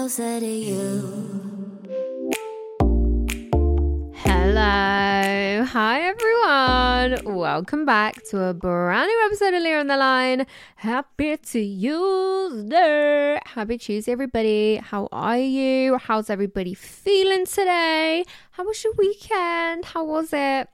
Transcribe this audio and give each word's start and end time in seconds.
closer 0.00 0.40
to 0.40 0.46
you. 0.46 1.02
Hello. 4.14 5.62
Hi, 5.62 6.00
everyone. 6.00 7.36
Welcome 7.36 7.84
back 7.84 8.24
to 8.30 8.44
a 8.44 8.54
brand 8.54 9.08
new 9.08 9.26
episode 9.26 9.52
of 9.52 9.62
Leah 9.62 9.80
on 9.80 9.88
the 9.88 9.98
Line. 9.98 10.46
Happy 10.76 11.36
Tuesday. 11.36 13.38
Happy 13.44 13.76
Tuesday, 13.76 14.12
everybody. 14.12 14.76
How 14.76 15.06
are 15.12 15.36
you? 15.36 15.98
How's 15.98 16.30
everybody 16.30 16.72
feeling 16.72 17.44
today? 17.44 18.24
How 18.52 18.64
was 18.64 18.82
your 18.82 18.94
weekend? 18.96 19.84
How 19.84 20.04
was 20.04 20.30
it? 20.32 20.66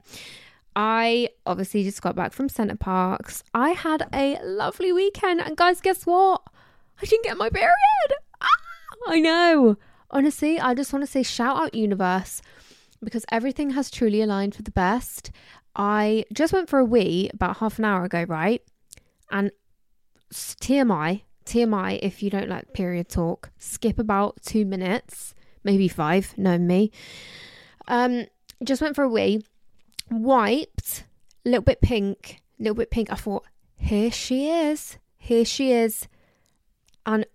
I 0.73 1.31
obviously 1.45 1.83
just 1.83 2.01
got 2.01 2.15
back 2.15 2.31
from 2.31 2.47
Center 2.47 2.77
Parcs. 2.77 3.43
I 3.53 3.71
had 3.71 4.07
a 4.13 4.39
lovely 4.41 4.93
weekend. 4.93 5.41
And 5.41 5.57
guys, 5.57 5.81
guess 5.81 6.05
what? 6.05 6.43
I 7.01 7.05
didn't 7.05 7.25
get 7.25 7.35
my 7.35 7.49
period. 7.49 7.73
I 9.07 9.19
know. 9.19 9.77
Honestly, 10.11 10.59
I 10.59 10.73
just 10.73 10.93
want 10.93 11.03
to 11.05 11.11
say 11.11 11.23
shout 11.23 11.57
out, 11.57 11.73
universe 11.73 12.41
because 13.03 13.25
everything 13.31 13.71
has 13.71 13.89
truly 13.89 14.21
aligned 14.21 14.55
for 14.55 14.63
the 14.63 14.71
best. 14.71 15.31
I 15.75 16.25
just 16.33 16.53
went 16.53 16.69
for 16.69 16.79
a 16.79 16.85
wee 16.85 17.29
about 17.33 17.57
half 17.57 17.79
an 17.79 17.85
hour 17.85 18.03
ago, 18.03 18.23
right? 18.23 18.61
And 19.31 19.51
TMI, 20.33 21.21
TMI, 21.45 21.99
if 22.01 22.23
you 22.23 22.29
don't 22.29 22.49
like 22.49 22.73
period 22.73 23.09
talk, 23.09 23.51
skip 23.57 23.99
about 23.99 24.41
two 24.41 24.65
minutes, 24.65 25.33
maybe 25.63 25.87
five, 25.87 26.37
know 26.37 26.57
me. 26.57 26.91
Um, 27.87 28.25
just 28.63 28.81
went 28.81 28.95
for 28.95 29.03
a 29.03 29.09
wee, 29.09 29.43
wiped, 30.09 31.05
a 31.45 31.49
little 31.49 31.63
bit 31.63 31.81
pink, 31.81 32.41
a 32.59 32.63
little 32.63 32.75
bit 32.75 32.91
pink. 32.91 33.11
I 33.11 33.15
thought, 33.15 33.45
here 33.75 34.11
she 34.11 34.49
is, 34.49 34.97
here 35.17 35.45
she 35.45 35.71
is, 35.71 36.07
and 37.05 37.25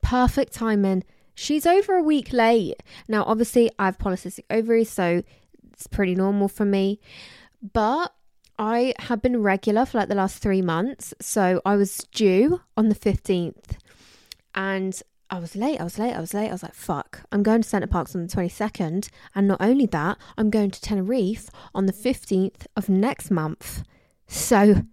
perfect 0.00 0.52
timing. 0.52 1.04
She's 1.34 1.66
over 1.66 1.96
a 1.96 2.02
week 2.02 2.32
late. 2.32 2.82
Now, 3.08 3.24
obviously, 3.24 3.70
I 3.78 3.86
have 3.86 3.98
polycystic 3.98 4.44
ovaries, 4.50 4.90
so 4.90 5.22
it's 5.72 5.86
pretty 5.86 6.14
normal 6.14 6.48
for 6.48 6.64
me. 6.64 7.00
But 7.72 8.12
I 8.58 8.94
have 8.98 9.22
been 9.22 9.42
regular 9.42 9.86
for 9.86 9.98
like 9.98 10.08
the 10.08 10.14
last 10.14 10.38
three 10.38 10.62
months. 10.62 11.14
So 11.20 11.60
I 11.64 11.76
was 11.76 11.98
due 12.12 12.60
on 12.76 12.88
the 12.88 12.94
15th 12.94 13.76
and 14.54 15.00
I 15.30 15.38
was 15.38 15.56
late, 15.56 15.80
I 15.80 15.84
was 15.84 15.98
late, 15.98 16.14
I 16.14 16.20
was 16.20 16.34
late. 16.34 16.48
I 16.48 16.52
was 16.52 16.62
like, 16.62 16.74
fuck, 16.74 17.22
I'm 17.32 17.42
going 17.42 17.62
to 17.62 17.68
Center 17.68 17.86
Parcs 17.86 18.14
on 18.14 18.26
the 18.26 18.32
22nd. 18.32 19.08
And 19.34 19.48
not 19.48 19.62
only 19.62 19.86
that, 19.86 20.18
I'm 20.36 20.50
going 20.50 20.70
to 20.70 20.80
Tenerife 20.80 21.48
on 21.74 21.86
the 21.86 21.92
15th 21.92 22.66
of 22.76 22.88
next 22.88 23.30
month. 23.30 23.82
So 24.26 24.84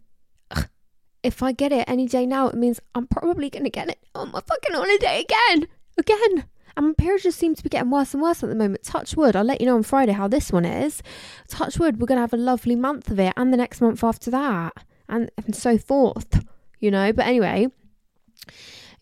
if 1.24 1.44
I 1.44 1.52
get 1.52 1.72
it 1.72 1.85
any 1.88 2.07
day 2.07 2.25
now, 2.25 2.47
it 2.47 2.56
means 2.56 2.80
I'm 2.96 3.07
probably 3.07 3.50
going 3.50 3.66
to 3.66 3.69
get 3.69 3.90
it 3.90 4.00
on 4.16 4.31
my 4.31 4.41
fucking 4.41 4.75
holiday 4.75 5.22
again. 5.22 5.68
Again. 5.97 6.46
And 6.78 6.88
my 6.88 6.94
period 6.94 7.24
just 7.24 7.38
seems 7.38 7.57
to 7.57 7.63
be 7.63 7.69
getting 7.69 7.91
worse 7.91 8.13
and 8.13 8.24
worse 8.24 8.41
at 8.41 8.50
the 8.50 8.56
moment. 8.56 8.84
Touch 8.84 9.18
wood. 9.18 9.35
I'll 9.35 9.44
let 9.44 9.59
you 9.59 9.68
know 9.68 9.75
on 9.75 9.84
Friday 9.84 10.13
how 10.13 10.28
this 10.28 10.52
one 10.52 10.66
is. 10.66 11.03
Touch 11.50 11.78
wood. 11.78 12.00
We're 12.00 12.08
going 12.08 12.18
to 12.18 12.22
have 12.22 12.34
a 12.34 12.38
lovely 12.38 12.75
month 12.75 13.12
of 13.12 13.19
it 13.19 13.34
and 13.35 13.52
the 13.52 13.58
next 13.58 13.81
month 13.81 14.03
after 14.03 14.31
that. 14.31 14.85
And, 15.09 15.29
and 15.44 15.56
so 15.56 15.78
forth, 15.78 16.46
you 16.79 16.91
know. 16.91 17.12
But 17.12 17.25
anyway, 17.25 17.68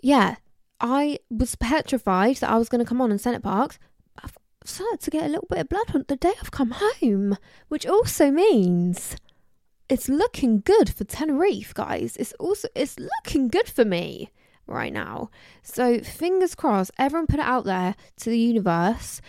yeah, 0.02 0.38
I 0.80 1.20
was 1.30 1.56
petrified 1.56 2.38
that 2.38 2.50
I 2.50 2.58
was 2.58 2.70
going 2.70 2.80
to 2.80 2.88
come 2.88 3.02
on 3.02 3.12
and 3.12 3.22
Center 3.22 3.42
Parcs. 3.42 3.78
I've 4.24 4.38
started 4.64 5.02
to 5.02 5.12
get 5.12 5.26
a 5.26 5.30
little 5.30 5.48
bit 5.50 5.60
of 5.60 5.70
blood 5.70 5.94
on 5.94 6.06
the 6.08 6.16
day 6.16 6.34
I've 6.42 6.52
come 6.52 6.74
home, 6.76 7.38
which 7.68 7.86
also 7.86 8.32
means 8.32 9.18
it's 9.90 10.10
looking 10.10 10.62
good 10.62 10.90
for 10.90 11.04
Tenerife, 11.04 11.74
guys. 11.74 12.18
It's 12.18 12.34
also 12.34 12.68
it's 12.76 12.98
looking 13.00 13.48
good 13.48 13.68
for 13.68 13.86
me 13.86 14.32
right 14.66 14.92
now. 14.92 15.30
So 15.64 16.00
fingers 16.00 16.56
crossed, 16.56 16.92
everyone 16.98 17.28
put 17.28 17.40
it 17.40 17.46
out 17.46 17.66
there 17.66 17.96
to 18.18 18.30
the 18.30 18.40
universe 18.40 19.22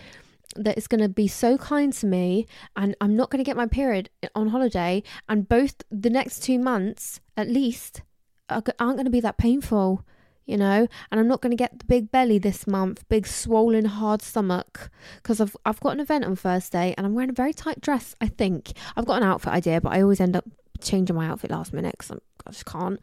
that 0.57 0.77
it's 0.77 0.89
going 0.89 1.01
to 1.01 1.09
be 1.09 1.29
so 1.29 1.57
kind 1.57 1.93
to 1.93 2.07
me 2.07 2.47
and 2.75 2.97
I'm 3.01 3.15
not 3.15 3.31
going 3.31 3.39
to 3.39 3.49
get 3.49 3.57
my 3.57 3.67
period 3.67 4.11
on 4.35 4.49
holiday 4.49 5.05
and 5.29 5.49
both 5.49 5.77
the 5.91 6.11
next 6.11 6.41
2 6.41 6.59
months 6.59 7.21
at 7.37 7.49
least 7.49 8.03
aren't 8.49 8.77
going 8.79 9.05
to 9.05 9.11
be 9.11 9.21
that 9.21 9.39
painful 9.39 10.05
you 10.49 10.57
know? 10.57 10.89
And 11.11 11.21
i'm 11.21 11.29
not 11.29 11.41
going 11.41 11.51
to 11.51 11.57
get 11.57 11.79
the 11.79 11.85
big 11.85 12.11
belly 12.11 12.39
this 12.39 12.67
month 12.67 13.07
big 13.09 13.27
swollen 13.27 13.85
hard 13.85 14.23
stomach 14.23 14.91
because 15.17 15.41
I've, 15.41 15.57
I've 15.65 15.79
got 15.81 15.93
an 15.93 16.01
event 16.01 16.25
on 16.25 16.35
thursday 16.35 16.95
and 16.97 17.07
i'm 17.07 17.15
wearing 17.15 17.31
a 17.31 17.35
very 17.35 17.53
tight 17.53 17.81
dress 17.81 18.17
i 18.21 18.27
think. 18.27 18.73
I've 18.97 19.07
got 19.07 19.23
an 19.23 19.29
outfit 19.29 19.53
idea 19.53 19.81
but 19.81 19.93
i 19.93 20.03
always 20.03 20.21
end 20.21 20.35
up 20.35 20.45
changing 20.81 21.15
my 21.15 21.27
outfit 21.27 21.51
last 21.51 21.73
minute 21.73 21.95
because 21.99 22.13
i 22.47 22.51
just 22.51 22.65
can't. 22.65 22.99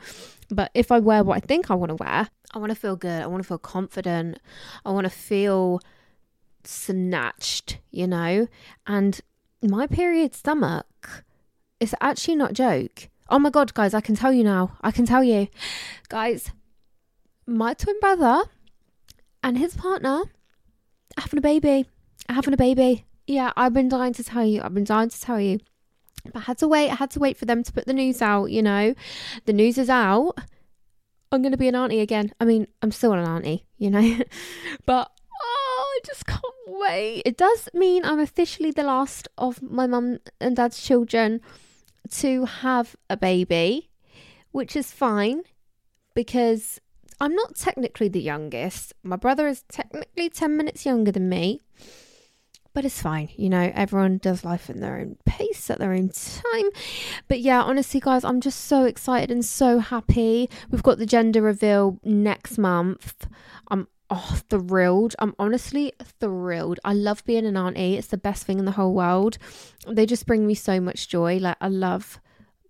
But 0.50 0.72
if 0.74 0.92
i 0.92 1.00
wear 1.00 1.24
what 1.24 1.38
i 1.38 1.40
think 1.40 1.70
i 1.70 1.76
want 1.76 1.90
to 1.90 1.96
wear 1.96 2.30
i 2.54 2.58
want 2.58 2.72
to 2.72 2.76
feel 2.76 2.96
good. 2.96 3.22
I 3.22 3.28
want 3.28 3.44
to 3.44 3.48
feel 3.48 3.60
confident. 3.60 4.40
I 4.86 4.92
want 4.92 5.06
to 5.06 5.12
feel 5.12 5.80
snatched 6.64 7.80
you 7.92 8.08
know? 8.08 8.48
And 8.88 9.22
my 9.62 9.88
period 9.88 10.34
stomach 10.34 11.24
is 11.80 11.94
actually 12.02 12.36
not 12.36 12.54
joke. 12.54 13.10
Oh 13.30 13.40
my 13.40 13.52
god 13.52 13.74
guys 13.76 13.94
i 13.94 14.02
can 14.02 14.16
tell 14.16 14.34
you 14.34 14.44
now. 14.44 14.78
I 14.82 14.92
can 14.92 15.06
tell 15.06 15.24
you. 15.24 15.48
Guys 16.10 16.52
my 17.48 17.74
twin 17.74 18.00
brother 18.00 18.44
and 19.44 19.58
his 19.58 19.76
partner 19.76 20.24
having 21.18 21.40
a 21.40 21.42
baby. 21.42 21.86
Having 22.30 22.54
a 22.54 22.58
baby. 22.58 23.06
Yeah, 23.28 23.52
I've 23.56 23.74
been 23.74 23.90
dying 23.90 24.14
to 24.14 24.24
tell 24.24 24.46
you. 24.46 24.62
I've 24.62 24.74
been 24.74 24.84
dying 24.84 25.10
to 25.10 25.22
tell 25.22 25.40
you. 25.40 25.60
But 26.26 26.38
I 26.38 26.42
had 26.42 26.58
to 26.60 26.68
wait. 26.68 26.90
I 26.90 26.96
had 26.96 27.12
to 27.12 27.20
wait 27.20 27.38
for 27.38 27.46
them 27.46 27.64
to 27.64 27.72
put 27.72 27.86
the 27.86 27.94
news 27.94 28.22
out, 28.22 28.46
you 28.46 28.62
know. 28.62 28.96
The 29.46 29.54
news 29.54 29.78
is 29.78 29.90
out. 29.90 30.34
I'm 31.32 31.42
going 31.42 31.52
to 31.52 31.58
be 31.58 31.68
an 31.68 31.76
auntie 31.76 32.00
again. 32.00 32.32
I 32.40 32.46
mean, 32.46 32.68
I'm 32.82 32.92
still 32.92 33.14
an 33.14 33.28
auntie, 33.28 33.66
you 33.78 33.90
know. 33.90 34.20
but 34.86 35.12
oh, 35.42 35.96
I 35.96 36.00
just 36.06 36.26
can't 36.26 36.42
wait. 36.68 37.24
It 37.26 37.38
does 37.38 37.70
mean 37.74 38.06
I'm 38.06 38.20
officially 38.20 38.72
the 38.72 38.84
last 38.84 39.28
of 39.38 39.62
my 39.62 39.86
mum 39.88 40.20
and 40.40 40.56
dad's 40.56 40.82
children 40.82 41.42
to 42.12 42.46
have 42.46 42.96
a 43.10 43.18
baby, 43.18 43.90
which 44.52 44.76
is 44.76 44.92
fine 44.92 45.44
because 46.14 46.80
I'm 47.20 47.36
not 47.36 47.56
technically 47.56 48.08
the 48.08 48.22
youngest. 48.22 48.94
My 49.04 49.16
brother 49.16 49.48
is 49.48 49.64
technically 49.70 50.30
10 50.30 50.58
minutes 50.58 50.86
younger 50.86 51.12
than 51.12 51.30
me. 51.30 51.62
But 52.74 52.84
it's 52.84 53.02
fine, 53.02 53.30
you 53.38 53.48
know, 53.48 53.72
everyone 53.74 54.18
does 54.18 54.44
life 54.44 54.70
in 54.70 54.82
their 54.82 54.98
own 54.98 55.16
pace 55.26 55.70
at 55.70 55.80
their 55.80 55.94
own 55.94 56.10
time. 56.10 56.70
But 57.30 57.40
yeah, 57.40 57.62
honestly, 57.64 58.02
guys, 58.02 58.26
I'm 58.26 58.42
just 58.42 58.66
so 58.66 58.84
excited 58.84 59.32
and 59.32 59.46
so 59.46 59.80
happy. 59.80 60.50
We've 60.70 60.84
got 60.84 60.98
the 60.98 61.06
gender 61.06 61.42
reveal 61.42 62.02
next 62.04 62.58
month. 62.58 63.28
I'm 63.70 63.88
oh, 64.10 64.40
thrilled. 64.50 65.16
I'm 65.20 65.34
honestly 65.40 65.94
thrilled. 66.20 66.82
I 66.84 66.92
love 66.92 67.24
being 67.24 67.46
an 67.46 67.56
auntie, 67.56 67.96
it's 67.96 68.08
the 68.08 68.18
best 68.18 68.44
thing 68.44 68.60
in 68.60 68.66
the 68.66 68.72
whole 68.72 68.94
world. 68.94 69.38
They 69.88 70.06
just 70.06 70.26
bring 70.26 70.46
me 70.46 70.54
so 70.54 70.82
much 70.82 71.08
joy. 71.08 71.38
Like, 71.38 71.56
I 71.62 71.70
love 71.70 72.20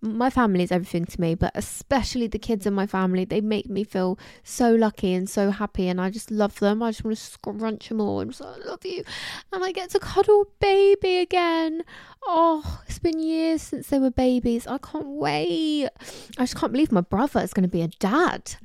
my 0.06 0.30
family 0.30 0.64
is 0.64 0.72
everything 0.72 1.06
to 1.06 1.22
me, 1.22 1.36
but 1.36 1.52
especially 1.56 2.28
the 2.28 2.40
kids 2.40 2.66
in 2.66 2.74
my 2.74 2.88
family, 2.88 3.26
they 3.26 3.42
make 3.42 3.70
me 3.70 3.84
feel 3.84 4.18
so 4.44 4.74
lucky 4.74 5.14
and 5.14 5.30
so 5.30 5.52
happy, 5.52 5.88
and 5.88 6.00
I 6.00 6.10
just 6.10 6.32
love 6.32 6.60
them. 6.60 6.82
I 6.82 6.92
just 6.92 7.04
want 7.04 7.18
to 7.18 7.24
scrunch 7.24 7.90
them 7.90 8.00
all 8.00 8.20
and 8.20 8.32
just, 8.32 8.42
I 8.42 8.56
love 8.66 8.86
you, 8.86 9.04
and 9.52 9.64
I 9.64 9.72
get 9.72 9.90
to 9.92 10.00
cuddle 10.00 10.48
baby 10.60 11.18
again. 11.18 11.84
Oh, 12.24 12.82
it's 12.88 13.00
been 13.00 13.20
years 13.20 13.62
since 13.62 13.88
they 13.88 14.00
were 14.00 14.12
babies. 14.12 14.68
I 14.68 14.78
can't 14.78 15.08
wait. 15.08 15.90
I 16.38 16.44
just 16.44 16.56
can't 16.56 16.72
believe 16.72 16.92
my 16.92 17.02
brother 17.02 17.42
is 17.42 17.54
going 17.54 17.64
to 17.64 17.70
be 17.70 17.82
a 17.82 17.88
dad. 17.88 18.56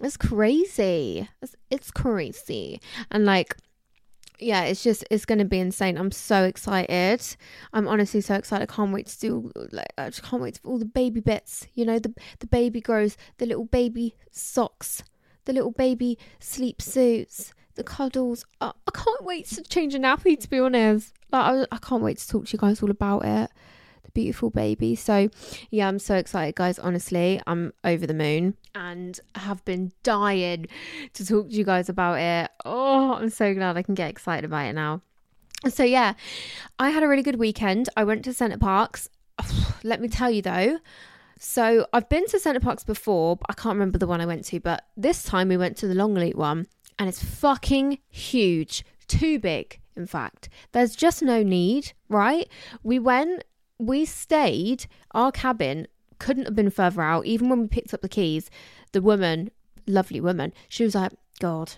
It's 0.00 0.16
crazy. 0.16 1.28
It's, 1.40 1.54
it's 1.70 1.90
crazy, 1.90 2.80
and 3.10 3.24
like 3.24 3.56
yeah, 4.38 4.64
it's 4.64 4.82
just 4.82 5.04
it's 5.10 5.24
gonna 5.24 5.44
be 5.44 5.58
insane. 5.58 5.96
I'm 5.96 6.10
so 6.10 6.44
excited. 6.44 7.22
I'm 7.72 7.88
honestly 7.88 8.20
so 8.20 8.34
excited. 8.34 8.70
I 8.70 8.74
can't 8.74 8.92
wait 8.92 9.06
to 9.08 9.20
do 9.20 9.52
like 9.72 9.92
I 9.98 10.06
just 10.06 10.22
can't 10.22 10.42
wait 10.42 10.58
for 10.58 10.68
all 10.68 10.78
the 10.78 10.84
baby 10.84 11.20
bits. 11.20 11.66
You 11.74 11.84
know, 11.84 11.98
the 11.98 12.14
the 12.40 12.46
baby 12.46 12.80
grows, 12.80 13.16
the 13.38 13.46
little 13.46 13.64
baby 13.64 14.16
socks, 14.30 15.02
the 15.44 15.52
little 15.52 15.72
baby 15.72 16.18
sleep 16.40 16.82
suits, 16.82 17.52
the 17.74 17.84
cuddles. 17.84 18.44
I, 18.60 18.72
I 18.86 18.90
can't 18.92 19.24
wait 19.24 19.46
to 19.48 19.62
change 19.62 19.94
a 19.94 19.98
nappy. 19.98 20.38
To 20.38 20.48
be 20.48 20.58
honest, 20.58 21.14
like 21.30 21.68
I, 21.70 21.74
I 21.74 21.78
can't 21.78 22.02
wait 22.02 22.18
to 22.18 22.28
talk 22.28 22.46
to 22.46 22.52
you 22.52 22.58
guys 22.58 22.82
all 22.82 22.90
about 22.90 23.24
it 23.24 23.50
beautiful 24.14 24.50
baby. 24.50 24.94
So, 24.94 25.28
yeah, 25.70 25.88
I'm 25.88 25.98
so 25.98 26.14
excited, 26.16 26.54
guys. 26.54 26.78
Honestly, 26.78 27.40
I'm 27.46 27.72
over 27.84 28.06
the 28.06 28.14
moon 28.14 28.56
and 28.74 29.18
have 29.34 29.64
been 29.64 29.92
dying 30.02 30.66
to 31.14 31.26
talk 31.26 31.48
to 31.48 31.54
you 31.54 31.64
guys 31.64 31.88
about 31.88 32.18
it. 32.18 32.50
Oh, 32.64 33.14
I'm 33.14 33.30
so 33.30 33.54
glad 33.54 33.76
I 33.76 33.82
can 33.82 33.94
get 33.94 34.10
excited 34.10 34.44
about 34.44 34.66
it 34.66 34.74
now. 34.74 35.02
So, 35.68 35.84
yeah, 35.84 36.14
I 36.78 36.90
had 36.90 37.02
a 37.02 37.08
really 37.08 37.22
good 37.22 37.38
weekend. 37.38 37.88
I 37.96 38.04
went 38.04 38.24
to 38.24 38.32
Center 38.32 38.58
Parcs. 38.58 39.08
Let 39.84 40.00
me 40.00 40.08
tell 40.08 40.30
you 40.30 40.42
though, 40.42 40.78
so 41.44 41.86
I've 41.92 42.08
been 42.08 42.24
to 42.28 42.38
Center 42.38 42.60
Parcs 42.60 42.84
before, 42.84 43.36
but 43.36 43.46
I 43.50 43.54
can't 43.54 43.74
remember 43.74 43.98
the 43.98 44.06
one 44.06 44.20
I 44.20 44.26
went 44.26 44.44
to. 44.46 44.60
But 44.60 44.86
this 44.96 45.24
time 45.24 45.48
we 45.48 45.56
went 45.56 45.76
to 45.78 45.88
the 45.88 45.94
Longleat 45.94 46.36
one, 46.36 46.68
and 47.00 47.08
it's 47.08 47.22
fucking 47.22 47.98
huge, 48.08 48.84
too 49.08 49.40
big. 49.40 49.80
In 49.96 50.06
fact, 50.06 50.48
there's 50.70 50.94
just 50.94 51.20
no 51.20 51.42
need, 51.42 51.94
right? 52.08 52.48
We 52.84 53.00
went 53.00 53.42
we 53.82 54.04
stayed, 54.04 54.86
our 55.12 55.32
cabin 55.32 55.88
couldn't 56.18 56.44
have 56.44 56.54
been 56.54 56.70
further 56.70 57.02
out. 57.02 57.26
Even 57.26 57.48
when 57.48 57.62
we 57.62 57.66
picked 57.68 57.92
up 57.92 58.00
the 58.00 58.08
keys, 58.08 58.50
the 58.92 59.02
woman, 59.02 59.50
lovely 59.86 60.20
woman, 60.20 60.52
she 60.68 60.84
was 60.84 60.94
like, 60.94 61.12
God, 61.40 61.72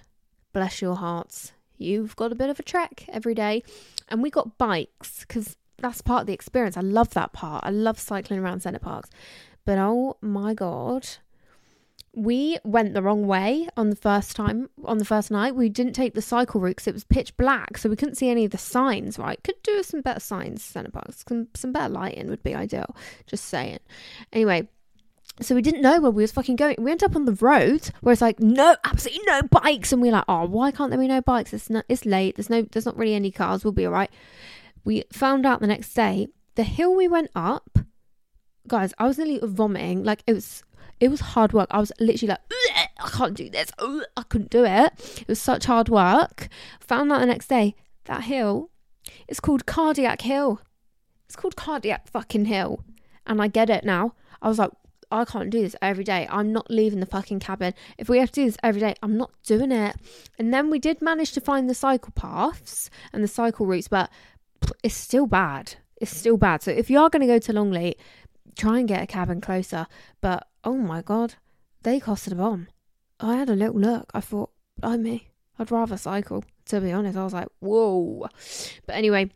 bless 0.53 0.83
your 0.83 0.97
hearts. 0.97 1.53
You've 1.79 2.15
got 2.17 2.31
a 2.31 2.37
bit 2.37 2.51
of 2.51 2.61
a 2.61 2.63
trek 2.63 3.07
every 3.09 3.35
day. 3.35 3.63
And 4.09 4.23
we 4.23 4.31
got 4.31 4.59
bikes 4.59 5.21
because 5.21 5.57
that's 5.79 6.03
part 6.03 6.23
of 6.23 6.27
the 6.27 6.35
experience. 6.35 6.77
I 6.77 6.83
love 6.83 7.15
that 7.15 7.33
part. 7.33 7.65
I 7.65 7.71
love 7.71 7.99
cycling 7.99 8.41
around 8.41 8.61
Center 8.61 8.79
Parcs. 8.79 9.11
But 9.65 9.79
oh 9.79 10.19
my 10.21 10.53
God, 10.53 11.09
we 12.17 12.59
went 12.65 12.95
the 12.95 13.03
wrong 13.03 13.27
way 13.27 13.69
on 13.77 13.91
the 13.91 13.97
first 13.97 14.37
time 14.37 14.71
on 14.85 14.99
the 14.99 15.05
first 15.05 15.31
night 15.31 15.57
we 15.57 15.69
didn't 15.69 15.95
take 15.95 16.15
the 16.15 16.23
cycle 16.23 16.61
route 16.61 16.77
because 16.77 16.87
it 16.87 16.95
was 16.95 17.05
pitch 17.05 17.37
black 17.37 17.77
so 17.77 17.89
we 17.89 17.97
couldn't 17.97 18.15
see 18.15 18.29
any 18.29 18.45
of 18.45 18.53
the 18.53 18.59
signs 18.59 19.19
right 19.19 19.43
could 19.43 19.61
do 19.65 19.83
some 19.83 20.01
better 20.01 20.21
signs 20.21 20.63
center 20.63 20.91
parcs 20.91 21.25
some, 21.29 21.49
some 21.55 21.73
better 21.73 21.93
lighting 21.93 22.29
would 22.29 22.43
be 22.43 22.55
ideal 22.55 22.95
just 23.27 23.45
saying 23.47 23.81
anyway 24.33 24.69
so 25.41 25.55
we 25.55 25.63
didn't 25.63 25.83
know 25.83 26.01
where 26.01 26.13
we 26.13 26.23
was 26.23 26.31
fucking 26.31 26.55
going. 26.57 26.77
We 26.79 26.85
went 26.85 27.03
up 27.03 27.17
on 27.17 27.25
the 27.25 27.33
road 27.33 27.91
where 28.03 28.13
it's 28.13 28.23
like 28.23 28.39
no, 28.39 28.77
absolutely 28.85 29.25
no 29.27 29.43
bikes, 29.43 29.93
and 29.93 30.01
we're 30.01 30.13
like, 30.13 30.25
oh, 30.29 30.47
why 30.47 30.71
can't 30.71 30.91
there 30.91 31.01
be 31.01 31.09
no 31.09 31.21
bikes? 31.21 31.53
It's 31.53 31.69
not, 31.69 31.85
it's 31.89 32.07
late. 32.07 32.37
There's 32.37 32.51
no, 32.51 32.63
there's 32.63 32.87
not 32.87 32.97
really 32.97 33.15
any 33.15 33.33
cars. 33.33 33.65
We'll 33.65 33.73
be 33.73 33.87
all 33.87 33.93
right. 33.93 34.11
We 34.85 35.05
found 35.13 35.45
out 35.45 35.61
the 35.61 35.67
next 35.67 35.93
day 35.93 36.29
the 36.55 36.63
hill 36.63 36.95
we 36.95 37.09
went 37.09 37.31
up, 37.35 37.79
guys. 38.69 38.95
I 38.99 39.07
was 39.07 39.19
nearly 39.19 39.41
vomiting. 39.43 40.05
Like 40.05 40.23
it 40.27 40.35
was 40.35 40.63
it 41.01 41.09
was 41.09 41.21
hard 41.21 41.53
work. 41.53 41.69
I 41.71 41.81
was 41.81 41.93
literally 42.01 42.31
like, 42.31 42.41
I 42.99 43.09
can't 43.11 43.35
do 43.35 43.51
this. 43.51 43.71
I 43.79 44.23
couldn't 44.29 44.51
do 44.51 44.65
it. 44.65 44.93
It 45.21 45.29
was 45.29 45.41
such 45.41 45.67
hard 45.67 45.89
work. 45.89 46.49
Found 46.81 47.13
out 47.13 47.21
the 47.21 47.27
next 47.27 47.49
day 47.49 47.75
that 48.05 48.25
hill 48.25 48.71
is 49.29 49.41
called 49.41 49.67
Cardiac 49.67 50.23
Hill. 50.23 50.61
It's 51.27 51.37
called 51.37 51.57
Cardiac 51.57 52.09
fucking 52.09 52.47
Hill. 52.47 52.85
And 53.27 53.41
I 53.41 53.49
get 53.49 53.71
it 53.71 53.85
now. 53.85 54.15
I 54.41 54.49
was 54.49 54.59
like, 54.59 54.71
I 55.11 55.25
can't 55.25 55.51
do 55.51 55.63
this 55.63 55.77
every 55.81 56.05
day. 56.05 56.27
I'm 56.31 56.53
not 56.53 56.71
leaving 56.71 57.01
the 57.01 57.07
fucking 57.07 57.41
cabin. 57.41 57.75
If 57.99 58.09
we 58.09 58.19
have 58.19 58.33
to 58.33 58.41
do 58.41 58.47
this 58.47 58.57
every 58.63 58.81
day, 58.81 58.95
I'm 59.03 59.17
not 59.17 59.31
doing 59.45 59.71
it. 59.71 59.97
And 60.39 60.53
then 60.53 60.71
we 60.71 60.79
did 60.79 61.01
manage 61.01 61.33
to 61.33 61.41
find 61.41 61.69
the 61.69 61.75
cycle 61.75 62.13
paths 62.15 62.91
and 63.13 63.23
the 63.23 63.29
cycle 63.29 63.67
routes, 63.67 63.89
but 63.89 64.11
it's 64.83 64.95
still 64.95 65.27
bad. 65.27 65.77
It's 65.97 66.15
still 66.15 66.37
bad. 66.37 66.63
So 66.63 66.71
if 66.71 66.91
you 66.91 66.99
are 66.99 67.11
going 67.11 67.21
to 67.21 67.27
go 67.27 67.39
to 67.39 67.53
Longleat, 67.53 67.99
try 68.57 68.79
and 68.79 68.89
get 68.89 69.03
a 69.03 69.07
cabin 69.07 69.41
closer. 69.41 69.87
But 70.21 70.47
oh 70.63 70.77
my 70.77 71.03
god, 71.03 71.35
they 71.83 72.01
costed 72.01 72.33
a 72.33 72.37
bomb. 72.37 72.69
I 73.21 73.37
had 73.37 73.51
a 73.51 73.57
little 73.57 73.81
look. 73.81 74.11
I 74.15 74.21
thought, 74.21 74.51
I 74.83 74.97
me, 74.97 75.29
I'd 75.59 75.71
rather 75.71 75.97
cycle. 75.97 76.45
To 76.67 76.81
be 76.81 76.93
honest, 76.93 77.17
I 77.17 77.25
was 77.25 77.33
like, 77.33 77.49
whoa. 77.61 78.29
But 78.87 78.97
anyway, 78.97 79.31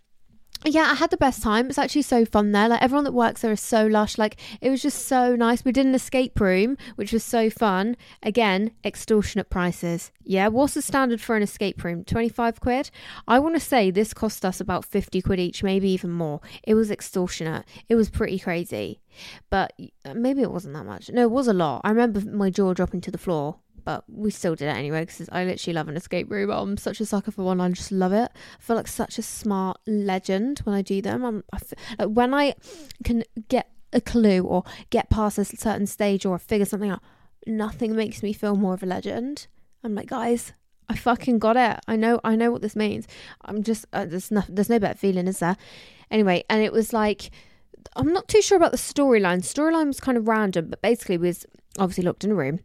yeah, 0.64 0.90
I 0.90 0.94
had 0.94 1.10
the 1.10 1.16
best 1.16 1.42
time. 1.42 1.68
It's 1.68 1.78
actually 1.78 2.02
so 2.02 2.24
fun 2.24 2.52
there. 2.52 2.68
Like 2.68 2.82
everyone 2.82 3.04
that 3.04 3.12
works 3.12 3.42
there 3.42 3.52
is 3.52 3.60
so 3.60 3.86
lush. 3.86 4.18
Like 4.18 4.36
it 4.60 4.70
was 4.70 4.82
just 4.82 5.06
so 5.06 5.36
nice. 5.36 5.64
We 5.64 5.72
did 5.72 5.86
an 5.86 5.94
escape 5.94 6.38
room, 6.40 6.76
which 6.96 7.12
was 7.12 7.24
so 7.24 7.48
fun. 7.48 7.96
Again, 8.22 8.72
extortionate 8.84 9.50
prices. 9.50 10.10
Yeah, 10.24 10.48
what's 10.48 10.74
the 10.74 10.82
standard 10.82 11.20
for 11.20 11.36
an 11.36 11.42
escape 11.42 11.82
room? 11.84 12.04
25 12.04 12.60
quid? 12.60 12.90
I 13.26 13.38
want 13.38 13.54
to 13.54 13.60
say 13.60 13.90
this 13.90 14.12
cost 14.12 14.44
us 14.44 14.60
about 14.60 14.84
50 14.84 15.22
quid 15.22 15.40
each, 15.40 15.62
maybe 15.62 15.88
even 15.90 16.10
more. 16.10 16.40
It 16.64 16.74
was 16.74 16.90
extortionate. 16.90 17.64
It 17.88 17.94
was 17.94 18.10
pretty 18.10 18.38
crazy. 18.38 19.00
But 19.50 19.72
uh, 20.04 20.14
maybe 20.14 20.42
it 20.42 20.50
wasn't 20.50 20.74
that 20.74 20.84
much. 20.84 21.10
No, 21.10 21.22
it 21.22 21.30
was 21.30 21.48
a 21.48 21.52
lot. 21.52 21.82
I 21.84 21.90
remember 21.90 22.20
my 22.20 22.50
jaw 22.50 22.74
dropping 22.74 23.00
to 23.02 23.10
the 23.10 23.18
floor 23.18 23.58
but 23.88 24.04
we 24.06 24.30
still 24.30 24.54
did 24.54 24.68
it 24.68 24.76
anyway 24.76 25.00
because 25.00 25.30
I 25.32 25.46
literally 25.46 25.72
love 25.72 25.88
an 25.88 25.96
escape 25.96 26.30
room. 26.30 26.50
I'm 26.50 26.76
such 26.76 27.00
a 27.00 27.06
sucker 27.06 27.30
for 27.30 27.42
one. 27.42 27.58
I 27.58 27.70
just 27.70 27.90
love 27.90 28.12
it. 28.12 28.30
I 28.30 28.62
feel 28.62 28.76
like 28.76 28.86
such 28.86 29.16
a 29.16 29.22
smart 29.22 29.80
legend 29.86 30.58
when 30.64 30.76
I 30.76 30.82
do 30.82 31.00
them. 31.00 31.24
I'm 31.24 31.42
I 31.54 31.58
feel, 31.58 31.78
like 31.98 32.08
when 32.10 32.34
I 32.34 32.54
can 33.02 33.24
get 33.48 33.70
a 33.94 34.02
clue 34.02 34.42
or 34.42 34.64
get 34.90 35.08
past 35.08 35.38
a 35.38 35.44
certain 35.46 35.86
stage 35.86 36.26
or 36.26 36.38
figure 36.38 36.66
something 36.66 36.90
out. 36.90 37.00
Nothing 37.46 37.96
makes 37.96 38.22
me 38.22 38.34
feel 38.34 38.56
more 38.56 38.74
of 38.74 38.82
a 38.82 38.86
legend. 38.86 39.46
I'm 39.82 39.94
like, 39.94 40.08
guys, 40.08 40.52
I 40.90 40.94
fucking 40.94 41.38
got 41.38 41.56
it. 41.56 41.80
I 41.88 41.96
know, 41.96 42.20
I 42.22 42.36
know 42.36 42.50
what 42.50 42.60
this 42.60 42.76
means. 42.76 43.08
I'm 43.40 43.62
just 43.62 43.86
uh, 43.94 44.04
there's 44.04 44.30
no 44.30 44.42
there's 44.50 44.68
no 44.68 44.78
better 44.78 44.98
feeling, 44.98 45.26
is 45.26 45.38
there? 45.38 45.56
Anyway, 46.10 46.44
and 46.50 46.62
it 46.62 46.74
was 46.74 46.92
like 46.92 47.30
I'm 47.96 48.12
not 48.12 48.28
too 48.28 48.42
sure 48.42 48.58
about 48.58 48.72
the 48.72 48.76
storyline. 48.76 49.38
Storyline 49.38 49.86
was 49.86 49.98
kind 49.98 50.18
of 50.18 50.28
random, 50.28 50.68
but 50.68 50.82
basically 50.82 51.16
was 51.16 51.46
obviously 51.78 52.04
locked 52.04 52.24
in 52.24 52.32
a 52.32 52.34
room 52.34 52.60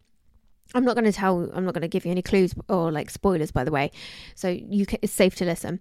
I'm 0.74 0.84
not 0.84 0.94
going 0.94 1.04
to 1.04 1.12
tell, 1.12 1.50
I'm 1.54 1.64
not 1.64 1.74
going 1.74 1.82
to 1.82 1.88
give 1.88 2.04
you 2.04 2.10
any 2.10 2.22
clues 2.22 2.54
or 2.68 2.90
like 2.90 3.10
spoilers, 3.10 3.50
by 3.50 3.64
the 3.64 3.70
way. 3.70 3.90
So 4.34 4.48
you 4.48 4.86
can, 4.86 4.98
it's 5.02 5.12
safe 5.12 5.34
to 5.36 5.44
listen. 5.44 5.80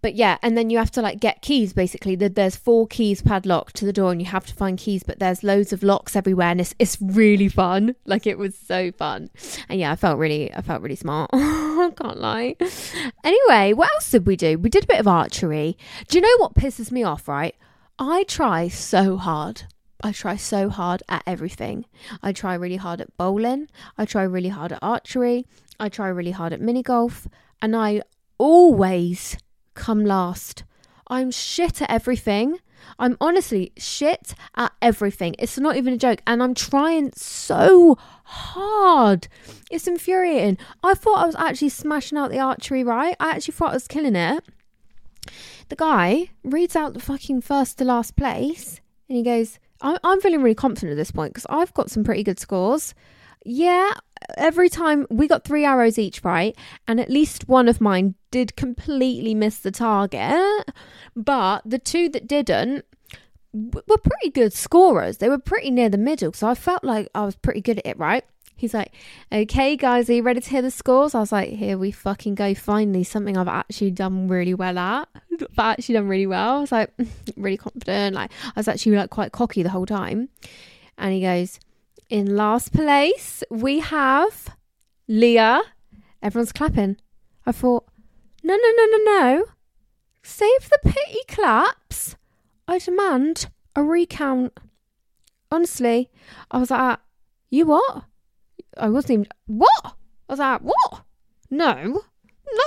But 0.00 0.14
yeah, 0.14 0.38
and 0.42 0.56
then 0.56 0.70
you 0.70 0.78
have 0.78 0.92
to 0.92 1.02
like 1.02 1.18
get 1.18 1.42
keys 1.42 1.72
basically. 1.72 2.14
There's 2.14 2.54
four 2.54 2.86
keys 2.86 3.20
padlocked 3.20 3.74
to 3.76 3.84
the 3.84 3.92
door, 3.92 4.12
and 4.12 4.20
you 4.20 4.28
have 4.28 4.46
to 4.46 4.54
find 4.54 4.78
keys, 4.78 5.02
but 5.02 5.18
there's 5.18 5.42
loads 5.42 5.72
of 5.72 5.82
locks 5.82 6.14
everywhere, 6.14 6.48
and 6.48 6.60
it's 6.60 6.74
it's 6.78 6.98
really 7.00 7.48
fun. 7.48 7.94
Like 8.08 8.26
it 8.26 8.38
was 8.38 8.56
so 8.56 8.90
fun, 8.92 9.28
and 9.68 9.78
yeah, 9.78 9.92
I 9.92 9.96
felt 9.96 10.18
really 10.18 10.54
I 10.54 10.62
felt 10.62 10.82
really 10.82 10.96
smart. 10.96 11.30
I 11.32 11.92
can't 12.00 12.18
lie. 12.18 12.56
Anyway, 13.22 13.74
what 13.74 13.90
else 13.94 14.10
did 14.10 14.26
we 14.26 14.34
do? 14.34 14.56
We 14.56 14.70
did 14.70 14.84
a 14.84 14.86
bit 14.86 15.00
of 15.00 15.06
archery. 15.06 15.76
Do 16.08 16.16
you 16.16 16.22
know 16.22 16.36
what 16.38 16.54
pisses 16.54 16.90
me 16.90 17.02
off? 17.02 17.28
Right, 17.28 17.54
I 17.98 18.24
try 18.24 18.68
so 18.68 19.16
hard 19.16 19.64
I 20.02 20.12
try 20.12 20.36
so 20.36 20.68
hard 20.68 21.02
at 21.08 21.22
everything. 21.26 21.84
I 22.22 22.32
try 22.32 22.54
really 22.54 22.76
hard 22.76 23.00
at 23.00 23.16
bowling. 23.16 23.68
I 23.96 24.04
try 24.04 24.22
really 24.22 24.50
hard 24.50 24.72
at 24.72 24.78
archery. 24.80 25.46
I 25.80 25.88
try 25.88 26.08
really 26.08 26.30
hard 26.30 26.52
at 26.52 26.60
mini 26.60 26.82
golf. 26.82 27.26
And 27.60 27.74
I 27.74 28.02
always 28.38 29.36
come 29.74 30.04
last. 30.04 30.64
I'm 31.08 31.30
shit 31.30 31.82
at 31.82 31.90
everything. 31.90 32.58
I'm 32.98 33.16
honestly 33.20 33.72
shit 33.76 34.34
at 34.54 34.72
everything. 34.80 35.34
It's 35.38 35.58
not 35.58 35.76
even 35.76 35.94
a 35.94 35.98
joke. 35.98 36.22
And 36.26 36.42
I'm 36.42 36.54
trying 36.54 37.12
so 37.14 37.98
hard. 38.24 39.26
It's 39.70 39.88
infuriating. 39.88 40.58
I 40.84 40.94
thought 40.94 41.24
I 41.24 41.26
was 41.26 41.34
actually 41.36 41.70
smashing 41.70 42.18
out 42.18 42.30
the 42.30 42.38
archery 42.38 42.84
right. 42.84 43.16
I 43.18 43.30
actually 43.30 43.54
thought 43.54 43.70
I 43.70 43.74
was 43.74 43.88
killing 43.88 44.16
it. 44.16 44.44
The 45.68 45.76
guy 45.76 46.30
reads 46.44 46.76
out 46.76 46.94
the 46.94 47.00
fucking 47.00 47.42
first 47.42 47.78
to 47.78 47.84
last 47.84 48.16
place 48.16 48.80
and 49.08 49.16
he 49.16 49.22
goes, 49.24 49.58
I'm 49.80 50.20
feeling 50.20 50.42
really 50.42 50.54
confident 50.54 50.92
at 50.92 50.96
this 50.96 51.10
point 51.10 51.34
because 51.34 51.46
I've 51.48 51.74
got 51.74 51.90
some 51.90 52.04
pretty 52.04 52.22
good 52.22 52.40
scores. 52.40 52.94
Yeah, 53.44 53.92
every 54.36 54.68
time 54.68 55.06
we 55.10 55.28
got 55.28 55.44
three 55.44 55.64
arrows 55.64 55.98
each, 55.98 56.24
right? 56.24 56.56
And 56.86 57.00
at 57.00 57.10
least 57.10 57.48
one 57.48 57.68
of 57.68 57.80
mine 57.80 58.14
did 58.30 58.56
completely 58.56 59.34
miss 59.34 59.58
the 59.60 59.70
target. 59.70 60.70
But 61.14 61.62
the 61.64 61.78
two 61.78 62.08
that 62.10 62.26
didn't 62.26 62.84
were 63.52 63.98
pretty 63.98 64.30
good 64.30 64.52
scorers. 64.52 65.18
They 65.18 65.28
were 65.28 65.38
pretty 65.38 65.70
near 65.70 65.88
the 65.88 65.98
middle. 65.98 66.32
So 66.32 66.48
I 66.48 66.54
felt 66.54 66.84
like 66.84 67.08
I 67.14 67.24
was 67.24 67.36
pretty 67.36 67.60
good 67.60 67.78
at 67.78 67.86
it, 67.86 67.98
right? 67.98 68.24
He's 68.58 68.74
like, 68.74 68.92
okay, 69.30 69.76
guys, 69.76 70.10
are 70.10 70.14
you 70.14 70.22
ready 70.24 70.40
to 70.40 70.50
hear 70.50 70.62
the 70.62 70.72
scores? 70.72 71.14
I 71.14 71.20
was 71.20 71.30
like, 71.30 71.50
here 71.50 71.78
we 71.78 71.92
fucking 71.92 72.34
go. 72.34 72.54
Finally, 72.54 73.04
something 73.04 73.36
I've 73.36 73.46
actually 73.46 73.92
done 73.92 74.26
really 74.26 74.52
well 74.52 74.76
at. 74.76 75.08
I've 75.40 75.58
actually 75.58 75.94
done 75.94 76.08
really 76.08 76.26
well. 76.26 76.56
I 76.56 76.60
was 76.60 76.72
like, 76.72 76.92
really 77.36 77.56
confident. 77.56 78.16
Like, 78.16 78.32
I 78.44 78.52
was 78.56 78.66
actually 78.66 78.96
like 78.96 79.10
quite 79.10 79.30
cocky 79.30 79.62
the 79.62 79.70
whole 79.70 79.86
time. 79.86 80.28
And 80.98 81.14
he 81.14 81.20
goes, 81.20 81.60
in 82.10 82.34
last 82.34 82.72
place, 82.72 83.44
we 83.48 83.78
have 83.78 84.56
Leah. 85.06 85.62
Everyone's 86.20 86.50
clapping. 86.50 86.96
I 87.46 87.52
thought, 87.52 87.86
no, 88.42 88.56
no, 88.56 88.72
no, 88.76 88.86
no, 88.86 88.98
no. 89.04 89.44
Save 90.24 90.68
the 90.68 90.80
pity 90.82 91.20
claps. 91.28 92.16
I 92.66 92.78
demand 92.78 93.50
a 93.76 93.84
recount. 93.84 94.58
Honestly, 95.52 96.10
I 96.50 96.58
was 96.58 96.72
like, 96.72 96.98
you 97.50 97.66
what? 97.66 98.02
I 98.78 98.88
wasn't 98.88 99.10
even, 99.12 99.26
what? 99.46 99.70
I 99.84 99.92
was 100.32 100.38
like, 100.38 100.60
what? 100.60 101.02
No, 101.50 102.02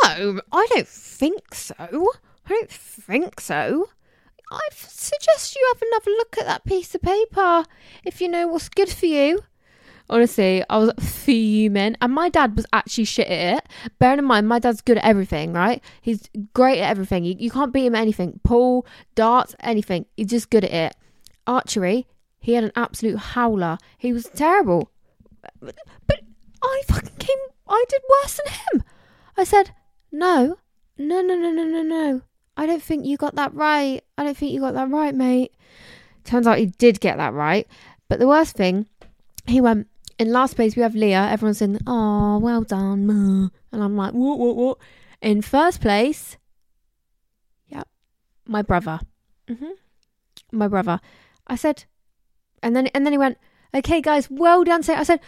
no, 0.03 0.41
I 0.51 0.68
don't 0.74 0.88
think 0.88 1.53
so. 1.53 1.75
I 1.80 2.50
don't 2.50 2.70
think 2.72 3.39
so. 3.39 3.89
I 4.51 4.60
suggest 4.74 5.56
you 5.56 5.74
have 5.74 5.82
another 5.82 6.12
look 6.12 6.38
at 6.38 6.46
that 6.46 6.65
piece 6.65 6.94
of 6.94 7.01
paper 7.01 7.63
if 8.03 8.20
you 8.20 8.27
know 8.27 8.48
what's 8.48 8.68
good 8.68 8.89
for 8.89 9.06
you. 9.06 9.39
Honestly, 10.10 10.62
I 10.70 10.77
was 10.77 10.91
fuming. 11.00 11.96
And 12.01 12.13
my 12.13 12.27
dad 12.27 12.58
was 12.58 12.65
actually 12.74 13.06
shit 13.06 13.27
at 13.27 13.58
it. 13.58 13.70
Bearing 13.98 14.20
in 14.20 14.25
mind, 14.25 14.50
my 14.50 14.60
dad's 14.60 14.82
good 14.82 14.98
at 14.98 15.06
everything, 15.06 15.53
right? 15.53 15.82
He's 16.01 16.30
great 16.53 16.80
at 16.80 16.89
everything. 16.89 17.24
You, 17.24 17.36
you 17.39 17.50
can't 17.50 17.72
beat 17.72 17.86
him 17.86 17.96
at 17.96 18.01
anything. 18.01 18.41
Pool, 18.44 18.86
darts, 19.15 19.56
anything. 19.62 20.06
He's 20.18 20.27
just 20.27 20.50
good 20.50 20.65
at 20.65 20.74
it. 20.74 20.96
Archery, 21.48 22.08
he 22.39 22.53
had 22.53 22.65
an 22.65 22.74
absolute 22.75 23.18
howler. 23.18 23.77
He 23.98 24.12
was 24.12 24.27
terrible. 24.36 24.91
But, 25.41 25.75
but 26.07 26.21
I 26.62 26.81
fucking 26.88 27.17
came, 27.19 27.38
I 27.67 27.83
did 27.89 28.01
worse 28.10 28.39
than 28.43 28.53
him. 28.53 28.83
I 29.38 29.43
said, 29.43 29.71
no, 30.12 30.57
no, 30.98 31.21
no, 31.21 31.36
no, 31.36 31.51
no, 31.51 31.63
no, 31.63 31.81
no. 31.81 32.21
I 32.57 32.65
don't 32.65 32.83
think 32.83 33.05
you 33.05 33.17
got 33.17 33.36
that 33.36 33.53
right. 33.53 34.03
I 34.17 34.24
don't 34.24 34.38
think 34.38 34.51
you 34.51 34.60
got 34.60 34.74
that 34.74 34.89
right, 34.89 35.15
mate. 35.15 35.53
Turns 36.24 36.45
out 36.45 36.60
he 36.60 36.67
did 36.67 37.00
get 37.00 37.17
that 37.17 37.33
right. 37.33 37.67
But 38.07 38.19
the 38.19 38.27
worst 38.27 38.55
thing, 38.55 38.88
he 39.48 39.62
went, 39.62 39.88
in 40.19 40.31
last 40.31 40.55
place 40.55 40.75
we 40.75 40.83
have 40.83 40.93
Leah. 40.93 41.29
Everyone's 41.31 41.57
saying, 41.57 41.79
oh, 41.88 42.38
well 42.38 42.62
done. 42.62 43.10
And 43.71 43.83
I'm 43.83 43.95
like, 43.95 44.13
what, 44.13 44.38
what, 44.38 44.55
what? 44.55 44.77
In 45.21 45.41
first 45.41 45.81
place, 45.81 46.38
yeah, 47.67 47.83
my 48.45 48.62
brother. 48.62 49.00
Mm-hmm. 49.48 49.71
My 50.51 50.67
brother. 50.67 51.00
I 51.48 51.55
said, 51.55 51.86
and 52.62 52.75
then 52.75 52.88
and 52.88 53.05
then 53.05 53.13
he 53.13 53.17
went, 53.17 53.38
okay, 53.74 54.01
guys, 54.01 54.30
well 54.30 54.63
done. 54.63 54.84
I 54.90 55.04
said, 55.04 55.20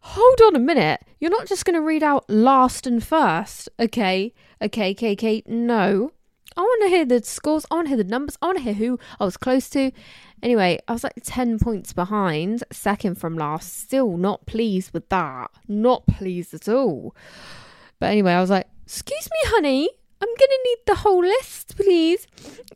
hold 0.00 0.40
on 0.42 0.56
a 0.56 0.60
minute. 0.60 1.02
You're 1.20 1.30
not 1.30 1.46
just 1.46 1.64
going 1.64 1.74
to 1.74 1.80
read 1.80 2.02
out 2.02 2.28
last 2.28 2.86
and 2.86 3.02
first. 3.04 3.68
Okay, 3.78 4.32
okay, 4.62 4.90
okay, 4.92 5.12
okay. 5.12 5.42
No. 5.46 6.12
I 6.56 6.60
want 6.60 6.82
to 6.84 6.88
hear 6.88 7.04
the 7.04 7.22
scores. 7.24 7.66
I 7.70 7.74
want 7.74 7.86
to 7.86 7.88
hear 7.88 8.04
the 8.04 8.04
numbers. 8.04 8.38
I 8.40 8.46
want 8.46 8.58
to 8.58 8.64
hear 8.64 8.74
who 8.74 8.98
I 9.18 9.24
was 9.24 9.36
close 9.36 9.68
to. 9.70 9.90
Anyway, 10.40 10.78
I 10.86 10.92
was 10.92 11.02
like 11.02 11.14
10 11.22 11.58
points 11.58 11.92
behind, 11.92 12.62
second 12.70 13.16
from 13.16 13.36
last. 13.36 13.80
Still 13.80 14.16
not 14.16 14.46
pleased 14.46 14.92
with 14.92 15.08
that. 15.08 15.50
Not 15.66 16.06
pleased 16.06 16.54
at 16.54 16.68
all. 16.68 17.16
But 17.98 18.10
anyway, 18.10 18.32
I 18.32 18.40
was 18.40 18.50
like, 18.50 18.68
Excuse 18.84 19.28
me, 19.30 19.50
honey. 19.50 19.90
I'm 20.20 20.28
going 20.28 20.38
to 20.38 20.60
need 20.64 20.78
the 20.86 20.94
whole 20.96 21.20
list, 21.20 21.76
please. 21.76 22.26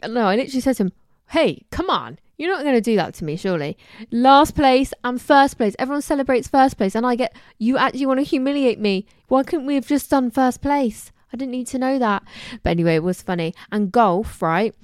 No, 0.07 0.27
I 0.27 0.37
literally 0.37 0.61
said 0.61 0.77
to 0.77 0.85
him, 0.85 0.93
Hey, 1.31 1.65
come 1.71 1.91
on. 1.91 2.19
You're 2.39 2.55
not 2.55 2.63
going 2.63 2.77
to 2.77 2.81
do 2.81 2.97
that 2.97 3.15
to 3.15 3.25
me, 3.25 3.37
surely. 3.37 3.77
Last 4.13 4.55
place 4.55 4.95
and 5.03 5.21
first 5.21 5.59
place. 5.59 5.75
Everyone 5.79 6.03
celebrates 6.03 6.47
first 6.47 6.79
place, 6.79 6.95
and 6.95 7.05
I 7.05 7.17
get, 7.17 7.37
You 7.59 7.77
actually 7.77 8.07
want 8.07 8.21
to 8.21 8.25
humiliate 8.25 8.79
me. 8.79 9.07
Why 9.27 9.43
couldn't 9.43 9.67
we 9.67 9.75
have 9.75 9.89
just 9.89 10.09
done 10.09 10.31
first 10.31 10.63
place? 10.63 11.11
I 11.33 11.37
didn't 11.37 11.51
need 11.53 11.67
to 11.69 11.79
know 11.79 11.99
that. 11.99 12.23
But 12.63 12.71
anyway, 12.71 12.95
it 12.95 13.03
was 13.03 13.23
funny. 13.23 13.55
And 13.71 13.93
golf, 13.93 14.41
right? 14.41 14.75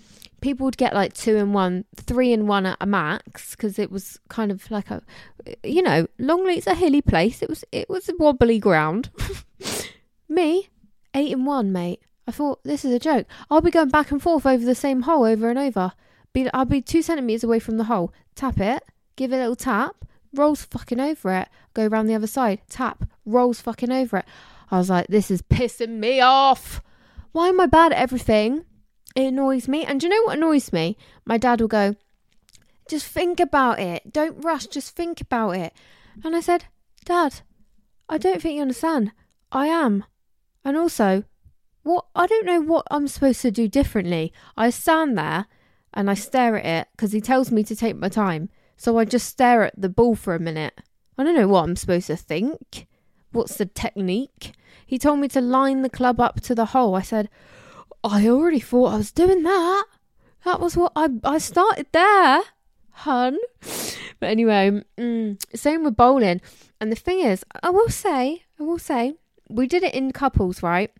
People 0.41 0.67
would 0.67 0.77
get 0.77 0.93
like 0.93 1.15
two 1.15 1.37
and 1.37 1.55
one, 1.55 1.85
three 1.97 2.33
and 2.33 2.47
one 2.49 2.67
at 2.67 2.77
a 2.81 2.87
max 2.87 3.53
because 3.53 3.79
it 3.79 3.91
was 3.91 4.19
kind 4.29 4.53
of 4.53 4.71
like 4.71 4.91
a, 4.91 5.03
you 5.63 5.81
know, 5.81 6.07
Longleat's 6.19 6.67
a 6.67 6.75
hilly 6.75 7.01
place. 7.01 7.41
It 7.41 7.49
was 7.49 7.65
it 7.73 7.89
was 7.89 8.11
a 8.11 8.17
wobbly 8.19 8.59
ground. 8.59 9.09
Me, 10.29 10.69
eight 11.15 11.33
and 11.33 11.47
one, 11.47 11.73
mate. 11.73 12.01
I 12.27 12.31
thought 12.31 12.63
this 12.63 12.85
is 12.85 12.93
a 12.93 12.99
joke. 12.99 13.27
I'll 13.51 13.63
be 13.63 13.71
going 13.71 13.89
back 13.89 14.11
and 14.11 14.21
forth 14.21 14.45
over 14.45 14.65
the 14.65 14.75
same 14.75 15.03
hole 15.03 15.25
over 15.25 15.49
and 15.49 15.59
over. 15.59 15.93
Be 16.35 16.51
I'll 16.53 16.67
be 16.67 16.83
two 16.83 17.01
centimeters 17.01 17.45
away 17.45 17.59
from 17.59 17.79
the 17.79 17.85
hole. 17.85 18.13
Tap 18.35 18.61
it, 18.61 18.83
give 19.17 19.33
it 19.33 19.37
a 19.37 19.39
little 19.39 19.57
tap, 19.57 20.05
rolls 20.35 20.65
fucking 20.65 21.01
over 21.01 21.33
it. 21.33 21.49
Go 21.73 21.87
around 21.87 22.07
the 22.07 22.15
other 22.15 22.27
side, 22.27 22.61
tap, 22.69 23.05
rolls 23.25 23.63
fucking 23.63 23.91
over 23.91 24.19
it. 24.19 24.27
I 24.71 24.77
was 24.77 24.91
like, 24.91 25.07
this 25.07 25.31
is 25.31 25.41
pissing 25.41 25.99
me 26.01 26.21
off. 26.21 26.83
Why 27.33 27.49
am 27.49 27.61
I 27.61 27.67
bad 27.67 27.93
at 27.93 27.99
everything? 27.99 28.67
It 29.17 29.29
annoys 29.29 29.69
me. 29.69 29.85
And 29.85 30.01
do 30.01 30.07
you 30.07 30.11
know 30.11 30.27
what 30.27 30.37
annoys 30.37 30.73
me? 30.73 30.99
My 31.25 31.39
dad 31.39 31.61
will 31.61 31.69
go, 31.69 31.97
just 32.89 33.07
think 33.07 33.41
about 33.41 33.79
it. 33.79 34.13
Don't 34.13 34.45
rush. 34.45 34.67
Just 34.67 34.95
think 34.95 35.21
about 35.21 35.53
it. 35.53 35.73
And 36.23 36.37
I 36.37 36.41
said, 36.41 36.67
Dad, 37.05 37.41
I 38.09 38.19
don't 38.19 38.43
think 38.43 38.57
you 38.57 38.63
understand. 38.63 39.13
I 39.51 39.67
am. 39.67 40.05
And 40.65 40.77
also, 40.77 41.25
what 41.83 42.07
I 42.15 42.27
don't 42.27 42.47
know 42.47 42.61
what 42.61 42.87
I'm 42.91 43.09
supposed 43.09 43.41
to 43.43 43.51
do 43.51 43.69
differently. 43.69 44.33
I 44.57 44.71
stand 44.71 45.17
there 45.17 45.47
and 45.95 46.11
I 46.11 46.15
stare 46.15 46.57
at 46.57 46.67
it 46.67 46.89
because 46.93 47.13
he 47.13 47.21
tells 47.21 47.51
me 47.51 47.65
to 47.65 47.75
take 47.75 47.97
my 47.97 48.09
time. 48.09 48.51
So 48.77 48.99
I 48.99 49.05
just 49.05 49.29
stare 49.29 49.65
at 49.65 49.81
the 49.81 49.89
ball 49.89 50.15
for 50.15 50.35
a 50.35 50.41
minute. 50.41 50.81
I 51.17 51.25
don't 51.25 51.37
know 51.37 51.49
what 51.49 51.63
I'm 51.63 51.77
supposed 51.77 52.09
to 52.09 52.17
think. 52.17 52.87
What's 53.33 53.57
the 53.57 53.67
technique? 53.67 54.53
He 54.87 54.99
told 54.99 55.21
me 55.21 55.29
to 55.29 55.41
line 55.41 55.83
the 55.83 55.91
club 55.91 56.21
up 56.21 56.41
to 56.43 56.55
the 56.55 56.67
hole. 56.67 56.95
I 56.95 57.03
said, 57.03 57.31
I 58.03 58.29
already 58.29 58.61
thought 58.61 58.93
I 58.93 58.99
was 58.99 59.13
doing 59.13 59.43
that. 59.45 59.85
That 60.45 60.61
was 60.61 60.77
what 60.77 60.93
I 60.95 61.09
I 61.25 61.39
started 61.39 61.87
there, 61.93 62.43
hun. 62.91 63.39
But 64.21 64.29
anyway, 64.29 64.83
mm, 64.99 65.57
same 65.57 65.85
with 65.85 65.97
bowling. 65.97 66.41
And 66.81 66.93
the 66.93 66.97
thing 66.97 67.21
is, 67.21 67.45
I 67.63 67.71
will 67.71 67.89
say, 67.89 68.45
I 68.61 68.63
will 68.63 68.79
say, 68.79 69.15
we 69.49 69.67
did 69.67 69.83
it 69.83 69.95
in 69.95 70.13
couples, 70.13 70.63
right? 70.63 70.91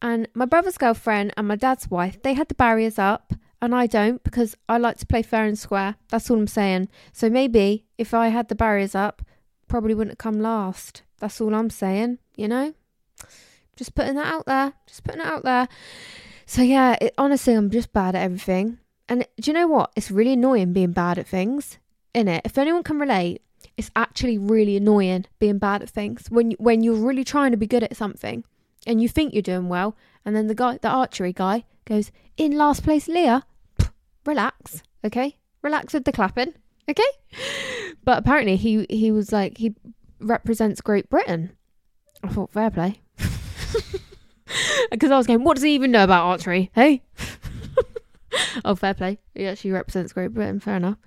And 0.00 0.28
my 0.34 0.44
brother's 0.46 0.78
girlfriend 0.78 1.34
and 1.36 1.48
my 1.48 1.56
dad's 1.56 1.90
wife, 1.90 2.22
they 2.22 2.34
had 2.34 2.48
the 2.48 2.54
barriers 2.54 2.98
up, 2.98 3.34
and 3.60 3.74
I 3.74 3.86
don't 3.86 4.22
because 4.22 4.56
I 4.68 4.78
like 4.78 4.98
to 4.98 5.06
play 5.06 5.22
fair 5.22 5.44
and 5.44 5.58
square. 5.58 5.96
That's 6.08 6.30
all 6.30 6.38
I'm 6.38 6.46
saying. 6.46 6.88
So 7.12 7.28
maybe 7.28 7.84
if 7.96 8.14
I 8.14 8.28
had 8.28 8.48
the 8.48 8.54
barriers 8.54 8.94
up, 8.94 9.22
probably 9.66 9.94
wouldn't 9.94 10.12
have 10.12 10.18
come 10.18 10.40
last. 10.40 11.02
That's 11.18 11.40
all 11.40 11.54
I'm 11.54 11.70
saying, 11.70 12.18
you 12.36 12.48
know? 12.48 12.74
Just 13.76 13.94
putting 13.94 14.14
that 14.14 14.32
out 14.32 14.46
there. 14.46 14.74
Just 14.86 15.04
putting 15.04 15.20
it 15.20 15.26
out 15.26 15.44
there. 15.44 15.68
So 16.46 16.62
yeah, 16.62 16.96
it, 17.00 17.14
honestly, 17.18 17.54
I'm 17.54 17.70
just 17.70 17.92
bad 17.92 18.14
at 18.14 18.22
everything. 18.22 18.78
And 19.08 19.26
do 19.40 19.50
you 19.50 19.54
know 19.54 19.66
what? 19.66 19.92
It's 19.96 20.10
really 20.10 20.34
annoying 20.34 20.72
being 20.72 20.92
bad 20.92 21.18
at 21.18 21.26
things, 21.26 21.78
in 22.14 22.28
it. 22.28 22.42
If 22.44 22.58
anyone 22.58 22.82
can 22.82 22.98
relate, 22.98 23.42
it's 23.76 23.90
actually 23.96 24.38
really 24.38 24.76
annoying 24.76 25.26
being 25.38 25.58
bad 25.58 25.82
at 25.82 25.90
things 25.90 26.26
when 26.30 26.52
you, 26.52 26.56
when 26.58 26.82
you're 26.82 26.94
really 26.94 27.24
trying 27.24 27.50
to 27.52 27.56
be 27.56 27.66
good 27.66 27.82
at 27.82 27.96
something 27.96 28.44
and 28.86 29.00
you 29.00 29.08
think 29.08 29.32
you're 29.32 29.42
doing 29.42 29.68
well, 29.68 29.96
and 30.24 30.34
then 30.34 30.46
the 30.46 30.54
guy, 30.54 30.78
the 30.80 30.88
archery 30.88 31.32
guy, 31.32 31.64
goes 31.88 32.10
in 32.36 32.52
last 32.52 32.84
place, 32.84 33.08
Leah. 33.08 33.44
Relax, 34.24 34.82
okay? 35.04 35.38
Relax 35.62 35.94
with 35.94 36.04
the 36.04 36.12
clapping, 36.12 36.54
okay? 36.88 37.02
But 38.04 38.18
apparently 38.18 38.56
he 38.56 38.86
he 38.90 39.10
was 39.10 39.32
like 39.32 39.58
he 39.58 39.74
represents 40.20 40.80
Great 40.80 41.08
Britain. 41.08 41.52
I 42.22 42.28
thought 42.28 42.52
fair 42.52 42.70
play. 42.70 43.00
Because 44.90 45.10
I 45.10 45.16
was 45.16 45.26
going, 45.26 45.44
what 45.44 45.54
does 45.54 45.64
he 45.64 45.74
even 45.74 45.90
know 45.90 46.04
about 46.04 46.24
archery? 46.24 46.70
Hey? 46.74 47.02
oh, 48.64 48.74
fair 48.74 48.94
play. 48.94 49.18
He 49.34 49.46
actually 49.46 49.72
represents 49.72 50.12
Great 50.12 50.32
Britain. 50.32 50.60
Fair 50.60 50.76
enough. 50.76 50.98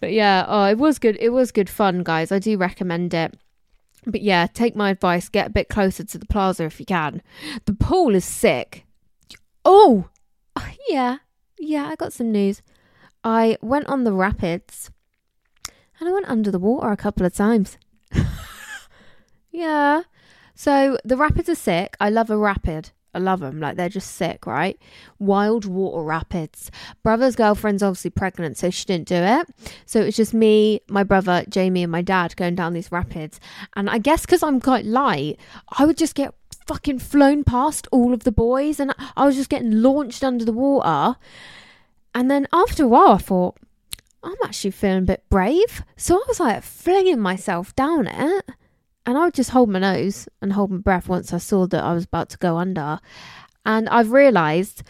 But 0.00 0.12
yeah, 0.12 0.44
oh, 0.48 0.64
it 0.64 0.78
was 0.78 0.98
good. 0.98 1.16
It 1.20 1.30
was 1.30 1.52
good 1.52 1.70
fun, 1.70 2.02
guys. 2.02 2.32
I 2.32 2.38
do 2.38 2.56
recommend 2.56 3.14
it. 3.14 3.36
But 4.06 4.22
yeah, 4.22 4.46
take 4.46 4.76
my 4.76 4.90
advice. 4.90 5.28
Get 5.28 5.48
a 5.48 5.50
bit 5.50 5.68
closer 5.68 6.04
to 6.04 6.18
the 6.18 6.26
plaza 6.26 6.64
if 6.64 6.78
you 6.78 6.86
can. 6.86 7.22
The 7.64 7.74
pool 7.74 8.14
is 8.14 8.24
sick. 8.24 8.85
Oh! 9.68 10.08
oh, 10.54 10.70
yeah. 10.88 11.16
Yeah, 11.58 11.88
I 11.88 11.96
got 11.96 12.12
some 12.12 12.30
news. 12.30 12.62
I 13.24 13.58
went 13.60 13.88
on 13.88 14.04
the 14.04 14.12
rapids 14.12 14.92
and 15.98 16.08
I 16.08 16.12
went 16.12 16.28
under 16.28 16.52
the 16.52 16.60
water 16.60 16.92
a 16.92 16.96
couple 16.96 17.26
of 17.26 17.34
times. 17.34 17.76
yeah. 19.50 20.02
So 20.54 20.98
the 21.04 21.16
rapids 21.16 21.48
are 21.48 21.56
sick. 21.56 21.96
I 21.98 22.10
love 22.10 22.30
a 22.30 22.38
rapid. 22.38 22.90
I 23.12 23.18
love 23.18 23.40
them. 23.40 23.58
Like 23.58 23.76
they're 23.76 23.88
just 23.88 24.12
sick, 24.12 24.46
right? 24.46 24.78
Wild 25.18 25.64
water 25.64 26.04
rapids. 26.04 26.70
Brother's 27.02 27.34
girlfriend's 27.34 27.82
obviously 27.82 28.10
pregnant, 28.10 28.58
so 28.58 28.70
she 28.70 28.84
didn't 28.84 29.08
do 29.08 29.16
it. 29.16 29.48
So 29.84 30.00
it 30.00 30.04
was 30.04 30.16
just 30.16 30.32
me, 30.32 30.82
my 30.88 31.02
brother, 31.02 31.44
Jamie, 31.48 31.82
and 31.82 31.90
my 31.90 32.02
dad 32.02 32.36
going 32.36 32.54
down 32.54 32.72
these 32.72 32.92
rapids. 32.92 33.40
And 33.74 33.90
I 33.90 33.98
guess 33.98 34.26
because 34.26 34.44
I'm 34.44 34.60
quite 34.60 34.84
light, 34.84 35.40
I 35.76 35.86
would 35.86 35.96
just 35.96 36.14
get 36.14 36.34
fucking 36.66 36.98
flown 36.98 37.44
past 37.44 37.86
all 37.92 38.12
of 38.12 38.24
the 38.24 38.32
boys 38.32 38.80
and 38.80 38.94
I 39.16 39.26
was 39.26 39.36
just 39.36 39.50
getting 39.50 39.82
launched 39.82 40.24
under 40.24 40.44
the 40.44 40.52
water. 40.52 41.18
And 42.14 42.30
then 42.30 42.46
after 42.52 42.84
a 42.84 42.88
while, 42.88 43.12
I 43.12 43.18
thought, 43.18 43.56
I'm 44.22 44.34
actually 44.44 44.72
feeling 44.72 44.98
a 44.98 45.02
bit 45.02 45.24
brave. 45.28 45.82
So 45.96 46.16
I 46.16 46.24
was 46.26 46.40
like 46.40 46.62
flinging 46.62 47.20
myself 47.20 47.74
down 47.76 48.06
it 48.06 48.44
and 49.06 49.16
I 49.16 49.24
would 49.24 49.34
just 49.34 49.50
hold 49.50 49.68
my 49.68 49.78
nose 49.78 50.28
and 50.42 50.52
hold 50.52 50.70
my 50.70 50.78
breath 50.78 51.08
once 51.08 51.32
I 51.32 51.38
saw 51.38 51.66
that 51.68 51.84
I 51.84 51.92
was 51.92 52.04
about 52.04 52.28
to 52.30 52.38
go 52.38 52.56
under. 52.56 52.98
And 53.64 53.88
I've 53.88 54.10
realised 54.10 54.82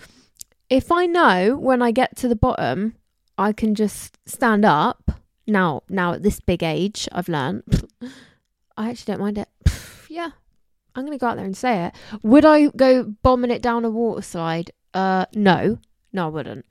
if 0.71 0.90
I 0.90 1.06
know 1.06 1.56
when 1.56 1.83
I 1.83 1.90
get 1.90 2.16
to 2.16 2.28
the 2.28 2.37
bottom, 2.37 2.97
I 3.37 3.52
can 3.52 3.75
just 3.75 4.18
stand 4.26 4.64
up. 4.64 5.11
Now, 5.47 5.83
now 5.88 6.14
at 6.14 6.23
this 6.23 6.40
big 6.40 6.62
age, 6.62 7.09
I've 7.12 7.28
learned. 7.28 7.62
I 8.76 8.90
actually 8.90 9.12
don't 9.12 9.21
mind 9.21 9.38
it. 9.38 9.49
yeah, 10.09 10.30
I'm 10.97 11.05
gonna 11.05 11.19
go 11.19 11.29
out 11.29 11.37
there 11.37 11.45
and 11.45 11.57
say 11.57 11.87
it. 11.87 11.95
Would 12.23 12.47
I 12.47 12.69
go 12.69 13.05
bombing 13.23 13.50
it 13.50 13.61
down 13.61 13.85
a 13.85 13.91
water 13.91 14.23
slide? 14.23 14.71
Uh, 14.95 15.26
no, 15.35 15.79
no, 16.12 16.25
I 16.25 16.29
wouldn't. 16.29 16.65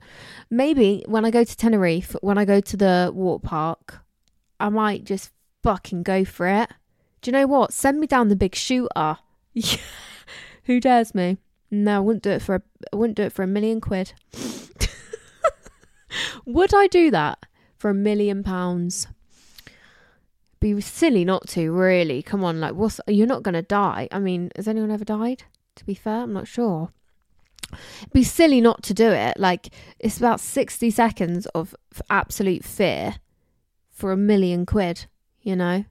Maybe 0.50 1.04
when 1.06 1.24
I 1.24 1.30
go 1.30 1.44
to 1.44 1.56
Tenerife, 1.56 2.16
when 2.20 2.36
I 2.36 2.44
go 2.44 2.60
to 2.60 2.76
the 2.76 3.12
water 3.14 3.46
park, 3.46 4.00
I 4.58 4.68
might 4.68 5.04
just 5.04 5.30
fucking 5.62 6.02
go 6.02 6.24
for 6.24 6.48
it. 6.48 6.68
Do 7.22 7.30
you 7.30 7.32
know 7.32 7.46
what? 7.46 7.72
Send 7.72 8.00
me 8.00 8.08
down 8.08 8.28
the 8.28 8.36
big 8.36 8.56
shooter. 8.56 9.18
Who 10.64 10.80
dares 10.80 11.14
me? 11.14 11.38
No, 11.70 11.96
I 11.96 12.00
wouldn't 12.00 12.24
do 12.24 12.30
it 12.30 12.42
for 12.42 12.56
a, 12.56 12.62
I 12.92 12.96
wouldn't 12.96 13.16
do 13.16 13.22
it 13.22 13.32
for 13.32 13.44
a 13.44 13.46
million 13.46 13.80
quid. 13.80 14.12
Would 16.46 16.74
I 16.74 16.88
do 16.88 17.12
that 17.12 17.46
for 17.76 17.90
a 17.90 17.94
million 17.94 18.42
pounds? 18.42 19.06
Be 20.74 20.80
silly 20.80 21.24
not 21.24 21.46
to, 21.50 21.70
really. 21.70 22.22
Come 22.22 22.42
on, 22.42 22.60
like, 22.60 22.74
what's 22.74 23.00
you're 23.06 23.28
not 23.28 23.44
gonna 23.44 23.62
die. 23.62 24.08
I 24.10 24.18
mean, 24.18 24.50
has 24.56 24.66
anyone 24.66 24.90
ever 24.90 25.04
died? 25.04 25.44
To 25.76 25.84
be 25.84 25.94
fair, 25.94 26.22
I'm 26.22 26.32
not 26.32 26.48
sure. 26.48 26.90
Be 28.12 28.24
silly 28.24 28.60
not 28.60 28.82
to 28.82 28.94
do 28.94 29.08
it. 29.10 29.38
Like, 29.38 29.68
it's 30.00 30.18
about 30.18 30.40
60 30.40 30.90
seconds 30.90 31.46
of 31.46 31.72
absolute 32.10 32.64
fear 32.64 33.16
for 33.90 34.10
a 34.10 34.16
million 34.16 34.66
quid, 34.66 35.06
you 35.40 35.54
know? 35.54 35.84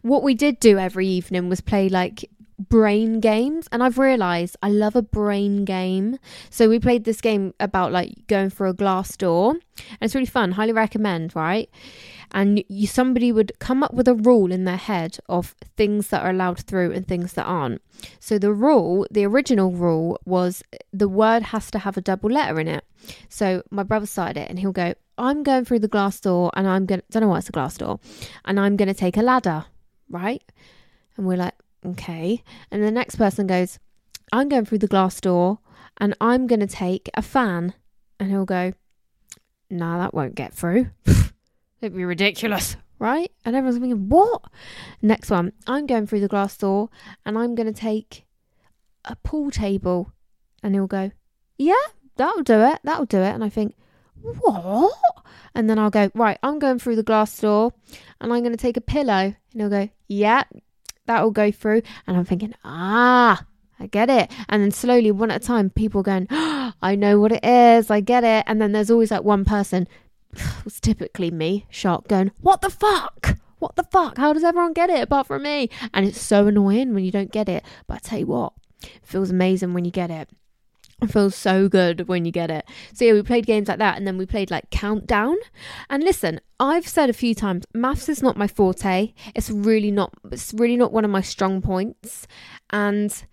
What 0.00 0.22
we 0.22 0.34
did 0.34 0.58
do 0.58 0.78
every 0.78 1.06
evening 1.06 1.50
was 1.50 1.60
play 1.60 1.90
like 1.90 2.24
brain 2.58 3.20
games 3.20 3.68
and 3.72 3.82
I've 3.82 3.98
realized 3.98 4.56
I 4.62 4.70
love 4.70 4.96
a 4.96 5.02
brain 5.02 5.66
game. 5.66 6.18
So 6.48 6.68
we 6.68 6.78
played 6.78 7.04
this 7.04 7.20
game 7.20 7.52
about 7.60 7.92
like 7.92 8.26
going 8.26 8.48
through 8.48 8.70
a 8.70 8.74
glass 8.74 9.16
door 9.16 9.50
and 9.50 9.98
it's 10.00 10.14
really 10.14 10.26
fun. 10.26 10.52
Highly 10.52 10.72
recommend, 10.72 11.36
right? 11.36 11.68
And 12.32 12.64
you 12.68 12.86
somebody 12.86 13.32
would 13.32 13.52
come 13.58 13.82
up 13.82 13.94
with 13.94 14.08
a 14.08 14.14
rule 14.14 14.52
in 14.52 14.64
their 14.64 14.76
head 14.76 15.18
of 15.28 15.54
things 15.76 16.08
that 16.08 16.22
are 16.22 16.30
allowed 16.30 16.60
through 16.60 16.92
and 16.92 17.06
things 17.06 17.34
that 17.34 17.44
aren't. 17.44 17.82
So 18.20 18.38
the 18.38 18.52
rule, 18.52 19.06
the 19.10 19.24
original 19.24 19.72
rule 19.72 20.18
was 20.24 20.62
the 20.92 21.08
word 21.08 21.42
has 21.44 21.70
to 21.72 21.78
have 21.80 21.96
a 21.96 22.00
double 22.00 22.30
letter 22.30 22.60
in 22.60 22.68
it. 22.68 22.84
So 23.28 23.62
my 23.70 23.82
brother 23.82 24.06
started 24.06 24.38
it 24.38 24.50
and 24.50 24.58
he'll 24.58 24.72
go, 24.72 24.94
I'm 25.16 25.42
going 25.42 25.64
through 25.64 25.80
the 25.80 25.88
glass 25.88 26.20
door 26.20 26.50
and 26.54 26.66
I'm 26.66 26.86
gonna 26.86 27.02
don't 27.10 27.22
know 27.22 27.28
why 27.28 27.38
it's 27.38 27.48
a 27.48 27.52
glass 27.52 27.76
door 27.76 28.00
and 28.44 28.58
I'm 28.58 28.76
gonna 28.76 28.94
take 28.94 29.16
a 29.16 29.22
ladder, 29.22 29.66
right? 30.08 30.42
And 31.16 31.26
we're 31.26 31.36
like, 31.36 31.54
okay. 31.86 32.42
And 32.70 32.82
the 32.82 32.90
next 32.90 33.16
person 33.16 33.46
goes, 33.46 33.78
I'm 34.32 34.48
going 34.48 34.64
through 34.64 34.78
the 34.78 34.88
glass 34.88 35.20
door 35.20 35.58
and 35.98 36.14
I'm 36.20 36.46
to 36.46 36.66
take 36.66 37.08
a 37.14 37.22
fan. 37.22 37.74
And 38.18 38.30
he'll 38.30 38.44
go, 38.44 38.72
nah, 39.70 39.98
that 39.98 40.14
won't 40.14 40.34
get 40.34 40.52
through. 40.52 40.90
It'd 41.84 41.94
be 41.94 42.06
ridiculous, 42.06 42.78
right? 42.98 43.30
And 43.44 43.54
everyone's 43.54 43.78
thinking, 43.78 44.08
what? 44.08 44.44
Next 45.02 45.30
one, 45.30 45.52
I'm 45.66 45.84
going 45.84 46.06
through 46.06 46.20
the 46.20 46.28
glass 46.28 46.56
door 46.56 46.88
and 47.26 47.36
I'm 47.36 47.54
going 47.54 47.66
to 47.66 47.78
take 47.78 48.24
a 49.04 49.16
pool 49.16 49.50
table. 49.50 50.10
And 50.62 50.74
he'll 50.74 50.86
go, 50.86 51.10
yeah, 51.58 51.74
that'll 52.16 52.42
do 52.42 52.62
it. 52.62 52.78
That'll 52.84 53.04
do 53.04 53.18
it. 53.18 53.34
And 53.34 53.44
I 53.44 53.50
think, 53.50 53.74
what? 54.14 54.94
And 55.54 55.68
then 55.68 55.78
I'll 55.78 55.90
go, 55.90 56.10
right, 56.14 56.38
I'm 56.42 56.58
going 56.58 56.78
through 56.78 56.96
the 56.96 57.02
glass 57.02 57.38
door 57.38 57.74
and 58.18 58.32
I'm 58.32 58.40
going 58.40 58.56
to 58.56 58.56
take 58.56 58.78
a 58.78 58.80
pillow. 58.80 59.34
And 59.34 59.36
he'll 59.52 59.68
go, 59.68 59.90
yeah, 60.08 60.44
that'll 61.04 61.32
go 61.32 61.52
through. 61.52 61.82
And 62.06 62.16
I'm 62.16 62.24
thinking, 62.24 62.54
ah, 62.64 63.44
I 63.78 63.88
get 63.88 64.08
it. 64.08 64.30
And 64.48 64.62
then 64.62 64.70
slowly, 64.70 65.10
one 65.10 65.30
at 65.30 65.42
a 65.42 65.46
time, 65.46 65.68
people 65.68 66.02
going, 66.02 66.28
oh, 66.30 66.72
I 66.82 66.94
know 66.96 67.20
what 67.20 67.32
it 67.32 67.44
is. 67.44 67.90
I 67.90 68.00
get 68.00 68.24
it. 68.24 68.44
And 68.46 68.58
then 68.58 68.72
there's 68.72 68.90
always 68.90 69.10
like 69.10 69.22
one 69.22 69.44
person, 69.44 69.86
it's 70.66 70.80
typically 70.80 71.30
me, 71.30 71.66
shocked, 71.70 72.08
going, 72.08 72.32
what 72.40 72.60
the 72.60 72.70
fuck? 72.70 73.38
What 73.58 73.76
the 73.76 73.84
fuck? 73.84 74.18
How 74.18 74.32
does 74.32 74.44
everyone 74.44 74.72
get 74.72 74.90
it 74.90 75.02
apart 75.02 75.26
from 75.26 75.42
me? 75.42 75.70
And 75.92 76.06
it's 76.06 76.20
so 76.20 76.46
annoying 76.46 76.94
when 76.94 77.04
you 77.04 77.10
don't 77.10 77.32
get 77.32 77.48
it. 77.48 77.64
But 77.86 77.94
I 77.94 77.98
tell 78.00 78.18
you 78.18 78.26
what, 78.26 78.52
it 78.82 79.00
feels 79.04 79.30
amazing 79.30 79.72
when 79.72 79.84
you 79.84 79.90
get 79.90 80.10
it. 80.10 80.28
It 81.02 81.10
feels 81.10 81.34
so 81.34 81.68
good 81.68 82.08
when 82.08 82.24
you 82.24 82.32
get 82.32 82.50
it. 82.50 82.66
So 82.92 83.04
yeah, 83.04 83.12
we 83.12 83.22
played 83.22 83.46
games 83.46 83.68
like 83.68 83.78
that 83.78 83.96
and 83.96 84.06
then 84.06 84.16
we 84.16 84.26
played 84.26 84.50
like 84.50 84.70
countdown. 84.70 85.36
And 85.90 86.02
listen, 86.02 86.40
I've 86.60 86.86
said 86.86 87.10
a 87.10 87.14
few 87.14 87.34
times, 87.34 87.64
maths 87.74 88.08
is 88.08 88.22
not 88.22 88.36
my 88.36 88.46
forte. 88.46 89.12
It's 89.34 89.50
really 89.50 89.90
not 89.90 90.12
it's 90.30 90.54
really 90.54 90.76
not 90.76 90.92
one 90.92 91.04
of 91.04 91.10
my 91.10 91.20
strong 91.20 91.60
points. 91.60 92.26
And 92.70 93.24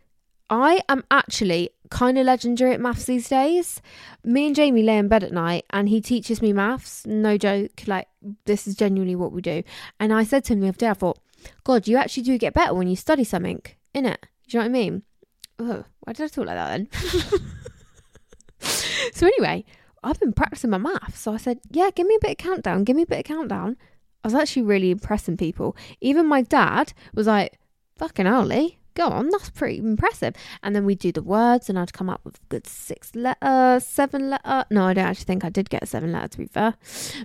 I 0.50 0.82
am 0.90 1.04
actually 1.12 1.70
kind 1.92 2.18
of 2.18 2.26
legendary 2.26 2.74
at 2.74 2.82
maths 2.82 3.06
these 3.06 3.30
days. 3.30 3.82
Me 4.24 4.48
and 4.48 4.56
Jamie 4.56 4.82
lay 4.82 4.98
in 4.98 5.08
bed 5.08 5.24
at 5.24 5.32
night 5.32 5.66
and 5.70 5.90
he 5.90 6.02
teaches 6.02 6.42
me 6.42 6.54
maths. 6.54 7.06
No 7.06 7.38
joke. 7.38 7.84
Like 7.86 8.08
this 8.46 8.66
is 8.66 8.76
genuinely 8.76 9.16
what 9.16 9.32
we 9.32 9.42
do. 9.42 9.62
And 10.00 10.12
I 10.12 10.24
said 10.24 10.44
to 10.46 10.54
him 10.54 10.62
the 10.62 10.70
other 10.70 10.78
day, 10.78 10.90
I 10.90 10.94
thought, 10.94 11.20
God, 11.64 11.88
you 11.88 11.98
actually 11.98 12.24
do 12.24 12.38
get 12.40 12.54
better 12.54 12.74
when 12.74 12.88
you 12.88 12.96
study 12.96 13.24
something, 13.24 13.62
innit? 13.94 14.18
Do 14.48 14.58
you 14.58 14.60
know 14.60 14.62
what 14.62 14.66
I 14.66 14.70
mean? 14.70 15.04
Oh, 15.60 15.84
why 16.00 16.14
did 16.14 16.24
I 16.24 16.28
talk 16.28 16.46
like 16.48 16.56
that 16.56 16.70
then? 16.70 17.42
so 19.14 19.28
anyway, 19.28 19.66
I've 20.04 20.20
been 20.20 20.34
practicing 20.34 20.72
my 20.72 20.78
maths. 20.78 21.20
So 21.20 21.34
I 21.34 21.38
said, 21.38 21.60
yeah, 21.70 21.90
give 21.94 22.08
me 22.08 22.16
a 22.16 22.26
bit 22.26 22.32
of 22.32 22.38
countdown. 22.38 22.84
Give 22.84 22.96
me 22.96 23.04
a 23.04 23.08
bit 23.08 23.20
of 23.20 23.26
countdown. 23.26 23.78
I 24.24 24.28
was 24.28 24.36
actually 24.36 24.64
really 24.64 24.92
impressing 24.92 25.38
people. 25.38 25.76
Even 26.00 26.28
my 26.28 26.42
dad 26.42 26.94
was 27.14 27.28
like, 27.28 27.60
fucking 27.98 28.26
hell, 28.26 28.46
Lee, 28.46 28.78
go 28.94 29.08
on, 29.08 29.30
that's 29.30 29.50
pretty 29.50 29.80
impressive. 29.80 30.36
And 30.64 30.76
then 30.76 30.86
we'd 30.86 31.00
do 31.00 31.12
the 31.12 31.24
words 31.24 31.70
and 31.70 31.78
I'd 31.78 31.94
come 31.94 32.10
up 32.10 32.22
with 32.24 32.40
good 32.50 32.68
six 32.68 33.16
letter, 33.16 33.80
seven 33.80 34.30
letter. 34.30 34.66
No, 34.70 34.86
I 34.86 34.94
don't 34.94 35.06
actually 35.06 35.26
think 35.26 35.46
I 35.46 35.50
did 35.50 35.70
get 35.70 35.84
a 35.84 35.88
seven 35.88 36.12
letter 36.12 36.28
to 36.30 36.38
be 36.38 36.46
fair. 36.46 36.76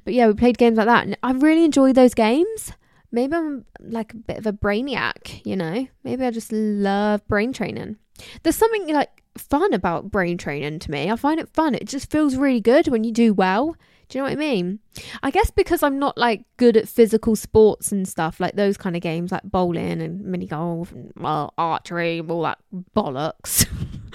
But 0.05 0.15
yeah, 0.15 0.27
we 0.27 0.35
played 0.35 0.59
games 0.59 0.79
like 0.79 0.87
that. 0.87 1.05
And 1.05 1.19
I 1.23 1.33
really 1.33 1.65
enjoy 1.65 1.93
those 1.93 2.15
games 2.15 2.73
maybe 3.13 3.35
I'm 3.35 3.65
like 3.81 4.13
a 4.13 4.17
bit 4.17 4.39
of 4.39 4.47
a 4.47 4.53
brainiac, 4.53 5.45
you 5.45 5.57
know? 5.57 5.87
Maybe 6.05 6.25
I 6.25 6.31
just 6.31 6.53
love 6.53 7.27
brain 7.29 7.53
training. 7.53 7.97
There's 8.43 8.57
something 8.57 8.93
like 8.93 9.23
fun 9.38 9.72
about 9.72 10.11
brain 10.11 10.38
training 10.38 10.79
to 10.81 10.90
me. 10.90 11.11
I 11.11 11.16
find 11.16 11.40
it 11.40 11.49
fun. 11.49 11.75
It 11.75 11.87
just 11.87 12.11
feels 12.11 12.37
really 12.37 12.61
good 12.61 12.88
when 12.88 13.05
you 13.05 13.12
do 13.12 13.35
well. 13.35 13.77
Do 14.09 14.18
you 14.18 14.22
know 14.22 14.31
what 14.31 14.35
I 14.35 14.37
mean? 14.37 14.79
I 15.22 15.31
guess 15.31 15.51
because 15.51 15.83
I'm 15.83 15.99
not 15.99 16.16
like 16.16 16.44
good 16.59 16.77
at 16.77 16.88
physical 16.88 17.35
sports 17.35 17.90
and 17.90 18.07
stuff, 18.07 18.38
like 18.38 18.55
those 18.55 18.77
kind 18.77 18.94
of 18.94 19.03
games 19.03 19.33
like 19.33 19.42
bowling 19.42 20.01
and 20.01 20.20
mini 20.22 20.46
golf 20.46 20.92
and 20.92 21.12
well, 21.16 21.53
archery 21.59 22.18
and 22.18 22.31
all 22.31 22.42
that 22.42 22.59
bollocks. 22.94 23.66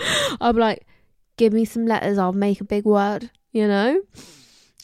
I'm 0.41 0.55
like, 0.55 0.85
give 1.35 1.51
me 1.51 1.65
some 1.65 1.85
letters, 1.85 2.17
I'll 2.17 2.31
make 2.31 2.61
a 2.61 2.65
big 2.65 2.85
word, 2.85 3.31
you 3.51 3.67
know? 3.67 4.01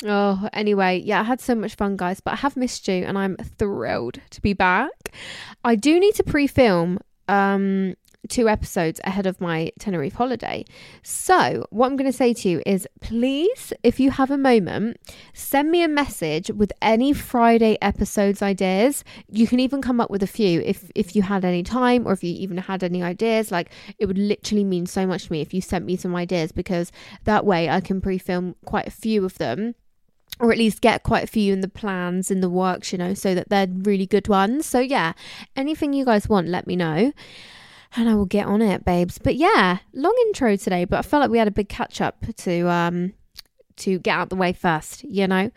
Oh, 0.05 0.47
anyway, 0.53 1.01
yeah, 1.03 1.21
I 1.21 1.23
had 1.23 1.41
so 1.41 1.55
much 1.55 1.75
fun, 1.75 1.97
guys, 1.97 2.19
but 2.19 2.33
I 2.33 2.37
have 2.37 2.57
missed 2.57 2.87
you 2.87 3.05
and 3.05 3.17
I'm 3.17 3.37
thrilled 3.57 4.19
to 4.31 4.41
be 4.41 4.53
back. 4.53 5.13
I 5.63 5.75
do 5.75 5.99
need 5.99 6.15
to 6.15 6.23
pre 6.23 6.47
film 6.47 6.99
um, 7.27 7.95
two 8.27 8.47
episodes 8.49 8.99
ahead 9.03 9.25
of 9.25 9.41
my 9.41 9.71
Tenerife 9.79 10.13
holiday. 10.13 10.65
So, 11.03 11.65
what 11.69 11.87
I'm 11.87 11.95
going 11.95 12.11
to 12.11 12.17
say 12.17 12.33
to 12.33 12.49
you 12.49 12.61
is 12.65 12.87
please, 13.01 13.73
if 13.83 13.99
you 13.99 14.11
have 14.11 14.31
a 14.31 14.37
moment, 14.37 14.97
send 15.33 15.71
me 15.71 15.83
a 15.83 15.87
message 15.87 16.51
with 16.51 16.71
any 16.81 17.13
Friday 17.13 17.77
episodes 17.81 18.41
ideas. 18.41 19.03
You 19.29 19.47
can 19.47 19.59
even 19.59 19.81
come 19.81 19.99
up 19.99 20.09
with 20.09 20.23
a 20.23 20.27
few 20.27 20.61
if 20.61 20.91
if 20.95 21.15
you 21.15 21.21
had 21.21 21.45
any 21.45 21.63
time 21.63 22.07
or 22.07 22.13
if 22.13 22.23
you 22.23 22.33
even 22.33 22.57
had 22.57 22.83
any 22.83 23.01
ideas. 23.01 23.51
Like 23.51 23.71
it 23.97 24.05
would 24.05 24.17
literally 24.17 24.63
mean 24.63 24.85
so 24.85 25.07
much 25.07 25.25
to 25.25 25.31
me 25.31 25.41
if 25.41 25.53
you 25.53 25.61
sent 25.61 25.85
me 25.85 25.95
some 25.95 26.15
ideas 26.15 26.51
because 26.51 26.91
that 27.23 27.45
way 27.45 27.69
I 27.69 27.81
can 27.81 28.01
pre-film 28.01 28.55
quite 28.65 28.87
a 28.87 28.91
few 28.91 29.25
of 29.25 29.37
them 29.37 29.75
or 30.39 30.51
at 30.51 30.57
least 30.57 30.81
get 30.81 31.03
quite 31.03 31.23
a 31.23 31.27
few 31.27 31.51
in 31.51 31.61
the 31.61 31.67
plans 31.67 32.29
in 32.29 32.41
the 32.41 32.49
works, 32.49 32.91
you 32.91 32.97
know, 32.97 33.13
so 33.13 33.33
that 33.33 33.49
they're 33.49 33.67
really 33.67 34.05
good 34.05 34.27
ones. 34.27 34.65
So 34.65 34.79
yeah, 34.79 35.13
anything 35.55 35.93
you 35.93 36.05
guys 36.05 36.29
want, 36.29 36.47
let 36.47 36.67
me 36.67 36.75
know. 36.75 37.11
And 37.95 38.09
I 38.09 38.15
will 38.15 38.25
get 38.25 38.45
on 38.45 38.61
it, 38.61 38.85
babes. 38.85 39.17
But 39.17 39.35
yeah, 39.35 39.79
long 39.93 40.15
intro 40.27 40.55
today, 40.55 40.85
but 40.85 40.99
I 40.99 41.01
felt 41.01 41.21
like 41.21 41.31
we 41.31 41.37
had 41.37 41.47
a 41.47 41.51
big 41.51 41.69
catch 41.69 42.01
up 42.01 42.25
to 42.37 42.69
um 42.69 43.13
to 43.77 43.99
get 43.99 44.11
out 44.11 44.29
the 44.29 44.35
way 44.35 44.53
first, 44.53 45.03
you 45.03 45.27
know? 45.27 45.49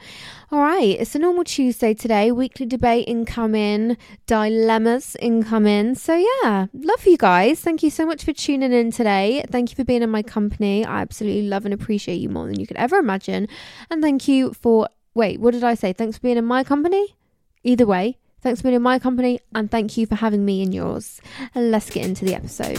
All 0.52 0.60
right, 0.60 1.00
it's 1.00 1.14
a 1.14 1.18
normal 1.18 1.44
Tuesday 1.44 1.94
today, 1.94 2.30
weekly 2.30 2.66
debate 2.66 3.08
incoming, 3.08 3.96
dilemmas 4.26 5.16
incoming. 5.20 5.94
So, 5.94 6.14
yeah, 6.14 6.66
love 6.72 7.06
you 7.06 7.16
guys. 7.16 7.60
Thank 7.60 7.82
you 7.82 7.90
so 7.90 8.06
much 8.06 8.24
for 8.24 8.32
tuning 8.32 8.72
in 8.72 8.90
today. 8.90 9.44
Thank 9.50 9.70
you 9.70 9.76
for 9.76 9.84
being 9.84 10.02
in 10.02 10.10
my 10.10 10.22
company. 10.22 10.84
I 10.84 11.00
absolutely 11.00 11.48
love 11.48 11.64
and 11.64 11.74
appreciate 11.74 12.16
you 12.16 12.28
more 12.28 12.46
than 12.46 12.60
you 12.60 12.66
could 12.66 12.76
ever 12.76 12.96
imagine. 12.96 13.48
And 13.90 14.02
thank 14.02 14.28
you 14.28 14.52
for, 14.52 14.88
wait, 15.14 15.40
what 15.40 15.52
did 15.52 15.64
I 15.64 15.74
say? 15.74 15.92
Thanks 15.92 16.18
for 16.18 16.22
being 16.22 16.36
in 16.36 16.44
my 16.44 16.62
company? 16.62 17.16
Either 17.62 17.86
way, 17.86 18.18
thanks 18.40 18.60
for 18.60 18.64
being 18.64 18.76
in 18.76 18.82
my 18.82 18.98
company 18.98 19.40
and 19.54 19.70
thank 19.70 19.96
you 19.96 20.06
for 20.06 20.16
having 20.16 20.44
me 20.44 20.62
in 20.62 20.72
yours. 20.72 21.20
And 21.54 21.70
let's 21.70 21.90
get 21.90 22.04
into 22.04 22.24
the 22.24 22.34
episode. 22.34 22.78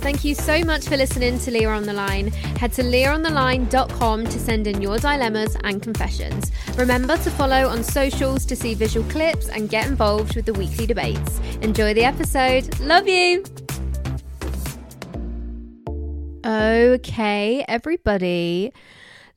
Thank 0.00 0.24
you 0.24 0.34
so 0.34 0.62
much 0.64 0.86
for 0.86 0.96
listening 0.96 1.40
to 1.40 1.50
Leah 1.50 1.70
on 1.70 1.82
the 1.82 1.92
Line. 1.92 2.28
Head 2.28 2.72
to 2.74 2.82
leahontheline.com 2.82 4.24
to 4.24 4.38
send 4.38 4.68
in 4.68 4.80
your 4.80 4.96
dilemmas 4.98 5.56
and 5.64 5.82
confessions. 5.82 6.52
Remember 6.76 7.16
to 7.16 7.30
follow 7.32 7.66
on 7.66 7.82
socials 7.82 8.46
to 8.46 8.54
see 8.54 8.74
visual 8.74 9.08
clips 9.10 9.48
and 9.48 9.68
get 9.68 9.88
involved 9.88 10.36
with 10.36 10.46
the 10.46 10.54
weekly 10.54 10.86
debates. 10.86 11.40
Enjoy 11.62 11.94
the 11.94 12.04
episode. 12.04 12.78
Love 12.80 13.08
you. 13.08 13.44
Okay, 16.46 17.64
everybody. 17.66 18.72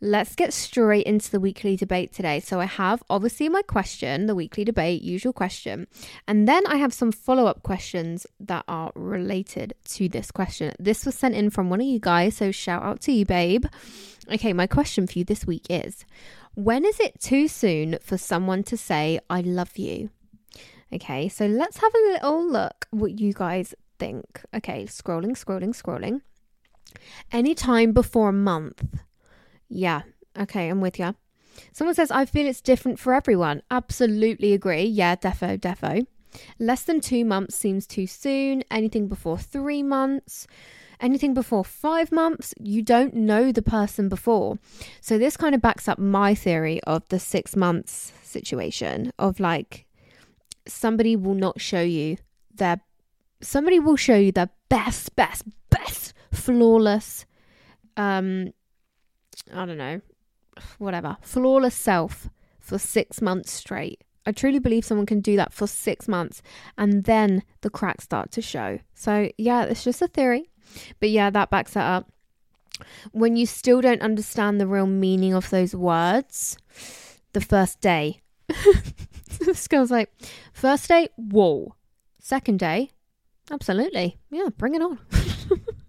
Let's 0.04 0.34
get 0.34 0.52
straight 0.52 1.06
into 1.06 1.30
the 1.30 1.40
weekly 1.40 1.76
debate 1.76 2.12
today. 2.12 2.40
So, 2.40 2.60
I 2.60 2.66
have 2.66 3.04
obviously 3.08 3.50
my 3.50 3.62
question, 3.62 4.26
the 4.26 4.34
weekly 4.34 4.64
debate, 4.64 5.04
usual 5.04 5.32
question, 5.32 5.86
and 6.28 6.48
then 6.48 6.66
I 6.66 6.78
have 6.78 6.92
some 6.92 7.12
follow 7.12 7.46
up 7.46 7.62
questions 7.62 8.26
that 8.40 8.66
are 8.68 8.92
related 8.96 9.76
to 9.90 10.10
this 10.10 10.32
question. 10.32 10.74
This 10.80 11.06
was 11.06 11.14
sent 11.14 11.36
in 11.36 11.52
from 11.52 11.70
one 11.70 11.82
of 11.82 11.86
you 11.86 12.00
guys, 12.00 12.38
so 12.38 12.52
shout 12.52 12.82
out 12.82 13.00
to 13.02 13.12
you, 13.12 13.28
babe. 13.28 13.66
Okay, 14.34 14.54
my 14.54 14.66
question 14.66 15.06
for 15.06 15.20
you 15.20 15.24
this 15.24 15.46
week 15.46 15.68
is 15.70 16.04
When 16.56 16.84
is 16.84 17.00
it 17.00 17.22
too 17.22 17.48
soon 17.48 18.00
for 18.02 18.18
someone 18.18 18.64
to 18.64 18.78
say, 18.78 19.20
I 19.30 19.42
love 19.42 19.78
you? 19.78 20.10
Okay, 20.92 21.30
so 21.30 21.46
let's 21.46 21.78
have 21.78 21.94
a 21.94 22.12
little 22.12 22.52
look 22.52 22.88
what 22.90 23.20
you 23.20 23.34
guys 23.34 23.76
think. 24.00 24.42
Okay, 24.52 24.86
scrolling, 24.86 25.38
scrolling, 25.38 25.80
scrolling. 25.80 26.22
Anytime 27.32 27.92
before 27.92 28.30
a 28.30 28.34
month 28.34 28.84
yeah. 29.72 30.02
Okay, 30.38 30.70
I'm 30.70 30.82
with 30.82 31.00
you. 31.00 31.16
Someone 31.74 31.96
says, 31.96 32.12
I 32.12 32.26
feel 32.26 32.46
it's 32.46 32.62
different 32.62 33.00
for 33.00 33.14
everyone. 33.14 33.62
Absolutely 33.72 34.54
agree. 34.54 34.84
Yeah, 34.84 35.16
defo, 35.16 35.58
defo. 35.58 36.06
Less 36.60 36.84
than 36.84 37.02
two 37.02 37.26
months 37.26 37.56
seems 37.56 37.88
too 37.88 38.08
soon. 38.08 38.64
Anything 38.70 39.08
before 39.08 39.38
three 39.38 39.84
months, 39.84 40.48
anything 41.00 41.34
before 41.34 41.66
five 41.66 42.12
months, 42.12 42.54
you 42.60 42.82
don't 42.82 43.14
know 43.14 43.52
the 43.52 43.62
person 43.62 44.08
before. 44.08 44.58
So, 45.02 45.18
this 45.18 45.36
kind 45.36 45.54
of 45.54 45.62
backs 45.62 45.88
up 45.88 46.00
my 46.00 46.36
theory 46.36 46.82
of 46.84 47.08
the 47.10 47.20
six 47.20 47.56
months 47.56 48.14
situation 48.24 49.12
of 49.20 49.40
like 49.40 49.86
somebody 50.68 51.16
will 51.16 51.34
not 51.34 51.60
show 51.60 51.82
you 51.82 52.18
their, 52.54 52.82
somebody 53.42 53.80
will 53.80 53.98
show 53.98 54.16
you 54.16 54.32
their 54.32 54.50
best, 54.70 55.16
best, 55.18 55.44
best, 55.70 56.14
flawless, 56.32 57.26
um, 57.98 58.54
I 59.54 59.66
don't 59.66 59.78
know, 59.78 60.02
whatever, 60.78 61.18
flawless 61.22 61.76
self 61.76 62.30
for 62.60 62.78
six 62.78 63.22
months 63.22 63.52
straight. 63.52 64.04
I 64.26 64.32
truly 64.32 64.60
believe 64.60 64.86
someone 64.86 65.08
can 65.08 65.22
do 65.22 65.36
that 65.38 65.52
for 65.52 65.66
six 65.66 66.08
months 66.08 66.42
and 66.78 67.06
then 67.06 67.44
the 67.62 67.70
cracks 67.70 68.04
start 68.04 68.32
to 68.34 68.42
show. 68.42 68.80
So, 68.94 69.32
yeah, 69.38 69.64
it's 69.64 69.84
just 69.84 70.02
a 70.02 70.08
theory. 70.08 70.50
But 71.00 71.10
yeah, 71.10 71.30
that 71.32 71.50
backs 71.50 71.74
that 71.74 71.86
up. 71.86 72.12
When 73.12 73.36
you 73.36 73.46
still 73.46 73.82
don't 73.82 74.02
understand 74.02 74.60
the 74.60 74.68
real 74.68 74.88
meaning 74.88 75.34
of 75.34 75.50
those 75.50 75.76
words, 75.76 76.58
the 77.34 77.42
first 77.42 77.82
day. 77.82 78.22
this 79.40 79.68
girl's 79.68 79.92
like, 79.92 80.12
first 80.54 80.88
day, 80.88 81.10
whoa. 81.16 81.76
Second 82.20 82.60
day, 82.60 82.92
absolutely. 83.52 84.18
Yeah, 84.30 84.50
bring 84.58 84.76
it 84.76 84.82
on. 84.82 85.00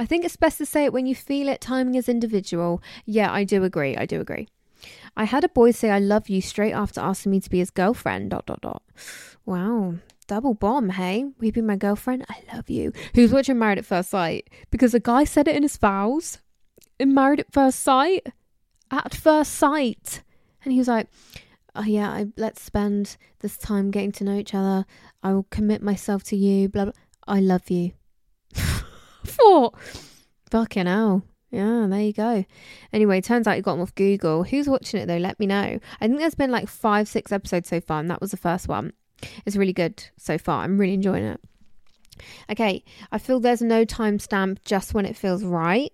I 0.00 0.06
think 0.06 0.24
it's 0.24 0.36
best 0.36 0.56
to 0.58 0.64
say 0.64 0.86
it 0.86 0.94
when 0.94 1.04
you 1.04 1.14
feel 1.14 1.46
it. 1.46 1.60
Timing 1.60 1.94
is 1.94 2.08
individual. 2.08 2.82
Yeah, 3.04 3.30
I 3.30 3.44
do 3.44 3.64
agree. 3.64 3.98
I 3.98 4.06
do 4.06 4.18
agree. 4.18 4.48
I 5.14 5.24
had 5.24 5.44
a 5.44 5.48
boy 5.50 5.72
say 5.72 5.90
I 5.90 5.98
love 5.98 6.30
you 6.30 6.40
straight 6.40 6.72
after 6.72 7.02
asking 7.02 7.32
me 7.32 7.40
to 7.40 7.50
be 7.50 7.58
his 7.58 7.70
girlfriend. 7.70 8.30
Dot 8.30 8.46
dot 8.46 8.62
dot. 8.62 8.82
Wow, 9.44 9.96
double 10.26 10.54
bomb, 10.54 10.88
hey? 10.88 11.24
Will 11.24 11.46
you 11.46 11.52
be 11.52 11.60
my 11.60 11.76
girlfriend? 11.76 12.24
I 12.30 12.42
love 12.54 12.70
you. 12.70 12.94
Who's 13.14 13.30
watching 13.30 13.58
Married 13.58 13.76
at 13.76 13.84
First 13.84 14.08
Sight? 14.08 14.48
Because 14.70 14.94
a 14.94 15.00
guy 15.00 15.24
said 15.24 15.46
it 15.46 15.54
in 15.54 15.64
his 15.64 15.76
vows. 15.76 16.38
In 16.98 17.12
Married 17.12 17.40
at 17.40 17.52
First 17.52 17.80
Sight, 17.80 18.32
at 18.90 19.14
first 19.14 19.52
sight, 19.54 20.22
and 20.64 20.72
he 20.72 20.78
was 20.78 20.88
like, 20.88 21.08
"Oh 21.74 21.84
yeah, 21.84 22.10
I, 22.10 22.28
let's 22.38 22.62
spend 22.62 23.18
this 23.40 23.58
time 23.58 23.90
getting 23.90 24.12
to 24.12 24.24
know 24.24 24.38
each 24.38 24.54
other. 24.54 24.86
I 25.22 25.34
will 25.34 25.46
commit 25.50 25.82
myself 25.82 26.22
to 26.24 26.36
you. 26.36 26.70
Blah 26.70 26.86
blah. 26.86 26.94
I 27.28 27.40
love 27.40 27.68
you." 27.68 27.92
Thought, 29.30 29.78
fucking 30.50 30.86
hell. 30.86 31.22
Yeah, 31.50 31.86
there 31.88 32.00
you 32.00 32.12
go. 32.12 32.44
Anyway, 32.92 33.20
turns 33.20 33.48
out 33.48 33.56
you 33.56 33.62
got 33.62 33.72
them 33.72 33.82
off 33.82 33.94
Google. 33.96 34.44
Who's 34.44 34.68
watching 34.68 35.00
it 35.00 35.06
though? 35.06 35.16
Let 35.16 35.40
me 35.40 35.46
know. 35.46 35.80
I 36.00 36.06
think 36.06 36.18
there's 36.18 36.34
been 36.34 36.52
like 36.52 36.68
five, 36.68 37.08
six 37.08 37.32
episodes 37.32 37.68
so 37.68 37.80
far, 37.80 38.00
and 38.00 38.10
that 38.10 38.20
was 38.20 38.30
the 38.30 38.36
first 38.36 38.68
one. 38.68 38.92
It's 39.44 39.56
really 39.56 39.72
good 39.72 40.04
so 40.16 40.38
far. 40.38 40.62
I'm 40.62 40.78
really 40.78 40.94
enjoying 40.94 41.24
it. 41.24 41.40
Okay, 42.50 42.84
I 43.10 43.18
feel 43.18 43.40
there's 43.40 43.62
no 43.62 43.84
timestamp 43.84 44.58
just 44.64 44.94
when 44.94 45.06
it 45.06 45.16
feels 45.16 45.42
right. 45.42 45.92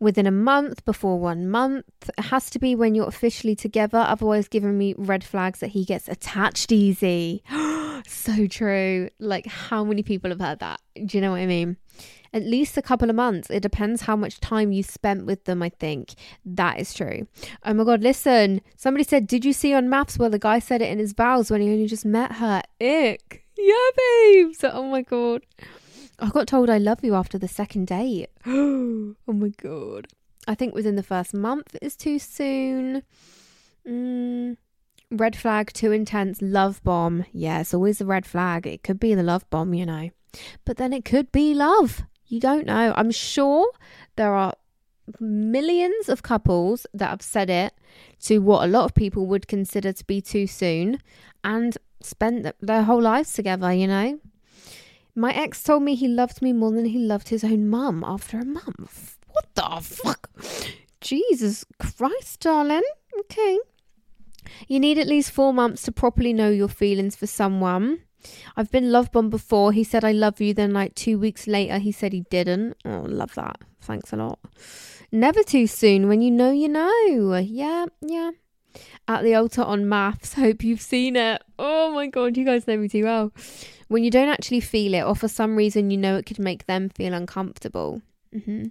Within 0.00 0.28
a 0.28 0.32
month, 0.32 0.84
before 0.84 1.18
one 1.18 1.50
month. 1.50 1.84
It 2.16 2.22
has 2.26 2.50
to 2.50 2.60
be 2.60 2.76
when 2.76 2.94
you're 2.94 3.08
officially 3.08 3.56
together, 3.56 3.98
otherwise, 3.98 4.46
giving 4.46 4.78
me 4.78 4.94
red 4.96 5.24
flags 5.24 5.58
that 5.58 5.68
he 5.68 5.84
gets 5.84 6.08
attached 6.08 6.70
easy. 6.70 7.42
so 8.06 8.46
true. 8.46 9.10
Like, 9.18 9.46
how 9.46 9.82
many 9.84 10.04
people 10.04 10.30
have 10.30 10.40
heard 10.40 10.60
that? 10.60 10.80
Do 10.94 11.18
you 11.18 11.20
know 11.20 11.32
what 11.32 11.40
I 11.40 11.46
mean? 11.46 11.76
At 12.38 12.46
least 12.46 12.76
a 12.76 12.82
couple 12.82 13.10
of 13.10 13.16
months. 13.16 13.50
It 13.50 13.60
depends 13.60 14.02
how 14.02 14.16
much 14.16 14.40
time 14.40 14.72
you 14.72 14.82
spent 14.82 15.26
with 15.26 15.44
them, 15.44 15.62
I 15.62 15.68
think. 15.68 16.14
That 16.44 16.78
is 16.78 16.94
true. 16.94 17.26
Oh 17.64 17.74
my 17.74 17.84
God, 17.84 18.02
listen. 18.02 18.62
Somebody 18.76 19.04
said, 19.04 19.26
Did 19.26 19.44
you 19.44 19.52
see 19.52 19.74
on 19.74 19.88
MAFS 19.88 20.18
where 20.18 20.30
the 20.30 20.38
guy 20.38 20.58
said 20.58 20.80
it 20.80 20.90
in 20.90 20.98
his 20.98 21.12
vows 21.12 21.50
when 21.50 21.60
he 21.60 21.68
only 21.70 21.86
just 21.86 22.06
met 22.06 22.32
her? 22.32 22.62
Ick. 22.80 23.44
Yeah, 23.58 23.90
babes. 23.96 24.64
Oh 24.64 24.84
my 24.84 25.02
God. 25.02 25.42
I 26.18 26.30
got 26.30 26.46
told 26.46 26.70
I 26.70 26.78
love 26.78 27.04
you 27.04 27.14
after 27.14 27.38
the 27.38 27.48
second 27.48 27.88
date. 27.88 28.28
oh 28.46 29.14
my 29.26 29.52
God. 29.60 30.06
I 30.46 30.54
think 30.54 30.74
within 30.74 30.96
the 30.96 31.02
first 31.02 31.34
month 31.34 31.76
is 31.82 31.96
too 31.96 32.18
soon. 32.18 33.02
Mm, 33.86 34.56
red 35.10 35.36
flag, 35.36 35.72
too 35.72 35.92
intense, 35.92 36.40
love 36.40 36.82
bomb. 36.82 37.24
Yeah, 37.32 37.60
it's 37.60 37.74
always 37.74 38.00
a 38.00 38.06
red 38.06 38.26
flag. 38.26 38.66
It 38.66 38.82
could 38.82 38.98
be 38.98 39.14
the 39.14 39.22
love 39.22 39.48
bomb, 39.50 39.74
you 39.74 39.86
know. 39.86 40.10
But 40.64 40.76
then 40.76 40.92
it 40.92 41.04
could 41.04 41.32
be 41.32 41.54
love. 41.54 42.02
You 42.28 42.40
don't 42.40 42.66
know. 42.66 42.94
I'm 42.96 43.10
sure 43.10 43.70
there 44.16 44.34
are 44.34 44.54
millions 45.18 46.08
of 46.08 46.22
couples 46.22 46.86
that 46.92 47.08
have 47.08 47.22
said 47.22 47.48
it 47.48 47.72
to 48.20 48.38
what 48.38 48.64
a 48.64 48.70
lot 48.70 48.84
of 48.84 48.94
people 48.94 49.26
would 49.26 49.48
consider 49.48 49.92
to 49.92 50.04
be 50.04 50.20
too 50.20 50.46
soon 50.46 51.00
and 51.42 51.76
spent 52.00 52.46
their 52.60 52.82
whole 52.82 53.02
lives 53.02 53.32
together, 53.32 53.72
you 53.72 53.86
know? 53.86 54.20
My 55.14 55.32
ex 55.32 55.62
told 55.62 55.82
me 55.82 55.94
he 55.94 56.06
loved 56.06 56.42
me 56.42 56.52
more 56.52 56.70
than 56.70 56.84
he 56.84 56.98
loved 56.98 57.30
his 57.30 57.42
own 57.42 57.68
mum 57.68 58.04
after 58.06 58.38
a 58.38 58.44
month. 58.44 59.18
What 59.28 59.46
the 59.54 59.80
fuck? 59.82 60.30
Jesus 61.00 61.64
Christ, 61.78 62.40
darling. 62.40 62.82
Okay. 63.20 63.58
You 64.68 64.78
need 64.78 64.98
at 64.98 65.08
least 65.08 65.30
four 65.30 65.52
months 65.52 65.82
to 65.82 65.92
properly 65.92 66.32
know 66.32 66.50
your 66.50 66.68
feelings 66.68 67.16
for 67.16 67.26
someone. 67.26 68.00
I've 68.56 68.70
been 68.70 68.92
love 68.92 69.12
bombed 69.12 69.30
before. 69.30 69.72
He 69.72 69.84
said 69.84 70.04
I 70.04 70.12
love 70.12 70.40
you, 70.40 70.54
then 70.54 70.72
like 70.72 70.94
two 70.94 71.18
weeks 71.18 71.46
later 71.46 71.78
he 71.78 71.92
said 71.92 72.12
he 72.12 72.22
didn't. 72.30 72.76
Oh, 72.84 73.04
love 73.06 73.34
that. 73.34 73.60
Thanks 73.80 74.12
a 74.12 74.16
lot. 74.16 74.38
Never 75.10 75.42
too 75.42 75.66
soon. 75.66 76.08
When 76.08 76.20
you 76.20 76.30
know, 76.30 76.50
you 76.50 76.68
know. 76.68 77.36
Yeah, 77.38 77.86
yeah. 78.00 78.32
At 79.06 79.22
the 79.22 79.34
altar 79.34 79.62
on 79.62 79.84
MAFS. 79.84 80.34
Hope 80.34 80.62
you've 80.62 80.82
seen 80.82 81.16
it. 81.16 81.42
Oh 81.58 81.92
my 81.92 82.06
god, 82.06 82.36
you 82.36 82.44
guys 82.44 82.66
know 82.66 82.76
me 82.76 82.88
too 82.88 83.04
well. 83.04 83.32
When 83.88 84.04
you 84.04 84.10
don't 84.10 84.28
actually 84.28 84.60
feel 84.60 84.94
it, 84.94 85.02
or 85.02 85.16
for 85.16 85.28
some 85.28 85.56
reason 85.56 85.90
you 85.90 85.96
know 85.96 86.16
it 86.16 86.26
could 86.26 86.38
make 86.38 86.66
them 86.66 86.90
feel 86.90 87.14
uncomfortable. 87.14 88.02
Mm-hmm. 88.34 88.66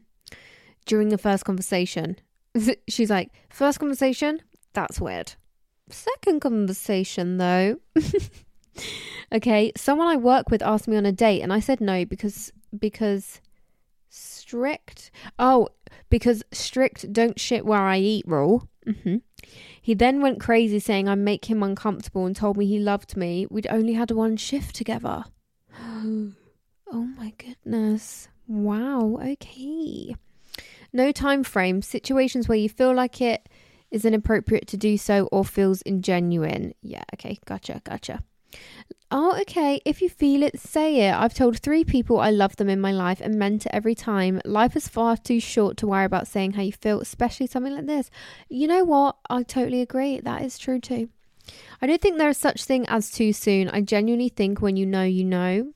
During 0.86 1.10
the 1.10 1.18
first 1.18 1.44
conversation, 1.44 2.18
she's 2.88 3.10
like, 3.10 3.32
First 3.50 3.80
conversation? 3.80 4.42
That's 4.74 5.02
weird. 5.02 5.34
Second 5.90 6.42
conversation, 6.42 7.38
though. 7.38 7.78
okay, 9.32 9.72
someone 9.76 10.08
I 10.08 10.16
work 10.16 10.50
with 10.50 10.62
asked 10.62 10.88
me 10.88 10.98
on 10.98 11.06
a 11.06 11.12
date 11.12 11.42
and 11.42 11.52
I 11.52 11.60
said 11.60 11.82
no 11.82 12.06
because 12.06 12.52
because 12.78 13.42
strict. 14.10 15.12
Oh, 15.38 15.70
because 16.10 16.44
strict 16.52 17.12
don't 17.12 17.40
shit 17.40 17.66
where 17.66 17.82
I 17.82 17.98
eat 17.98 18.28
rule. 18.28 18.68
Mm-hmm. 18.86 19.18
He 19.82 19.94
then 19.94 20.22
went 20.22 20.40
crazy 20.40 20.80
saying 20.80 21.08
I 21.08 21.16
make 21.16 21.46
him 21.46 21.64
uncomfortable 21.64 22.26
and 22.26 22.36
told 22.36 22.58
me 22.58 22.66
he 22.66 22.80
loved 22.80 23.18
me. 23.18 23.48
We'd 23.50 23.68
only 23.68 23.94
had 23.94 24.12
one 24.12 24.38
shift 24.38 24.76
together. 24.76 25.26
oh 25.80 26.34
my 26.92 27.34
goodness. 27.38 28.28
Wow. 28.48 29.20
Okay. 29.22 30.16
No 30.94 31.12
time 31.12 31.44
frame. 31.44 31.82
Situations 31.82 32.48
where 32.48 32.58
you 32.58 32.70
feel 32.70 32.94
like 32.94 33.22
it 33.22 33.48
is 33.92 34.06
inappropriate 34.06 34.68
to 34.68 34.78
do 34.78 34.98
so 34.98 35.28
or 35.32 35.46
feels 35.46 35.84
ingenuine. 35.84 36.74
Yeah, 36.82 37.04
okay. 37.14 37.38
Gotcha. 37.46 37.82
Gotcha. 37.84 38.24
Oh, 39.10 39.40
okay. 39.42 39.80
If 39.86 40.02
you 40.02 40.10
feel 40.10 40.44
it, 40.44 40.60
say 40.60 41.08
it. 41.08 41.14
I've 41.14 41.34
told 41.34 41.58
three 41.58 41.86
people 41.86 42.20
I 42.20 42.30
love 42.30 42.58
them 42.58 42.68
in 42.68 42.82
my 42.82 42.92
life 42.92 43.22
and 43.22 43.40
meant 43.40 43.66
it 43.66 43.72
every 43.74 43.96
time. 43.96 44.42
Life 44.44 44.76
is 44.76 44.90
far 44.90 45.16
too 45.16 45.40
short 45.40 45.78
to 45.78 45.88
worry 45.88 46.04
about 46.04 46.28
saying 46.28 46.54
how 46.54 46.62
you 46.62 46.74
feel, 46.74 47.00
especially 47.00 47.48
something 47.48 47.74
like 47.74 47.86
this. 47.86 48.10
You 48.50 48.68
know 48.68 48.84
what? 48.84 49.16
I 49.30 49.44
totally 49.44 49.82
agree. 49.82 50.20
That 50.20 50.42
is 50.42 50.58
true 50.58 50.82
too. 50.82 51.10
I 51.82 51.88
don't 51.88 52.02
think 52.02 52.18
there 52.18 52.30
is 52.30 52.38
such 52.38 52.66
thing 52.66 52.86
as 52.90 53.10
too 53.10 53.32
soon. 53.32 53.70
I 53.70 53.80
genuinely 53.80 54.28
think 54.28 54.62
when 54.62 54.76
you 54.76 54.86
know, 54.86 55.04
you 55.04 55.24
know. 55.24 55.72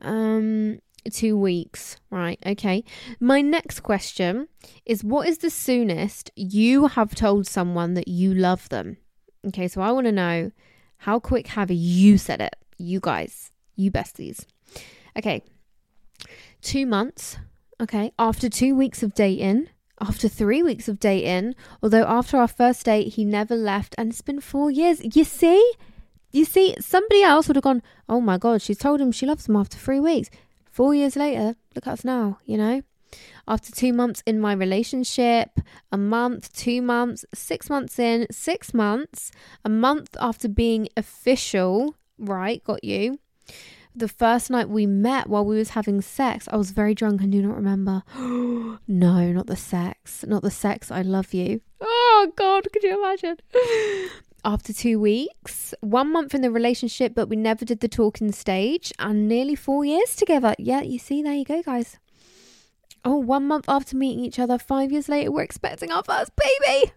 Um, 0.00 0.78
two 1.12 1.36
weeks. 1.36 1.96
Right. 2.10 2.38
Okay. 2.46 2.84
My 3.18 3.40
next 3.40 3.80
question 3.80 4.48
is 4.86 5.02
what 5.02 5.28
is 5.28 5.38
the 5.38 5.50
soonest 5.50 6.30
you 6.36 6.86
have 6.86 7.14
told 7.14 7.46
someone 7.46 7.94
that 7.94 8.08
you 8.08 8.32
love 8.32 8.68
them? 8.68 8.98
Okay. 9.48 9.66
So 9.66 9.80
I 9.82 9.90
want 9.90 10.06
to 10.06 10.12
know 10.12 10.52
how 11.04 11.20
quick 11.20 11.48
have 11.48 11.70
you 11.70 12.16
said 12.16 12.40
it? 12.40 12.56
You 12.78 12.98
guys, 12.98 13.50
you 13.76 13.90
besties. 13.90 14.46
Okay. 15.14 15.42
Two 16.62 16.86
months. 16.86 17.36
Okay. 17.78 18.12
After 18.18 18.48
two 18.48 18.74
weeks 18.74 19.02
of 19.02 19.12
dating, 19.12 19.68
after 20.00 20.28
three 20.28 20.62
weeks 20.62 20.88
of 20.88 20.98
dating, 20.98 21.56
although 21.82 22.04
after 22.04 22.38
our 22.38 22.48
first 22.48 22.86
date, 22.86 23.12
he 23.12 23.24
never 23.26 23.54
left 23.54 23.94
and 23.98 24.10
it's 24.10 24.22
been 24.22 24.40
four 24.40 24.70
years. 24.70 25.02
You 25.14 25.24
see? 25.24 25.74
You 26.32 26.46
see, 26.46 26.74
somebody 26.80 27.22
else 27.22 27.48
would 27.48 27.56
have 27.56 27.64
gone, 27.64 27.82
oh 28.08 28.22
my 28.22 28.38
God, 28.38 28.62
she's 28.62 28.78
told 28.78 28.98
him 28.98 29.12
she 29.12 29.26
loves 29.26 29.46
him 29.46 29.56
after 29.56 29.76
three 29.76 30.00
weeks. 30.00 30.30
Four 30.70 30.94
years 30.94 31.16
later, 31.16 31.54
look 31.74 31.86
at 31.86 31.92
us 31.92 32.04
now, 32.04 32.38
you 32.46 32.56
know? 32.56 32.82
After 33.46 33.72
two 33.72 33.92
months 33.92 34.22
in 34.26 34.40
my 34.40 34.52
relationship, 34.52 35.60
a 35.92 35.98
month, 35.98 36.52
two 36.52 36.80
months, 36.80 37.24
six 37.34 37.68
months 37.68 37.98
in, 37.98 38.26
six 38.30 38.72
months, 38.72 39.30
a 39.64 39.68
month 39.68 40.16
after 40.20 40.48
being 40.48 40.88
official, 40.96 41.96
right? 42.18 42.62
Got 42.64 42.84
you. 42.84 43.18
The 43.96 44.08
first 44.08 44.50
night 44.50 44.68
we 44.68 44.86
met 44.86 45.28
while 45.28 45.44
we 45.44 45.56
was 45.56 45.70
having 45.70 46.00
sex, 46.00 46.48
I 46.50 46.56
was 46.56 46.72
very 46.72 46.94
drunk 46.94 47.20
and 47.20 47.30
do 47.30 47.42
not 47.42 47.54
remember. 47.56 48.02
no, 48.16 48.78
not 49.32 49.46
the 49.46 49.56
sex. 49.56 50.24
Not 50.26 50.42
the 50.42 50.50
sex. 50.50 50.90
I 50.90 51.02
love 51.02 51.32
you. 51.32 51.60
Oh 51.80 52.32
God, 52.34 52.66
could 52.72 52.82
you 52.82 52.98
imagine? 52.98 53.36
after 54.44 54.72
two 54.72 55.00
weeks, 55.00 55.74
one 55.80 56.12
month 56.12 56.34
in 56.34 56.42
the 56.42 56.50
relationship, 56.50 57.14
but 57.14 57.28
we 57.28 57.36
never 57.36 57.64
did 57.64 57.80
the 57.80 57.88
talking 57.88 58.32
stage, 58.32 58.92
and 58.98 59.28
nearly 59.28 59.54
four 59.54 59.84
years 59.84 60.14
together. 60.16 60.54
Yeah, 60.58 60.82
you 60.82 60.98
see, 60.98 61.22
there 61.22 61.34
you 61.34 61.44
go, 61.44 61.62
guys. 61.62 61.98
Oh, 63.04 63.16
one 63.16 63.46
month 63.46 63.66
after 63.68 63.96
meeting 63.96 64.24
each 64.24 64.38
other, 64.38 64.58
five 64.58 64.90
years 64.90 65.08
later, 65.08 65.30
we're 65.30 65.42
expecting 65.42 65.92
our 65.92 66.02
first 66.02 66.32
baby. 66.36 66.92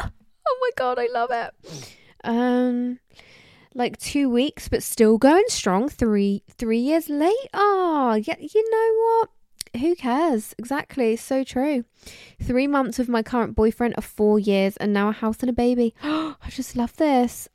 Ah! 0.00 0.10
Oh 0.46 0.58
my 0.60 0.70
god, 0.76 0.98
I 0.98 1.08
love 1.12 1.30
it. 1.30 1.96
Um, 2.24 2.98
like 3.74 3.98
two 3.98 4.28
weeks, 4.28 4.68
but 4.68 4.82
still 4.82 5.18
going 5.18 5.44
strong. 5.48 5.88
Three 5.88 6.42
three 6.50 6.80
years 6.80 7.08
later. 7.08 7.36
Yeah, 7.54 8.36
you 8.38 8.70
know 8.70 8.94
what? 9.00 9.30
who 9.78 9.94
cares? 9.94 10.54
Exactly. 10.58 11.16
So 11.16 11.44
true. 11.44 11.84
Three 12.40 12.66
months 12.66 12.98
with 12.98 13.08
my 13.08 13.22
current 13.22 13.54
boyfriend 13.54 13.94
are 13.96 14.02
four 14.02 14.38
years 14.38 14.76
and 14.76 14.92
now 14.92 15.08
a 15.08 15.12
house 15.12 15.40
and 15.40 15.50
a 15.50 15.54
baby. 15.54 15.94
I 16.02 16.34
just 16.48 16.76
love 16.76 16.96
this. 16.96 17.48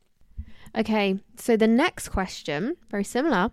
Okay, 0.76 1.20
so 1.38 1.58
the 1.58 1.68
next 1.68 2.10
question, 2.10 2.76
very 2.90 3.04
similar. 3.04 3.52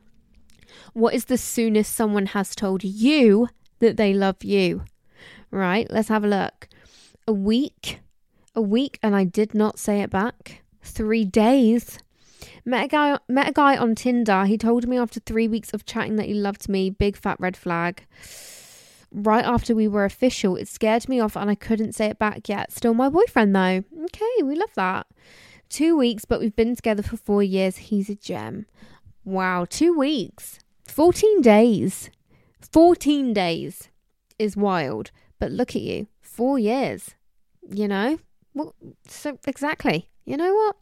What 0.92 1.14
is 1.14 1.26
the 1.26 1.38
soonest 1.38 1.94
someone 1.94 2.26
has 2.26 2.54
told 2.54 2.84
you 2.84 3.48
that 3.84 3.96
they 3.96 4.12
love 4.12 4.42
you? 4.42 4.82
Right, 5.50 5.86
let's 5.90 6.08
have 6.08 6.24
a 6.24 6.28
look. 6.28 6.68
A 7.26 7.32
week, 7.32 8.00
a 8.54 8.60
week, 8.60 8.98
and 9.02 9.14
I 9.14 9.24
did 9.24 9.54
not 9.54 9.78
say 9.78 10.00
it 10.00 10.10
back. 10.10 10.62
Three 10.82 11.24
days. 11.24 11.98
Met 12.64 12.86
a 12.86 12.88
guy 12.88 13.18
met 13.28 13.48
a 13.48 13.52
guy 13.52 13.76
on 13.76 13.94
Tinder. 13.94 14.44
He 14.44 14.58
told 14.58 14.86
me 14.86 14.98
after 14.98 15.20
three 15.20 15.48
weeks 15.48 15.72
of 15.72 15.86
chatting 15.86 16.16
that 16.16 16.26
he 16.26 16.34
loved 16.34 16.68
me. 16.68 16.90
Big 16.90 17.16
fat 17.16 17.38
red 17.40 17.56
flag 17.56 18.04
right 19.14 19.44
after 19.44 19.74
we 19.74 19.88
were 19.88 20.04
official, 20.04 20.56
it 20.56 20.68
scared 20.68 21.08
me 21.08 21.20
off 21.20 21.36
and 21.36 21.48
I 21.48 21.54
couldn't 21.54 21.94
say 21.94 22.06
it 22.06 22.18
back 22.18 22.48
yet. 22.48 22.72
Still 22.72 22.94
my 22.94 23.08
boyfriend 23.08 23.54
though. 23.54 23.84
Okay, 24.04 24.42
we 24.42 24.56
love 24.56 24.74
that. 24.74 25.06
Two 25.68 25.96
weeks, 25.96 26.24
but 26.24 26.40
we've 26.40 26.56
been 26.56 26.76
together 26.76 27.02
for 27.02 27.16
four 27.16 27.42
years. 27.42 27.76
He's 27.76 28.10
a 28.10 28.14
gem. 28.14 28.66
Wow, 29.24 29.64
two 29.68 29.96
weeks. 29.96 30.58
14 30.88 31.40
days. 31.40 32.10
14 32.74 33.32
days 33.32 33.88
is 34.36 34.56
wild. 34.56 35.12
But 35.38 35.52
look 35.52 35.76
at 35.76 35.82
you. 35.82 36.08
Four 36.20 36.58
years. 36.58 37.14
You 37.70 37.86
know? 37.86 38.18
Well, 38.52 38.74
so 39.06 39.38
exactly. 39.46 40.08
You 40.24 40.36
know 40.36 40.52
what? 40.52 40.76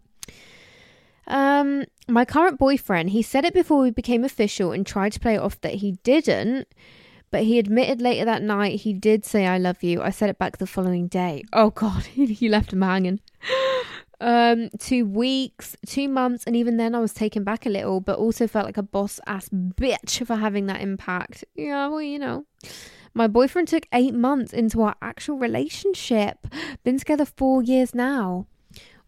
Um, 1.27 1.85
my 2.09 2.25
current 2.25 2.59
boyfriend, 2.59 3.11
he 3.11 3.21
said 3.21 3.45
it 3.45 3.53
before 3.53 3.83
we 3.83 3.91
became 3.91 4.25
official 4.25 4.73
and 4.73 4.87
tried 4.87 5.13
to 5.13 5.21
play 5.21 5.35
it 5.35 5.43
off 5.43 5.61
that 5.61 5.75
he 5.75 5.99
didn't. 6.03 6.67
But 7.31 7.43
he 7.43 7.59
admitted 7.59 8.01
later 8.01 8.25
that 8.25 8.43
night 8.43 8.81
he 8.81 8.95
did 8.95 9.27
say, 9.27 9.47
I 9.47 9.59
love 9.59 9.83
you. 9.83 10.01
I 10.01 10.09
said 10.09 10.31
it 10.31 10.39
back 10.39 10.57
the 10.57 10.67
following 10.67 11.09
day. 11.09 11.43
Oh, 11.53 11.69
God, 11.69 12.05
he 12.07 12.49
left 12.49 12.73
him 12.73 12.81
hanging. 12.81 13.21
Um, 14.23 14.71
two 14.79 15.05
weeks, 15.05 15.77
two 15.87 16.09
months, 16.09 16.45
and 16.45 16.57
even 16.57 16.77
then 16.77 16.95
I 16.95 17.01
was 17.01 17.13
taken 17.13 17.45
back 17.45 17.67
a 17.67 17.71
little, 17.71 18.01
but 18.01 18.19
also 18.19 18.47
felt 18.47 18.67
like 18.67 18.77
a 18.77 18.83
boss 18.83 19.21
ass 19.27 19.49
bitch 19.51 20.27
for 20.27 20.37
having 20.37 20.67
that 20.67 20.81
impact. 20.81 21.45
Yeah, 21.55 21.89
well, 21.89 22.03
you 22.03 22.19
know. 22.19 22.47
My 23.15 23.27
boyfriend 23.27 23.69
took 23.69 23.87
eight 23.93 24.15
months 24.15 24.53
into 24.55 24.81
our 24.81 24.95
actual 25.03 25.37
relationship. 25.37 26.47
Been 26.85 26.99
together 26.99 27.27
four 27.27 27.63
years 27.63 27.95
now. 27.95 28.47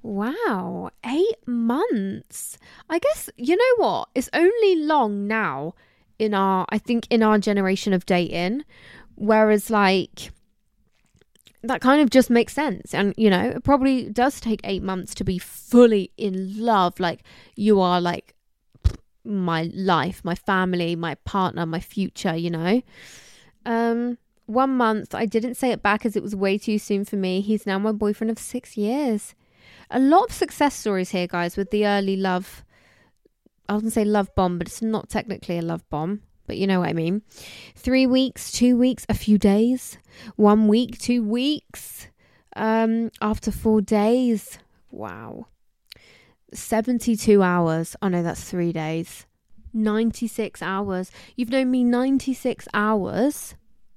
Wow, 0.02 0.90
eight 1.06 1.46
months. 1.46 2.58
I 2.90 2.98
guess, 2.98 3.30
you 3.38 3.56
know 3.56 3.84
what? 3.84 4.08
It's 4.14 4.28
only 4.34 4.76
long 4.76 5.26
now 5.26 5.74
in 6.18 6.34
our 6.34 6.66
I 6.68 6.78
think 6.78 7.06
in 7.10 7.22
our 7.22 7.38
generation 7.38 7.92
of 7.92 8.06
dating 8.06 8.64
whereas 9.16 9.70
like 9.70 10.30
that 11.68 11.80
kind 11.80 12.00
of 12.00 12.10
just 12.10 12.30
makes 12.30 12.52
sense. 12.52 12.94
And 12.94 13.14
you 13.16 13.30
know 13.30 13.42
it 13.42 13.64
probably 13.64 14.08
does 14.10 14.40
take 14.40 14.60
8 14.64 14.82
months 14.82 15.14
to 15.16 15.24
be 15.24 15.38
fully 15.38 16.10
in 16.16 16.58
love. 16.58 17.00
Like 17.00 17.22
you 17.56 17.80
are 17.80 18.00
like 18.00 18.34
my 19.26 19.70
life 19.74 20.20
my 20.22 20.34
family 20.34 20.94
my 20.94 21.14
partner 21.24 21.64
my 21.64 21.80
future 21.80 22.36
you 22.36 22.50
know? 22.50 22.82
Um 23.64 24.18
one 24.46 24.76
month 24.76 25.14
I 25.14 25.24
didn't 25.24 25.54
say 25.54 25.70
it 25.70 25.82
back 25.82 26.04
as 26.04 26.16
it 26.16 26.22
was 26.22 26.36
way 26.36 26.58
too 26.58 26.78
soon 26.78 27.04
for 27.04 27.16
me. 27.16 27.40
He's 27.40 27.66
now 27.66 27.78
my 27.78 27.92
boyfriend 27.92 28.30
of 28.30 28.38
6 28.38 28.76
years. 28.76 29.34
A 29.90 29.98
lot 29.98 30.30
of 30.30 30.32
success 30.32 30.74
stories 30.74 31.10
here 31.10 31.26
guys 31.26 31.56
with 31.56 31.70
the 31.70 31.86
early 31.86 32.16
love 32.16 32.64
I 33.68 33.74
wouldn't 33.74 33.94
say 33.94 34.04
love 34.04 34.34
bomb, 34.34 34.58
but 34.58 34.68
it's 34.68 34.82
not 34.82 35.08
technically 35.08 35.58
a 35.58 35.62
love 35.62 35.88
bomb, 35.88 36.20
but 36.46 36.56
you 36.56 36.66
know 36.66 36.80
what 36.80 36.88
I 36.88 36.92
mean. 36.92 37.22
Three 37.74 38.06
weeks, 38.06 38.52
two 38.52 38.76
weeks, 38.76 39.06
a 39.08 39.14
few 39.14 39.38
days, 39.38 39.98
one 40.36 40.68
week, 40.68 40.98
two 40.98 41.22
weeks, 41.22 42.08
um, 42.56 43.10
after 43.20 43.50
four 43.50 43.80
days. 43.80 44.58
Wow. 44.90 45.46
72 46.52 47.42
hours. 47.42 47.96
Oh 48.00 48.08
no, 48.08 48.22
that's 48.22 48.44
three 48.44 48.72
days. 48.72 49.26
96 49.72 50.62
hours. 50.62 51.10
You've 51.36 51.50
known 51.50 51.70
me 51.70 51.84
96 51.84 52.68
hours. 52.72 53.54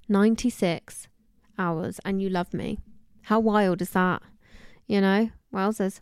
96 0.09 1.07
hours, 1.59 1.99
and 2.05 2.21
you 2.21 2.29
love 2.29 2.53
me. 2.53 2.79
How 3.23 3.39
wild 3.39 3.81
is 3.81 3.91
that? 3.91 4.21
You 4.87 5.01
know, 5.01 5.29
wowzers. 5.53 6.01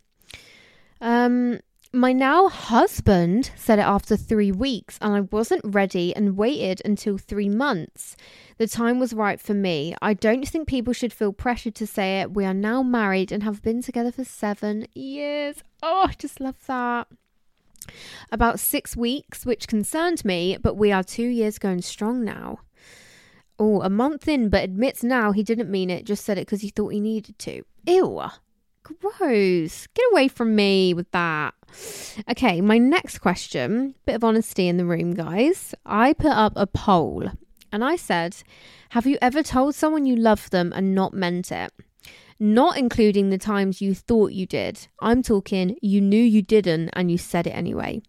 Um, 1.01 1.60
my 1.95 2.12
now 2.12 2.49
husband 2.49 3.51
said 3.55 3.79
it 3.79 3.84
after 3.84 4.17
three 4.17 4.51
weeks, 4.51 4.97
and 5.01 5.13
I 5.13 5.21
wasn't 5.21 5.62
ready 5.63 6.15
and 6.15 6.38
waited 6.38 6.81
until 6.84 7.17
three 7.17 7.49
months. 7.49 8.17
The 8.58 8.67
time 8.67 8.99
was 8.99 9.13
right 9.13 9.39
for 9.39 9.53
me. 9.53 9.95
I 10.01 10.13
don't 10.13 10.47
think 10.47 10.67
people 10.67 10.93
should 10.93 11.13
feel 11.13 11.31
pressured 11.31 11.75
to 11.75 11.88
say 11.88 12.19
it. 12.19 12.34
We 12.34 12.45
are 12.45 12.53
now 12.53 12.84
married 12.84 13.31
and 13.31 13.43
have 13.43 13.62
been 13.62 13.81
together 13.81 14.12
for 14.12 14.25
seven 14.25 14.88
years. 14.93 15.63
Oh, 15.81 16.05
I 16.10 16.13
just 16.13 16.39
love 16.39 16.58
that. 16.67 17.08
About 18.31 18.60
six 18.60 18.97
weeks, 18.97 19.45
which 19.45 19.67
concerned 19.67 20.25
me, 20.25 20.58
but 20.62 20.75
we 20.75 20.91
are 20.91 21.03
two 21.03 21.27
years 21.27 21.58
going 21.58 21.81
strong 21.81 22.23
now. 22.23 22.60
Oh, 23.58 23.81
a 23.81 23.89
month 23.89 24.27
in, 24.27 24.49
but 24.49 24.63
admits 24.63 25.01
now 25.01 25.31
he 25.31 25.43
didn't 25.43 25.71
mean 25.71 25.89
it, 25.89 26.05
just 26.05 26.25
said 26.25 26.38
it 26.38 26.47
because 26.47 26.62
he 26.62 26.69
thought 26.69 26.89
he 26.89 26.99
needed 26.99 27.39
to. 27.39 27.63
Ew. 27.88 28.21
Gross. 28.86 29.88
Get 29.88 30.06
away 30.12 30.28
from 30.28 30.56
me 30.56 30.93
with 30.93 31.10
that. 31.12 31.56
Okay, 32.30 32.62
my 32.62 32.78
next 32.78 33.17
question, 33.17 33.95
bit 34.06 34.15
of 34.15 34.24
honesty 34.24 34.67
in 34.67 34.78
the 34.78 34.86
room, 34.86 35.15
guys. 35.15 35.74
I 35.86 36.13
put 36.13 36.32
up 36.32 36.54
a 36.56 36.67
poll 36.67 37.32
and 37.71 37.84
I 37.84 37.95
said, 37.95 38.38
Have 38.89 39.08
you 39.08 39.17
ever 39.21 39.41
told 39.41 39.74
someone 39.74 40.06
you 40.06 40.15
love 40.15 40.52
them 40.52 40.71
and 40.76 40.93
not 40.93 41.13
meant 41.13 41.52
it? 41.52 41.74
Not 42.39 42.78
including 42.78 43.32
the 43.32 43.39
times 43.39 43.82
you 43.82 43.95
thought 43.95 44.34
you 44.34 44.45
did. 44.45 44.88
I'm 45.00 45.24
talking 45.24 45.78
you 45.82 46.00
knew 46.00 46.21
you 46.21 46.43
didn't 46.43 46.89
and 46.93 47.10
you 47.10 47.17
said 47.17 47.48
it 47.48 47.52
anyway. 47.52 48.04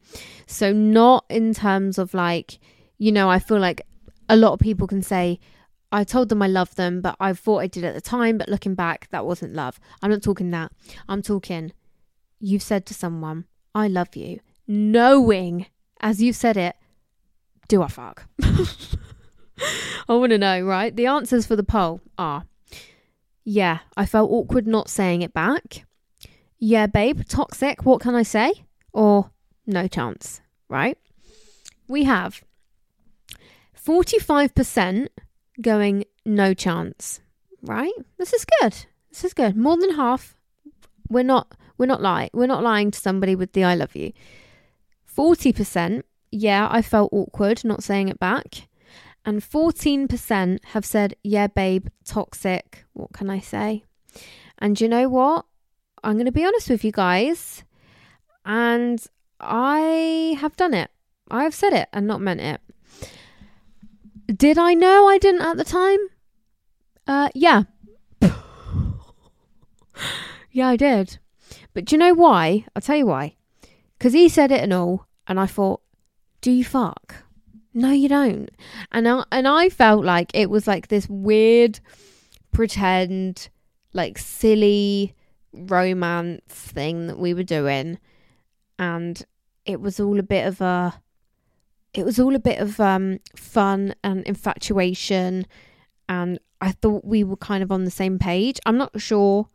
So, 0.46 0.72
not 0.72 1.24
in 1.30 1.54
terms 1.54 1.96
of 1.96 2.12
like, 2.12 2.58
you 2.98 3.12
know, 3.12 3.30
I 3.30 3.38
feel 3.38 3.60
like 3.60 3.80
a 4.28 4.36
lot 4.36 4.52
of 4.52 4.58
people 4.58 4.86
can 4.86 5.02
say, 5.02 5.40
I 5.92 6.04
told 6.04 6.28
them 6.28 6.42
I 6.42 6.48
loved 6.48 6.76
them, 6.76 7.00
but 7.00 7.16
I 7.20 7.32
thought 7.32 7.58
I 7.58 7.66
did 7.66 7.84
at 7.84 7.94
the 7.94 8.00
time, 8.00 8.38
but 8.38 8.48
looking 8.48 8.74
back, 8.74 9.08
that 9.10 9.24
wasn't 9.24 9.54
love. 9.54 9.78
I'm 10.02 10.10
not 10.10 10.22
talking 10.22 10.50
that. 10.50 10.72
I'm 11.08 11.22
talking 11.22 11.72
you've 12.40 12.62
said 12.62 12.86
to 12.86 12.94
someone, 12.94 13.44
I 13.74 13.88
love 13.88 14.16
you, 14.16 14.40
knowing, 14.66 15.66
as 16.00 16.22
you've 16.22 16.36
said 16.36 16.56
it, 16.56 16.76
do 17.68 17.82
I 17.82 17.88
fuck? 17.88 18.26
I 20.08 20.14
want 20.14 20.30
to 20.30 20.38
know, 20.38 20.60
right? 20.60 20.94
The 20.94 21.06
answers 21.06 21.46
for 21.46 21.56
the 21.56 21.62
poll 21.62 22.00
are 22.18 22.44
yeah, 23.48 23.78
I 23.96 24.06
felt 24.06 24.30
awkward 24.30 24.66
not 24.66 24.90
saying 24.90 25.22
it 25.22 25.32
back. 25.32 25.86
Yeah, 26.58 26.86
babe, 26.86 27.22
toxic, 27.28 27.86
what 27.86 28.00
can 28.00 28.14
I 28.14 28.24
say? 28.24 28.64
Or 28.92 29.30
no 29.66 29.86
chance, 29.86 30.40
right? 30.68 30.98
We 31.86 32.04
have 32.04 32.42
45% 33.80 35.08
going 35.60 36.04
no 36.24 36.54
chance, 36.54 37.20
right? 37.62 37.92
This 38.18 38.32
is 38.32 38.46
good. 38.60 38.74
This 39.10 39.24
is 39.24 39.34
good. 39.34 39.56
More 39.56 39.76
than 39.76 39.94
half. 39.94 40.36
We're 41.08 41.24
not 41.24 41.56
we're 41.78 41.86
not 41.86 42.02
lying. 42.02 42.30
We're 42.32 42.46
not 42.46 42.62
lying 42.62 42.90
to 42.90 42.98
somebody 42.98 43.34
with 43.34 43.52
the 43.52 43.64
I 43.64 43.74
love 43.74 43.94
you. 43.94 44.12
40%, 45.14 46.02
yeah, 46.30 46.68
I 46.70 46.82
felt 46.82 47.12
awkward 47.12 47.64
not 47.64 47.82
saying 47.82 48.08
it 48.08 48.18
back. 48.18 48.68
And 49.24 49.40
14% 49.40 50.58
have 50.66 50.84
said, 50.84 51.16
yeah, 51.24 51.48
babe, 51.48 51.88
toxic. 52.04 52.84
What 52.92 53.12
can 53.12 53.28
I 53.28 53.40
say? 53.40 53.82
And 54.58 54.80
you 54.80 54.88
know 54.88 55.08
what? 55.08 55.46
I'm 56.04 56.14
going 56.14 56.26
to 56.26 56.32
be 56.32 56.44
honest 56.44 56.70
with 56.70 56.84
you 56.84 56.92
guys. 56.92 57.64
And 58.44 59.04
I 59.40 60.36
have 60.40 60.56
done 60.56 60.74
it. 60.74 60.90
I 61.30 61.42
have 61.42 61.54
said 61.54 61.72
it 61.72 61.88
and 61.92 62.06
not 62.06 62.20
meant 62.20 62.40
it. 62.40 62.60
Did 64.26 64.58
I 64.58 64.74
know 64.74 65.08
I 65.08 65.18
didn't 65.18 65.42
at 65.42 65.56
the 65.56 65.64
time? 65.64 65.98
Uh, 67.06 67.28
yeah. 67.34 67.62
yeah, 70.50 70.68
I 70.68 70.76
did. 70.76 71.18
But 71.74 71.84
do 71.84 71.94
you 71.94 71.98
know 71.98 72.14
why? 72.14 72.64
I'll 72.74 72.82
tell 72.82 72.96
you 72.96 73.06
why. 73.06 73.36
Because 73.98 74.12
he 74.12 74.28
said 74.28 74.50
it 74.50 74.62
and 74.62 74.72
all, 74.72 75.06
and 75.28 75.38
I 75.38 75.46
thought, 75.46 75.80
do 76.40 76.50
you 76.50 76.64
fuck? 76.64 77.14
No, 77.72 77.90
you 77.90 78.08
don't. 78.08 78.50
And 78.90 79.06
I, 79.06 79.24
and 79.30 79.46
I 79.46 79.68
felt 79.68 80.04
like 80.04 80.30
it 80.34 80.50
was 80.50 80.66
like 80.66 80.88
this 80.88 81.08
weird 81.08 81.78
pretend, 82.52 83.48
like 83.92 84.18
silly 84.18 85.14
romance 85.52 86.54
thing 86.54 87.06
that 87.06 87.18
we 87.18 87.32
were 87.32 87.42
doing. 87.42 87.98
And 88.78 89.24
it 89.64 89.80
was 89.80 90.00
all 90.00 90.18
a 90.18 90.24
bit 90.24 90.46
of 90.46 90.60
a 90.60 91.00
it 91.98 92.04
was 92.04 92.18
all 92.18 92.34
a 92.34 92.40
bit 92.40 92.58
of 92.58 92.80
um, 92.80 93.20
fun 93.34 93.94
and 94.02 94.24
infatuation 94.24 95.46
and 96.08 96.38
I 96.60 96.72
thought 96.72 97.04
we 97.04 97.24
were 97.24 97.36
kind 97.36 97.62
of 97.62 97.70
on 97.70 97.84
the 97.84 97.90
same 97.90 98.18
page. 98.18 98.58
I'm 98.66 98.78
not 98.78 99.00
sure 99.00 99.48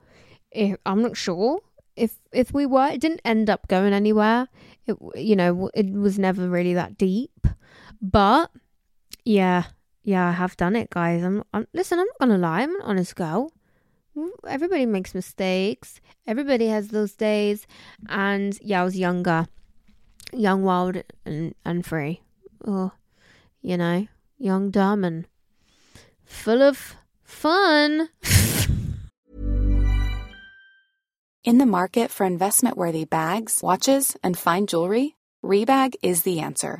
if 0.52 0.78
I'm 0.86 1.02
not 1.02 1.18
sure 1.18 1.60
if 1.96 2.20
if 2.32 2.54
we 2.54 2.66
were. 2.66 2.88
It 2.88 3.02
didn't 3.02 3.22
end 3.26 3.50
up 3.50 3.68
going 3.68 3.94
anywhere. 3.94 4.48
It 4.86 4.98
you 5.16 5.36
know 5.36 5.70
it 5.74 5.92
was 5.92 6.20
never 6.20 6.48
really 6.48 6.74
that 6.74 6.98
deep. 6.98 7.48
But 8.02 8.52
yeah, 9.24 9.64
yeah, 10.04 10.28
I 10.30 10.32
have 10.32 10.58
done 10.58 10.76
it, 10.76 10.90
guys. 10.90 11.24
I'm, 11.24 11.44
I'm 11.54 11.68
listen. 11.74 12.00
I'm 12.00 12.08
not 12.08 12.20
gonna 12.20 12.38
lie. 12.38 12.62
I'm 12.62 12.76
an 12.76 12.82
honest 12.84 13.16
girl. 13.16 13.52
Everybody 14.46 14.86
makes 14.86 15.16
mistakes. 15.16 16.02
Everybody 16.28 16.68
has 16.68 16.90
those 16.90 17.14
days. 17.14 17.66
And 18.10 18.60
yeah, 18.62 18.82
I 18.82 18.84
was 18.84 18.98
younger, 18.98 19.48
young, 20.34 20.64
wild, 20.64 21.02
and 21.26 21.56
and 21.66 21.86
free. 21.86 22.22
Or 22.64 22.94
you 23.62 23.78
know, 23.78 24.08
young, 24.38 24.72
dumb, 24.72 25.04
and 25.04 25.28
full 26.26 26.62
of 26.62 26.96
fun. 27.24 28.10
In 31.44 31.58
the 31.58 31.66
market 31.66 32.12
for 32.12 32.24
investment 32.26 32.78
worthy 32.78 33.06
bags, 33.06 33.62
watches, 33.64 34.16
and 34.24 34.38
fine 34.38 34.68
jewelry, 34.68 35.16
Rebag 35.44 35.96
is 36.04 36.22
the 36.22 36.40
answer. 36.40 36.80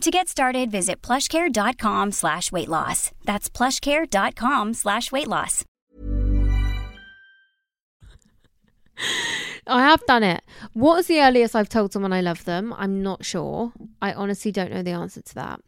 To 0.00 0.10
get 0.10 0.28
started, 0.28 0.70
visit 0.70 1.00
plushcare.com 1.02 2.12
slash 2.12 2.52
weight 2.52 2.68
loss. 2.68 3.10
That's 3.24 3.48
plushcare.com 3.48 4.74
slash 4.74 5.10
weight 5.12 5.28
loss. 5.28 5.64
I 9.66 9.82
have 9.82 10.04
done 10.06 10.22
it. 10.22 10.42
What 10.74 10.98
is 11.00 11.06
the 11.06 11.20
earliest 11.20 11.56
I've 11.56 11.68
told 11.68 11.92
someone 11.92 12.12
I 12.12 12.20
love 12.20 12.44
them? 12.44 12.74
I'm 12.76 13.02
not 13.02 13.24
sure. 13.24 13.72
I 14.02 14.12
honestly 14.12 14.52
don't 14.52 14.72
know 14.72 14.82
the 14.82 14.90
answer 14.92 15.22
to 15.22 15.34
that. 15.36 15.60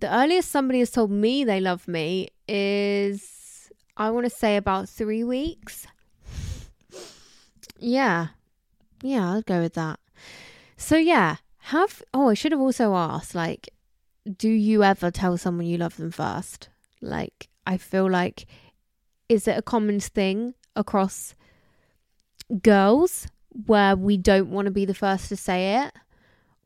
The 0.00 0.14
earliest 0.14 0.50
somebody 0.50 0.78
has 0.78 0.90
told 0.90 1.10
me 1.10 1.42
they 1.44 1.60
love 1.60 1.88
me 1.88 2.28
is, 2.46 3.70
I 3.96 4.10
want 4.10 4.26
to 4.26 4.30
say, 4.30 4.56
about 4.56 4.88
three 4.88 5.24
weeks. 5.24 5.86
Yeah. 7.78 8.28
Yeah, 9.02 9.32
I'll 9.32 9.42
go 9.42 9.60
with 9.60 9.74
that. 9.74 9.98
So, 10.76 10.96
yeah, 10.96 11.36
have, 11.66 12.02
oh, 12.12 12.28
I 12.28 12.34
should 12.34 12.52
have 12.52 12.60
also 12.60 12.94
asked, 12.94 13.34
like, 13.34 13.68
do 14.36 14.48
you 14.48 14.82
ever 14.82 15.10
tell 15.10 15.36
someone 15.36 15.66
you 15.66 15.78
love 15.78 15.96
them 15.96 16.10
first? 16.10 16.68
Like, 17.00 17.48
I 17.66 17.76
feel 17.76 18.10
like, 18.10 18.46
is 19.28 19.46
it 19.46 19.58
a 19.58 19.62
common 19.62 20.00
thing 20.00 20.54
across 20.76 21.34
girls 22.62 23.26
where 23.66 23.96
we 23.96 24.16
don't 24.16 24.50
want 24.50 24.66
to 24.66 24.72
be 24.72 24.84
the 24.84 24.94
first 24.94 25.28
to 25.28 25.36
say 25.36 25.84
it? 25.84 25.92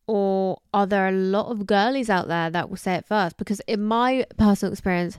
Or 0.07 0.61
are 0.73 0.87
there 0.87 1.09
a 1.09 1.13
lot 1.13 1.51
of 1.51 1.67
girlies 1.67 2.09
out 2.09 2.29
there 2.29 2.49
that 2.51 2.71
will 2.71 2.77
say 2.77 2.95
it 2.95 3.07
first? 3.07 3.37
Because 3.37 3.61
in 3.67 3.83
my 3.83 4.25
personal 4.39 4.73
experience, 4.73 5.19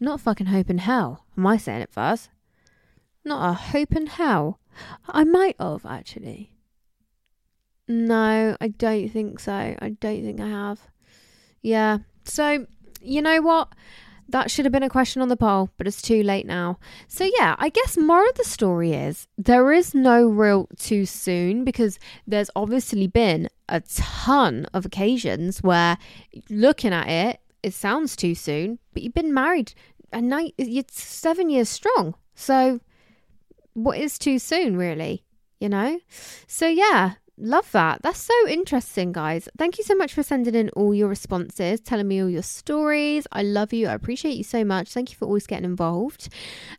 not 0.00 0.20
fucking 0.20 0.46
hope 0.46 0.70
in 0.70 0.78
hell 0.78 1.24
am 1.36 1.46
I 1.46 1.56
saying 1.56 1.82
it 1.82 1.92
first. 1.92 2.30
Not 3.24 3.48
a 3.48 3.52
hope 3.52 3.94
in 3.94 4.06
hell. 4.06 4.60
I 5.06 5.24
might 5.24 5.56
have 5.60 5.86
actually. 5.86 6.53
No, 7.86 8.56
I 8.60 8.68
don't 8.68 9.08
think 9.08 9.40
so. 9.40 9.52
I 9.52 9.96
don't 10.00 10.22
think 10.22 10.40
I 10.40 10.48
have. 10.48 10.80
Yeah. 11.62 11.98
So, 12.24 12.66
you 13.00 13.20
know 13.22 13.42
what? 13.42 13.68
That 14.28 14.50
should 14.50 14.64
have 14.64 14.72
been 14.72 14.82
a 14.82 14.88
question 14.88 15.20
on 15.20 15.28
the 15.28 15.36
poll, 15.36 15.68
but 15.76 15.86
it's 15.86 16.00
too 16.00 16.22
late 16.22 16.46
now. 16.46 16.78
So, 17.08 17.28
yeah, 17.38 17.56
I 17.58 17.68
guess 17.68 17.98
more 17.98 18.26
of 18.26 18.34
the 18.36 18.44
story 18.44 18.94
is 18.94 19.28
there 19.36 19.70
is 19.70 19.94
no 19.94 20.26
real 20.26 20.66
too 20.78 21.04
soon 21.04 21.62
because 21.62 21.98
there's 22.26 22.50
obviously 22.56 23.06
been 23.06 23.50
a 23.68 23.80
ton 23.80 24.66
of 24.72 24.86
occasions 24.86 25.62
where 25.62 25.98
looking 26.48 26.94
at 26.94 27.08
it, 27.08 27.40
it 27.62 27.74
sounds 27.74 28.16
too 28.16 28.34
soon, 28.34 28.78
but 28.94 29.02
you've 29.02 29.12
been 29.12 29.34
married 29.34 29.74
and 30.10 30.30
now 30.30 30.46
it's 30.56 31.02
seven 31.02 31.50
years 31.50 31.68
strong. 31.68 32.14
So, 32.34 32.80
what 33.74 33.98
is 33.98 34.18
too 34.18 34.38
soon, 34.38 34.76
really? 34.78 35.24
you 35.64 35.70
know? 35.70 35.98
So, 36.46 36.66
yeah, 36.68 37.14
love 37.38 37.70
that. 37.72 38.02
That's 38.02 38.20
so 38.20 38.48
interesting, 38.48 39.12
guys. 39.12 39.48
Thank 39.58 39.78
you 39.78 39.84
so 39.84 39.94
much 39.94 40.14
for 40.14 40.22
sending 40.22 40.54
in 40.54 40.70
all 40.70 40.94
your 40.94 41.08
responses, 41.08 41.80
telling 41.80 42.08
me 42.08 42.22
all 42.22 42.30
your 42.30 42.42
stories. 42.42 43.26
I 43.32 43.42
love 43.42 43.72
you. 43.72 43.88
I 43.88 43.94
appreciate 43.94 44.36
you 44.36 44.44
so 44.44 44.64
much. 44.64 44.92
Thank 44.92 45.10
you 45.10 45.16
for 45.16 45.26
always 45.26 45.46
getting 45.46 45.64
involved. 45.64 46.28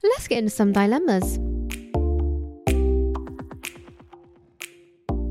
Let's 0.03 0.27
get 0.27 0.39
into 0.39 0.51
some 0.51 0.71
dilemmas. 0.71 1.39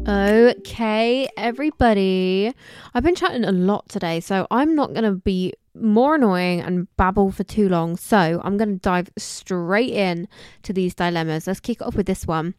Okay, 0.06 1.26
everybody. 1.38 2.52
I've 2.92 3.02
been 3.02 3.14
chatting 3.14 3.44
a 3.44 3.52
lot 3.52 3.88
today, 3.88 4.20
so 4.20 4.46
I'm 4.50 4.74
not 4.74 4.92
going 4.92 5.04
to 5.04 5.12
be 5.12 5.54
more 5.74 6.16
annoying 6.16 6.60
and 6.60 6.94
babble 6.96 7.32
for 7.32 7.42
too 7.42 7.70
long. 7.70 7.96
So 7.96 8.40
I'm 8.44 8.58
going 8.58 8.74
to 8.74 8.80
dive 8.80 9.08
straight 9.16 9.94
in 9.94 10.28
to 10.62 10.74
these 10.74 10.94
dilemmas. 10.94 11.46
Let's 11.46 11.60
kick 11.60 11.80
off 11.80 11.96
with 11.96 12.06
this 12.06 12.26
one. 12.26 12.54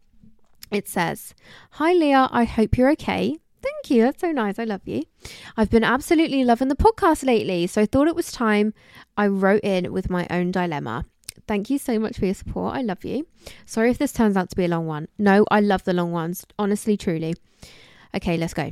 It 0.72 0.88
says, 0.88 1.34
Hi, 1.72 1.94
Leah. 1.94 2.30
I 2.32 2.44
hope 2.44 2.78
you're 2.78 2.92
okay. 2.92 3.38
Thank 3.62 3.90
you. 3.90 4.04
That's 4.04 4.22
so 4.22 4.32
nice. 4.32 4.60
I 4.60 4.64
love 4.64 4.82
you. 4.86 5.04
I've 5.58 5.70
been 5.70 5.84
absolutely 5.84 6.44
loving 6.44 6.68
the 6.68 6.76
podcast 6.76 7.26
lately, 7.26 7.66
so 7.68 7.82
I 7.82 7.86
thought 7.86 8.08
it 8.08 8.16
was 8.16 8.32
time 8.32 8.74
I 9.18 9.28
wrote 9.28 9.64
in 9.64 9.92
with 9.92 10.10
my 10.10 10.28
own 10.30 10.52
dilemma. 10.52 11.06
Thank 11.48 11.70
you 11.70 11.78
so 11.78 12.00
much 12.00 12.18
for 12.18 12.26
your 12.26 12.34
support. 12.34 12.76
I 12.76 12.82
love 12.82 13.04
you. 13.04 13.28
Sorry 13.66 13.90
if 13.90 13.98
this 13.98 14.14
turns 14.14 14.38
out 14.38 14.50
to 14.50 14.56
be 14.56 14.66
a 14.66 14.70
long 14.70 14.88
one. 14.88 15.08
No, 15.18 15.46
I 15.52 15.60
love 15.60 15.84
the 15.84 15.94
long 15.94 16.12
ones. 16.12 16.46
Honestly, 16.58 16.98
truly. 16.98 17.36
Okay, 18.16 18.38
let's 18.38 18.54
go. 18.54 18.72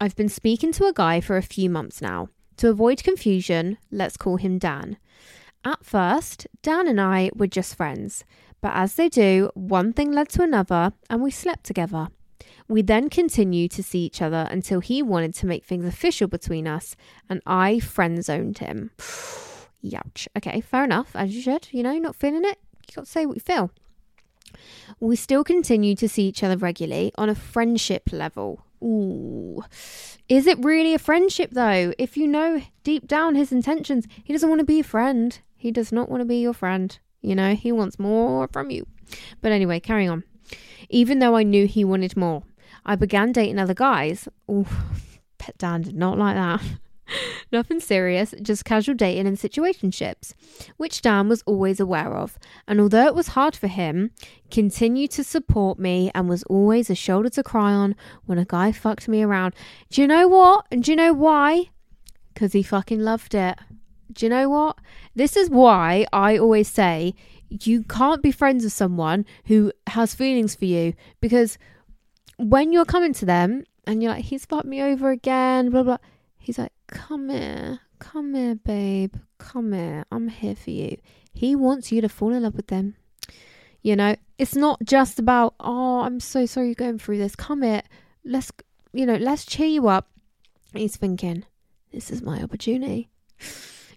I've 0.00 0.16
been 0.16 0.28
speaking 0.28 0.72
to 0.72 0.86
a 0.86 0.92
guy 0.92 1.20
for 1.20 1.36
a 1.36 1.42
few 1.42 1.68
months 1.68 2.00
now. 2.00 2.28
To 2.58 2.68
avoid 2.68 3.02
confusion, 3.02 3.78
let's 3.90 4.16
call 4.16 4.36
him 4.36 4.58
Dan. 4.58 4.96
At 5.64 5.84
first, 5.84 6.46
Dan 6.62 6.88
and 6.88 7.00
I 7.00 7.30
were 7.34 7.46
just 7.46 7.74
friends, 7.74 8.24
but 8.60 8.72
as 8.74 8.94
they 8.94 9.08
do, 9.08 9.50
one 9.54 9.92
thing 9.92 10.12
led 10.12 10.28
to 10.30 10.42
another 10.42 10.92
and 11.08 11.22
we 11.22 11.30
slept 11.30 11.64
together. 11.64 12.08
We 12.68 12.82
then 12.82 13.10
continued 13.10 13.72
to 13.72 13.82
see 13.82 14.00
each 14.00 14.22
other 14.22 14.46
until 14.50 14.80
he 14.80 15.02
wanted 15.02 15.34
to 15.34 15.46
make 15.46 15.64
things 15.64 15.84
official 15.84 16.28
between 16.28 16.68
us 16.68 16.94
and 17.28 17.42
I 17.46 17.80
friend 17.80 18.24
zoned 18.24 18.58
him. 18.58 18.90
Youch. 19.84 20.28
Okay, 20.36 20.60
fair 20.60 20.84
enough, 20.84 21.16
as 21.16 21.34
you 21.34 21.42
should. 21.42 21.68
You 21.72 21.82
know, 21.82 21.98
not 21.98 22.16
feeling 22.16 22.44
it, 22.44 22.58
you 22.88 22.94
got 22.94 23.06
to 23.06 23.10
say 23.10 23.26
what 23.26 23.36
you 23.36 23.40
feel. 23.40 23.70
We 24.98 25.16
still 25.16 25.44
continue 25.44 25.94
to 25.96 26.08
see 26.08 26.24
each 26.28 26.42
other 26.42 26.56
regularly 26.56 27.12
on 27.16 27.28
a 27.28 27.34
friendship 27.34 28.10
level. 28.12 28.64
Ooh. 28.82 29.62
Is 30.28 30.46
it 30.46 30.64
really 30.64 30.94
a 30.94 30.98
friendship 30.98 31.50
though? 31.52 31.92
If 31.98 32.16
you 32.16 32.26
know 32.26 32.62
deep 32.82 33.06
down 33.06 33.34
his 33.34 33.52
intentions, 33.52 34.06
he 34.24 34.32
doesn't 34.32 34.48
want 34.48 34.60
to 34.60 34.66
be 34.66 34.80
a 34.80 34.84
friend. 34.84 35.38
He 35.56 35.70
does 35.70 35.92
not 35.92 36.08
want 36.08 36.20
to 36.20 36.24
be 36.24 36.40
your 36.40 36.54
friend. 36.54 36.98
You 37.22 37.34
know, 37.34 37.54
he 37.54 37.72
wants 37.72 37.98
more 37.98 38.48
from 38.52 38.70
you. 38.70 38.86
But 39.40 39.52
anyway, 39.52 39.80
carrying 39.80 40.10
on. 40.10 40.24
Even 40.88 41.18
though 41.18 41.36
I 41.36 41.42
knew 41.42 41.66
he 41.66 41.84
wanted 41.84 42.16
more, 42.16 42.42
I 42.84 42.96
began 42.96 43.32
dating 43.32 43.58
other 43.58 43.74
guys. 43.74 44.28
Ooh, 44.50 44.66
Pet 45.38 45.56
Dan 45.58 45.82
did 45.82 45.96
not 45.96 46.18
like 46.18 46.34
that. 46.34 46.62
Nothing 47.52 47.80
serious, 47.80 48.34
just 48.40 48.64
casual 48.64 48.94
dating 48.94 49.26
and 49.26 49.36
situationships, 49.36 50.34
which 50.76 51.02
Dan 51.02 51.28
was 51.28 51.42
always 51.42 51.80
aware 51.80 52.16
of. 52.16 52.38
And 52.68 52.80
although 52.80 53.06
it 53.06 53.14
was 53.14 53.28
hard 53.28 53.56
for 53.56 53.66
him, 53.66 54.12
continued 54.50 55.10
to 55.12 55.24
support 55.24 55.78
me 55.78 56.10
and 56.14 56.28
was 56.28 56.44
always 56.44 56.90
a 56.90 56.94
shoulder 56.94 57.30
to 57.30 57.42
cry 57.42 57.72
on 57.72 57.96
when 58.26 58.38
a 58.38 58.44
guy 58.44 58.72
fucked 58.72 59.08
me 59.08 59.22
around. 59.22 59.54
Do 59.90 60.00
you 60.00 60.08
know 60.08 60.28
what? 60.28 60.66
And 60.70 60.84
do 60.84 60.92
you 60.92 60.96
know 60.96 61.12
why? 61.12 61.70
Because 62.32 62.52
he 62.52 62.62
fucking 62.62 63.00
loved 63.00 63.34
it. 63.34 63.58
Do 64.12 64.26
you 64.26 64.30
know 64.30 64.48
what? 64.48 64.78
This 65.14 65.36
is 65.36 65.50
why 65.50 66.06
I 66.12 66.38
always 66.38 66.68
say 66.68 67.14
you 67.48 67.82
can't 67.82 68.22
be 68.22 68.30
friends 68.30 68.64
with 68.64 68.72
someone 68.72 69.26
who 69.46 69.72
has 69.88 70.14
feelings 70.14 70.54
for 70.54 70.64
you 70.66 70.94
because 71.20 71.58
when 72.36 72.72
you're 72.72 72.84
coming 72.84 73.12
to 73.14 73.26
them 73.26 73.64
and 73.86 74.02
you're 74.02 74.12
like, 74.12 74.24
he's 74.24 74.46
fucked 74.46 74.66
me 74.66 74.80
over 74.82 75.10
again, 75.10 75.70
blah, 75.70 75.82
blah, 75.82 75.98
he's 76.38 76.58
like, 76.58 76.72
come 76.86 77.28
here, 77.28 77.80
come 77.98 78.34
here, 78.34 78.54
babe, 78.54 79.14
come 79.38 79.72
here, 79.72 80.04
I'm 80.10 80.28
here 80.28 80.54
for 80.54 80.70
you. 80.70 80.96
He 81.32 81.54
wants 81.54 81.92
you 81.92 82.00
to 82.00 82.08
fall 82.08 82.32
in 82.32 82.42
love 82.42 82.54
with 82.54 82.68
them. 82.68 82.96
You 83.82 83.96
know, 83.96 84.16
it's 84.38 84.54
not 84.54 84.80
just 84.84 85.18
about, 85.18 85.54
oh, 85.60 86.00
I'm 86.00 86.20
so 86.20 86.46
sorry 86.46 86.66
you're 86.66 86.74
going 86.74 86.98
through 86.98 87.18
this. 87.18 87.34
Come 87.34 87.62
here, 87.62 87.82
let's, 88.24 88.52
you 88.92 89.06
know, 89.06 89.16
let's 89.16 89.44
cheer 89.44 89.66
you 89.66 89.88
up. 89.88 90.08
He's 90.74 90.96
thinking, 90.96 91.44
this 91.92 92.10
is 92.10 92.22
my 92.22 92.42
opportunity. 92.42 93.08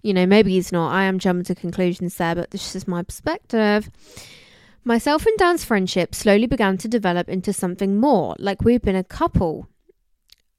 You 0.03 0.13
know, 0.13 0.25
maybe 0.25 0.51
he's 0.51 0.71
not. 0.71 0.93
I 0.93 1.03
am 1.05 1.17
jumping 1.17 1.45
to 1.45 1.55
conclusions 1.55 2.15
there, 2.17 2.35
but 2.35 2.51
this 2.51 2.75
is 2.75 2.87
my 2.87 3.01
perspective. 3.01 3.89
Myself 4.83 5.25
and 5.25 5.37
Dan's 5.37 5.63
friendship 5.63 6.13
slowly 6.13 6.45
began 6.45 6.77
to 6.79 6.89
develop 6.89 7.29
into 7.29 7.53
something 7.53 7.97
more, 7.99 8.35
like 8.37 8.63
we've 8.63 8.81
been 8.81 8.97
a 8.97 9.03
couple. 9.03 9.69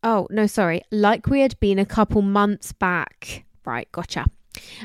Oh, 0.02 0.26
no, 0.30 0.46
sorry, 0.46 0.80
like 0.90 1.26
we 1.26 1.40
had 1.40 1.60
been 1.60 1.78
a 1.78 1.84
couple 1.84 2.22
months 2.22 2.72
back. 2.72 3.44
Right, 3.66 3.90
gotcha. 3.92 4.26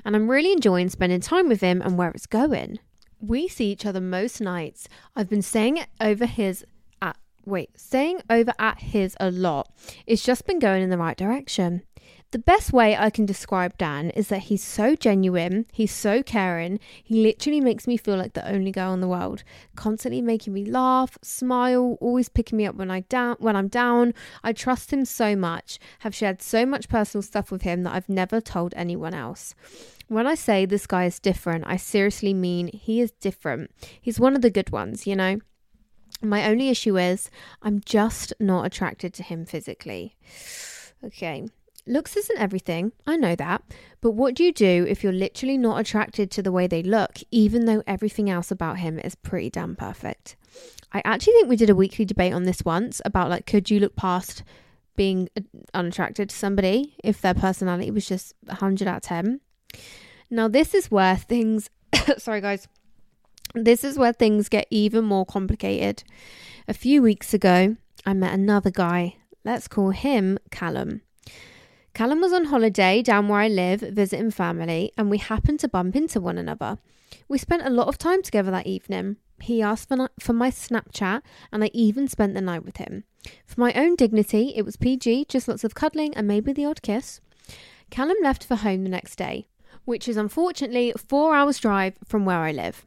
And 0.03 0.15
I'm 0.15 0.29
really 0.29 0.51
enjoying 0.51 0.89
spending 0.89 1.21
time 1.21 1.47
with 1.47 1.61
him 1.61 1.81
and 1.81 1.97
where 1.97 2.11
it's 2.11 2.25
going. 2.25 2.79
We 3.21 3.47
see 3.47 3.71
each 3.71 3.85
other 3.85 4.01
most 4.01 4.41
nights. 4.41 4.89
I've 5.15 5.29
been 5.29 5.41
staying 5.41 5.85
over 6.01 6.25
his 6.25 6.65
at 7.01 7.17
wait, 7.45 7.79
staying 7.79 8.21
over 8.29 8.53
at 8.59 8.79
his 8.79 9.15
a 9.19 9.31
lot. 9.31 9.71
It's 10.05 10.23
just 10.23 10.45
been 10.45 10.59
going 10.59 10.83
in 10.83 10.89
the 10.89 10.97
right 10.97 11.17
direction. 11.17 11.83
The 12.31 12.37
best 12.37 12.71
way 12.71 12.95
I 12.95 13.09
can 13.09 13.25
describe 13.25 13.75
Dan 13.79 14.11
is 14.11 14.27
that 14.27 14.43
he's 14.43 14.63
so 14.63 14.95
genuine, 14.95 15.65
he's 15.73 15.91
so 15.91 16.21
caring, 16.21 16.79
he 17.03 17.23
literally 17.23 17.59
makes 17.59 17.87
me 17.87 17.97
feel 17.97 18.17
like 18.17 18.33
the 18.33 18.47
only 18.47 18.71
girl 18.71 18.93
in 18.93 19.01
the 19.01 19.07
world, 19.07 19.43
constantly 19.75 20.21
making 20.21 20.53
me 20.53 20.63
laugh, 20.63 21.17
smile, 21.23 21.97
always 21.99 22.29
picking 22.29 22.57
me 22.57 22.67
up 22.67 22.75
when 22.75 22.91
I 22.91 22.99
down 22.99 23.37
when 23.39 23.55
I'm 23.55 23.67
down. 23.67 24.13
I 24.43 24.53
trust 24.53 24.93
him 24.93 25.05
so 25.05 25.35
much, 25.35 25.79
have 25.99 26.13
shared 26.13 26.43
so 26.43 26.67
much 26.67 26.87
personal 26.87 27.23
stuff 27.23 27.49
with 27.49 27.63
him 27.63 27.81
that 27.81 27.95
I've 27.95 28.09
never 28.09 28.39
told 28.39 28.75
anyone 28.77 29.15
else. 29.15 29.55
When 30.07 30.27
I 30.27 30.35
say 30.35 30.67
this 30.67 30.85
guy 30.85 31.05
is 31.05 31.19
different, 31.19 31.63
I 31.65 31.77
seriously 31.77 32.35
mean 32.35 32.67
he 32.67 33.01
is 33.01 33.09
different. 33.09 33.71
He's 33.99 34.19
one 34.19 34.35
of 34.35 34.43
the 34.43 34.51
good 34.51 34.69
ones, 34.69 35.07
you 35.07 35.15
know? 35.15 35.39
My 36.21 36.47
only 36.47 36.69
issue 36.69 36.95
is 36.95 37.31
I'm 37.63 37.81
just 37.83 38.33
not 38.39 38.67
attracted 38.67 39.15
to 39.15 39.23
him 39.23 39.45
physically. 39.45 40.15
Okay, 41.03 41.47
Looks 41.89 42.15
isn't 42.15 42.37
everything, 42.37 42.91
I 43.07 43.17
know 43.17 43.35
that, 43.35 43.63
but 43.99 44.11
what 44.11 44.35
do 44.35 44.43
you 44.43 44.53
do 44.53 44.85
if 44.87 45.03
you're 45.03 45.11
literally 45.11 45.57
not 45.57 45.79
attracted 45.79 46.29
to 46.29 46.43
the 46.43 46.51
way 46.51 46.67
they 46.67 46.83
look, 46.83 47.17
even 47.31 47.65
though 47.65 47.81
everything 47.87 48.29
else 48.29 48.51
about 48.51 48.77
him 48.77 48.99
is 48.99 49.15
pretty 49.15 49.49
damn 49.49 49.75
perfect? 49.75 50.35
I 50.93 51.01
actually 51.03 51.33
think 51.33 51.49
we 51.49 51.55
did 51.55 51.71
a 51.71 51.75
weekly 51.75 52.05
debate 52.05 52.31
on 52.31 52.43
this 52.43 52.63
once 52.63 53.01
about 53.05 53.31
like, 53.31 53.47
could 53.47 53.71
you 53.71 53.79
look 53.79 53.95
past 53.95 54.43
being 54.97 55.29
uh, 55.35 55.41
unattracted 55.73 56.29
to 56.29 56.35
somebody 56.35 56.95
if 57.03 57.21
their 57.21 57.33
personality 57.33 57.89
was 57.89 58.07
just 58.07 58.35
100 58.45 58.87
out 58.87 58.97
of 58.97 59.01
10? 59.01 59.41
Now, 60.29 60.47
this 60.47 60.75
is 60.75 60.91
where 60.91 61.17
things, 61.17 61.71
sorry 62.19 62.39
guys, 62.39 62.67
this 63.55 63.83
is 63.83 63.97
where 63.97 64.13
things 64.13 64.47
get 64.47 64.67
even 64.69 65.05
more 65.05 65.25
complicated. 65.25 66.03
A 66.67 66.73
few 66.75 67.01
weeks 67.01 67.33
ago, 67.33 67.77
I 68.05 68.13
met 68.13 68.35
another 68.35 68.69
guy. 68.69 69.15
Let's 69.43 69.67
call 69.67 69.89
him 69.89 70.37
Callum. 70.51 71.01
Callum 71.93 72.21
was 72.21 72.31
on 72.31 72.45
holiday 72.45 73.01
down 73.01 73.27
where 73.27 73.41
I 73.41 73.47
live, 73.47 73.81
visiting 73.81 74.31
family, 74.31 74.91
and 74.97 75.09
we 75.09 75.17
happened 75.17 75.59
to 75.61 75.67
bump 75.67 75.95
into 75.95 76.21
one 76.21 76.37
another. 76.37 76.77
We 77.27 77.37
spent 77.37 77.65
a 77.65 77.69
lot 77.69 77.87
of 77.87 77.97
time 77.97 78.21
together 78.21 78.51
that 78.51 78.67
evening. 78.67 79.17
He 79.41 79.61
asked 79.61 79.87
for, 79.89 80.09
for 80.19 80.33
my 80.33 80.51
Snapchat, 80.51 81.21
and 81.51 81.63
I 81.63 81.71
even 81.73 82.07
spent 82.07 82.35
the 82.35 82.41
night 82.41 82.63
with 82.63 82.77
him. 82.77 83.03
For 83.45 83.59
my 83.59 83.73
own 83.73 83.95
dignity, 83.95 84.53
it 84.55 84.63
was 84.63 84.77
PG, 84.77 85.25
just 85.27 85.47
lots 85.47 85.63
of 85.63 85.75
cuddling 85.75 86.15
and 86.15 86.27
maybe 86.27 86.53
the 86.53 86.65
odd 86.65 86.81
kiss. 86.81 87.21
Callum 87.89 88.17
left 88.21 88.43
for 88.43 88.55
home 88.55 88.83
the 88.83 88.89
next 88.89 89.15
day, 89.15 89.47
which 89.85 90.07
is 90.07 90.17
unfortunately 90.17 90.93
four 90.95 91.33
hours' 91.35 91.59
drive 91.59 91.97
from 92.05 92.23
where 92.23 92.39
I 92.39 92.51
live. 92.51 92.85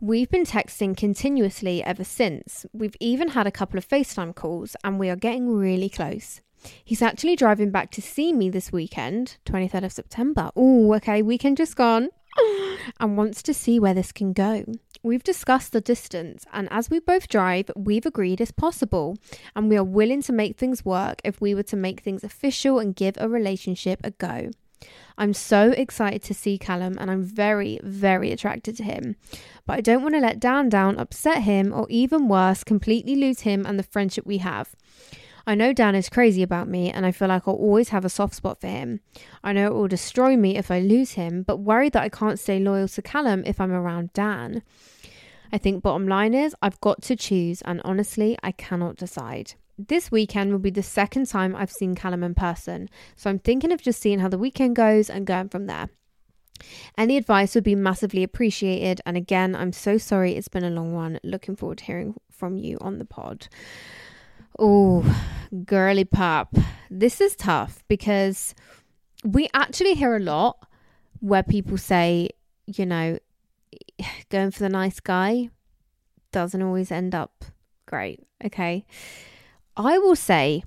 We've 0.00 0.30
been 0.30 0.44
texting 0.44 0.96
continuously 0.96 1.82
ever 1.82 2.04
since. 2.04 2.66
We've 2.72 2.96
even 3.00 3.28
had 3.28 3.46
a 3.46 3.52
couple 3.52 3.78
of 3.78 3.88
FaceTime 3.88 4.34
calls, 4.34 4.76
and 4.84 4.98
we 4.98 5.08
are 5.08 5.16
getting 5.16 5.48
really 5.48 5.88
close. 5.88 6.40
He's 6.84 7.02
actually 7.02 7.36
driving 7.36 7.70
back 7.70 7.90
to 7.92 8.02
see 8.02 8.32
me 8.32 8.50
this 8.50 8.72
weekend, 8.72 9.36
23rd 9.46 9.84
of 9.84 9.92
September. 9.92 10.50
Oh, 10.56 10.94
okay, 10.94 11.22
weekend 11.22 11.56
just 11.56 11.76
gone. 11.76 12.08
and 13.00 13.16
wants 13.16 13.42
to 13.42 13.54
see 13.54 13.78
where 13.78 13.94
this 13.94 14.12
can 14.12 14.32
go. 14.32 14.64
We've 15.02 15.22
discussed 15.22 15.72
the 15.72 15.80
distance, 15.80 16.44
and 16.52 16.68
as 16.72 16.90
we 16.90 16.98
both 16.98 17.28
drive, 17.28 17.70
we've 17.76 18.06
agreed 18.06 18.40
it's 18.40 18.50
possible, 18.50 19.16
and 19.54 19.68
we 19.68 19.76
are 19.76 19.84
willing 19.84 20.22
to 20.22 20.32
make 20.32 20.56
things 20.56 20.84
work 20.84 21.20
if 21.24 21.40
we 21.40 21.54
were 21.54 21.62
to 21.64 21.76
make 21.76 22.00
things 22.00 22.24
official 22.24 22.80
and 22.80 22.96
give 22.96 23.14
a 23.18 23.28
relationship 23.28 24.00
a 24.02 24.10
go. 24.10 24.50
I'm 25.16 25.34
so 25.34 25.70
excited 25.70 26.22
to 26.24 26.34
see 26.34 26.58
Callum, 26.58 26.96
and 26.98 27.10
I'm 27.10 27.22
very, 27.22 27.78
very 27.82 28.32
attracted 28.32 28.76
to 28.76 28.84
him. 28.84 29.16
But 29.66 29.78
I 29.78 29.80
don't 29.80 30.02
want 30.02 30.14
to 30.14 30.20
let 30.20 30.40
Dan 30.40 30.68
down, 30.68 30.98
upset 30.98 31.42
him, 31.42 31.72
or 31.72 31.86
even 31.88 32.28
worse, 32.28 32.64
completely 32.64 33.16
lose 33.16 33.40
him 33.40 33.66
and 33.66 33.78
the 33.78 33.84
friendship 33.84 34.26
we 34.26 34.38
have. 34.38 34.74
I 35.48 35.54
know 35.54 35.72
Dan 35.72 35.94
is 35.94 36.10
crazy 36.10 36.42
about 36.42 36.68
me 36.68 36.90
and 36.90 37.06
I 37.06 37.10
feel 37.10 37.28
like 37.28 37.48
I'll 37.48 37.54
always 37.54 37.88
have 37.88 38.04
a 38.04 38.10
soft 38.10 38.34
spot 38.34 38.60
for 38.60 38.66
him. 38.66 39.00
I 39.42 39.54
know 39.54 39.68
it 39.68 39.72
will 39.72 39.88
destroy 39.88 40.36
me 40.36 40.58
if 40.58 40.70
I 40.70 40.78
lose 40.78 41.12
him, 41.12 41.42
but 41.42 41.56
worried 41.56 41.94
that 41.94 42.02
I 42.02 42.10
can't 42.10 42.38
stay 42.38 42.60
loyal 42.60 42.86
to 42.88 43.00
Callum 43.00 43.42
if 43.46 43.58
I'm 43.58 43.72
around 43.72 44.12
Dan. 44.12 44.62
I 45.50 45.56
think 45.56 45.82
bottom 45.82 46.06
line 46.06 46.34
is 46.34 46.54
I've 46.60 46.78
got 46.82 47.00
to 47.04 47.16
choose, 47.16 47.62
and 47.62 47.80
honestly, 47.82 48.36
I 48.42 48.52
cannot 48.52 48.96
decide. 48.96 49.54
This 49.78 50.10
weekend 50.10 50.52
will 50.52 50.58
be 50.58 50.68
the 50.68 50.82
second 50.82 51.28
time 51.28 51.56
I've 51.56 51.72
seen 51.72 51.94
Callum 51.94 52.22
in 52.22 52.34
person, 52.34 52.90
so 53.16 53.30
I'm 53.30 53.38
thinking 53.38 53.72
of 53.72 53.80
just 53.80 54.02
seeing 54.02 54.18
how 54.18 54.28
the 54.28 54.36
weekend 54.36 54.76
goes 54.76 55.08
and 55.08 55.26
going 55.26 55.48
from 55.48 55.66
there. 55.66 55.88
Any 56.98 57.16
advice 57.16 57.54
would 57.54 57.64
be 57.64 57.74
massively 57.74 58.22
appreciated. 58.22 59.00
And 59.06 59.16
again, 59.16 59.56
I'm 59.56 59.72
so 59.72 59.96
sorry 59.96 60.32
it's 60.32 60.48
been 60.48 60.64
a 60.64 60.70
long 60.70 60.92
one. 60.92 61.20
Looking 61.22 61.56
forward 61.56 61.78
to 61.78 61.84
hearing 61.84 62.16
from 62.30 62.58
you 62.58 62.76
on 62.82 62.98
the 62.98 63.06
pod. 63.06 63.48
Oh, 64.58 65.04
girly 65.64 66.04
pop. 66.04 66.54
This 66.90 67.20
is 67.20 67.34
tough 67.36 67.82
because 67.88 68.54
we 69.24 69.48
actually 69.54 69.94
hear 69.94 70.16
a 70.16 70.20
lot 70.20 70.66
where 71.20 71.42
people 71.42 71.78
say, 71.78 72.30
you 72.66 72.86
know, 72.86 73.18
going 74.28 74.50
for 74.50 74.60
the 74.60 74.68
nice 74.68 75.00
guy 75.00 75.50
doesn't 76.32 76.62
always 76.62 76.92
end 76.92 77.14
up 77.14 77.44
great. 77.86 78.20
Okay. 78.44 78.84
I 79.76 79.98
will 79.98 80.16
say 80.16 80.62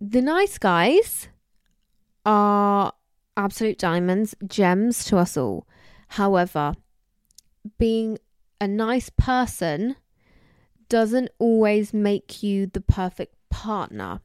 the 0.00 0.22
nice 0.22 0.58
guys 0.58 1.28
are 2.24 2.92
absolute 3.36 3.78
diamonds, 3.78 4.34
gems 4.46 5.04
to 5.06 5.16
us 5.16 5.36
all. 5.36 5.66
However, 6.08 6.74
being 7.78 8.18
a 8.60 8.68
nice 8.68 9.10
person 9.10 9.96
doesn't 10.90 11.30
always 11.38 11.94
make 11.94 12.42
you 12.42 12.66
the 12.66 12.82
perfect 12.82 13.34
partner. 13.48 14.20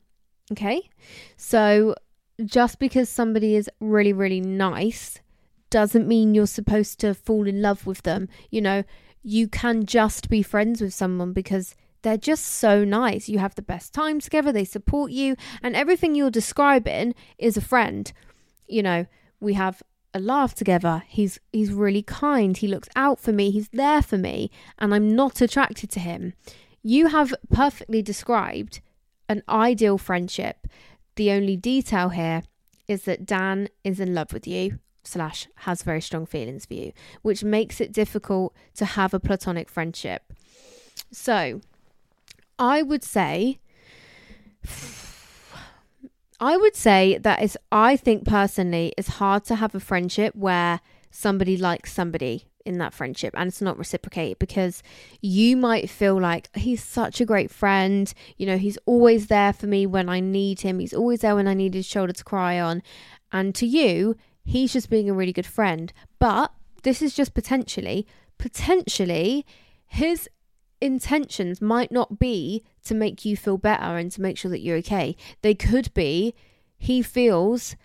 Okay? 0.51 0.89
So 1.37 1.95
just 2.43 2.79
because 2.79 3.07
somebody 3.07 3.55
is 3.55 3.69
really, 3.79 4.11
really 4.11 4.41
nice 4.41 5.21
doesn't 5.69 6.07
mean 6.07 6.35
you're 6.35 6.47
supposed 6.47 6.99
to 6.99 7.13
fall 7.13 7.47
in 7.47 7.61
love 7.61 7.87
with 7.87 8.03
them. 8.03 8.27
You 8.49 8.61
know, 8.61 8.83
you 9.23 9.47
can 9.47 9.85
just 9.85 10.29
be 10.29 10.43
friends 10.43 10.81
with 10.81 10.93
someone 10.93 11.31
because 11.31 11.75
they're 12.01 12.17
just 12.17 12.45
so 12.45 12.83
nice. 12.83 13.29
You 13.29 13.39
have 13.39 13.55
the 13.55 13.61
best 13.61 13.93
time 13.93 14.19
together, 14.19 14.51
they 14.51 14.65
support 14.65 15.11
you, 15.11 15.35
and 15.63 15.75
everything 15.75 16.13
you're 16.13 16.29
describing 16.29 17.15
is 17.37 17.57
a 17.57 17.61
friend. 17.61 18.11
You 18.67 18.83
know, 18.83 19.05
we 19.39 19.53
have 19.53 19.81
a 20.15 20.19
laugh 20.19 20.55
together. 20.55 21.03
He's 21.07 21.39
he's 21.51 21.73
really 21.73 22.01
kind. 22.01 22.55
He 22.55 22.67
looks 22.67 22.87
out 22.95 23.19
for 23.19 23.33
me. 23.33 23.51
He's 23.51 23.67
there 23.69 24.01
for 24.01 24.17
me, 24.17 24.49
and 24.79 24.95
I'm 24.95 25.13
not 25.13 25.41
attracted 25.41 25.91
to 25.91 25.99
him. 25.99 26.33
You 26.81 27.07
have 27.07 27.35
perfectly 27.51 28.01
described 28.01 28.79
an 29.27 29.43
ideal 29.49 29.97
friendship. 29.97 30.67
The 31.15 31.31
only 31.31 31.57
detail 31.57 32.09
here 32.09 32.43
is 32.87 33.03
that 33.03 33.25
Dan 33.25 33.67
is 33.83 33.99
in 33.99 34.13
love 34.13 34.31
with 34.31 34.47
you 34.47 34.79
slash 35.03 35.47
has 35.57 35.83
very 35.83 36.01
strong 36.01 36.25
feelings 36.25 36.65
for 36.65 36.75
you, 36.75 36.93
which 37.21 37.43
makes 37.43 37.81
it 37.81 37.91
difficult 37.91 38.55
to 38.75 38.85
have 38.85 39.13
a 39.13 39.19
platonic 39.19 39.69
friendship. 39.69 40.33
So, 41.11 41.59
I 42.57 42.81
would 42.81 43.03
say 43.03 43.59
I 46.39 46.57
would 46.57 46.75
say 46.75 47.17
that 47.19 47.41
is 47.41 47.57
I 47.71 47.95
think 47.95 48.25
personally 48.25 48.93
it's 48.97 49.07
hard 49.07 49.45
to 49.45 49.55
have 49.55 49.73
a 49.73 49.79
friendship 49.79 50.35
where 50.35 50.81
somebody 51.11 51.55
likes 51.57 51.93
somebody 51.93 52.45
in 52.65 52.77
that 52.79 52.93
friendship 52.93 53.33
and 53.37 53.47
it's 53.47 53.61
not 53.61 53.77
reciprocated 53.77 54.39
because 54.39 54.81
you 55.21 55.55
might 55.55 55.89
feel 55.89 56.19
like 56.19 56.49
he's 56.55 56.83
such 56.83 57.21
a 57.21 57.25
great 57.25 57.51
friend. 57.51 58.13
You 58.37 58.47
know 58.47 58.57
he's 58.57 58.77
always 58.85 59.27
there 59.27 59.53
for 59.53 59.67
me 59.67 59.85
when 59.85 60.09
i 60.09 60.19
need 60.19 60.61
him. 60.61 60.79
He's 60.79 60.93
always 60.93 61.21
there 61.21 61.35
when 61.35 61.47
i 61.47 61.53
need 61.53 61.73
his 61.73 61.85
shoulder 61.85 62.13
to 62.13 62.23
cry 62.23 62.59
on. 62.59 62.81
And 63.31 63.55
to 63.55 63.65
you 63.65 64.15
he's 64.43 64.73
just 64.73 64.89
being 64.89 65.09
a 65.09 65.13
really 65.13 65.33
good 65.33 65.45
friend. 65.45 65.93
But 66.19 66.51
this 66.83 67.01
is 67.01 67.15
just 67.15 67.33
potentially 67.33 68.07
potentially 68.37 69.45
his 69.87 70.29
intentions 70.85 71.61
might 71.61 71.91
not 71.91 72.19
be 72.19 72.63
to 72.85 72.93
make 72.93 73.25
you 73.25 73.35
feel 73.35 73.57
better 73.57 73.97
and 73.97 74.11
to 74.11 74.21
make 74.21 74.37
sure 74.37 74.51
that 74.51 74.61
you're 74.61 74.77
okay. 74.77 75.15
They 75.41 75.53
could 75.53 75.93
be 75.93 76.33
he 76.77 77.01
feels, 77.01 77.75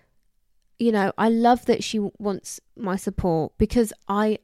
you 0.79 0.91
know, 0.91 1.11
I 1.17 1.29
love 1.29 1.65
that 1.65 1.83
she 1.83 1.99
wants 1.99 2.59
my 2.75 2.95
support 2.95 3.53
because 3.57 3.93
I 4.07 4.39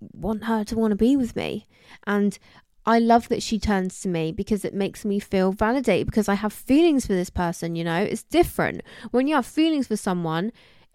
want 0.00 0.44
her 0.44 0.64
to 0.64 0.76
want 0.76 0.92
to 0.92 0.96
be 0.96 1.16
with 1.16 1.36
me. 1.36 1.66
And 2.06 2.38
I 2.86 2.98
love 2.98 3.28
that 3.28 3.42
she 3.42 3.58
turns 3.58 4.00
to 4.00 4.08
me 4.08 4.32
because 4.32 4.64
it 4.64 4.74
makes 4.74 5.04
me 5.04 5.18
feel 5.20 5.52
validated 5.52 6.06
because 6.06 6.28
I 6.28 6.34
have 6.34 6.52
feelings 6.52 7.06
for 7.06 7.12
this 7.12 7.30
person, 7.30 7.76
you 7.76 7.84
know? 7.84 8.02
It's 8.02 8.22
different. 8.22 8.82
When 9.10 9.26
you 9.26 9.34
have 9.34 9.46
feelings 9.46 9.86
for 9.88 9.96
someone, 9.96 10.52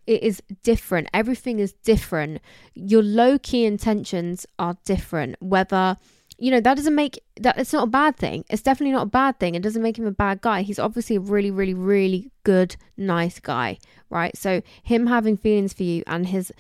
it 0.08 0.24
is 0.24 0.41
different. 0.64 1.10
Everything 1.14 1.60
is 1.60 1.74
different. 1.74 2.41
Your 2.74 3.03
low 3.03 3.38
key 3.38 3.66
intentions 3.66 4.45
are 4.58 4.78
different. 4.84 5.36
Whether 5.39 5.97
you 6.38 6.52
know 6.52 6.60
that 6.60 6.76
doesn't 6.76 6.96
make 6.96 7.22
that 7.40 7.58
it's 7.58 7.74
not 7.74 7.88
a 7.88 7.92
bad 7.92 8.18
thing. 8.18 8.46
It's 8.50 8.62
definitely 8.62 8.94
not 8.94 9.08
a 9.08 9.10
bad 9.10 9.40
thing. 9.40 9.56
It 9.56 9.64
doesn't 9.64 9.82
make 9.82 9.98
him 9.98 10.06
a 10.06 10.12
bad 10.12 10.42
guy. 10.42 10.62
He's 10.62 10.80
obviously 10.80 11.16
a 11.16 11.22
really 11.22 11.52
really 11.52 11.74
really 11.74 12.32
good 12.44 12.76
nice 12.98 13.40
guy 13.40 13.78
right? 14.10 14.38
So 14.38 14.62
him 14.84 15.08
having 15.08 15.38
feelings 15.38 15.74
for 15.74 15.84
you 15.84 16.04
and 16.08 16.28
his 16.28 16.52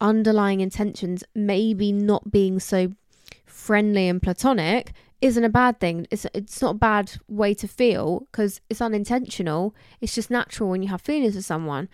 underlying 0.00 0.60
intentions 0.60 1.24
maybe 1.34 1.92
not 1.92 2.30
being 2.30 2.58
so 2.58 2.92
friendly 3.46 4.08
and 4.08 4.20
platonic 4.20 4.92
isn't 5.20 5.44
a 5.44 5.48
bad 5.48 5.80
thing. 5.80 6.06
It's 6.10 6.26
it's 6.34 6.60
not 6.60 6.74
a 6.74 6.78
bad 6.78 7.12
way 7.28 7.54
to 7.54 7.68
feel 7.68 8.26
because 8.30 8.60
it's 8.68 8.82
unintentional. 8.82 9.74
It's 10.00 10.14
just 10.14 10.30
natural 10.30 10.70
when 10.70 10.82
you 10.82 10.88
have 10.88 11.00
feelings 11.00 11.36
for 11.36 11.42
someone. 11.42 11.88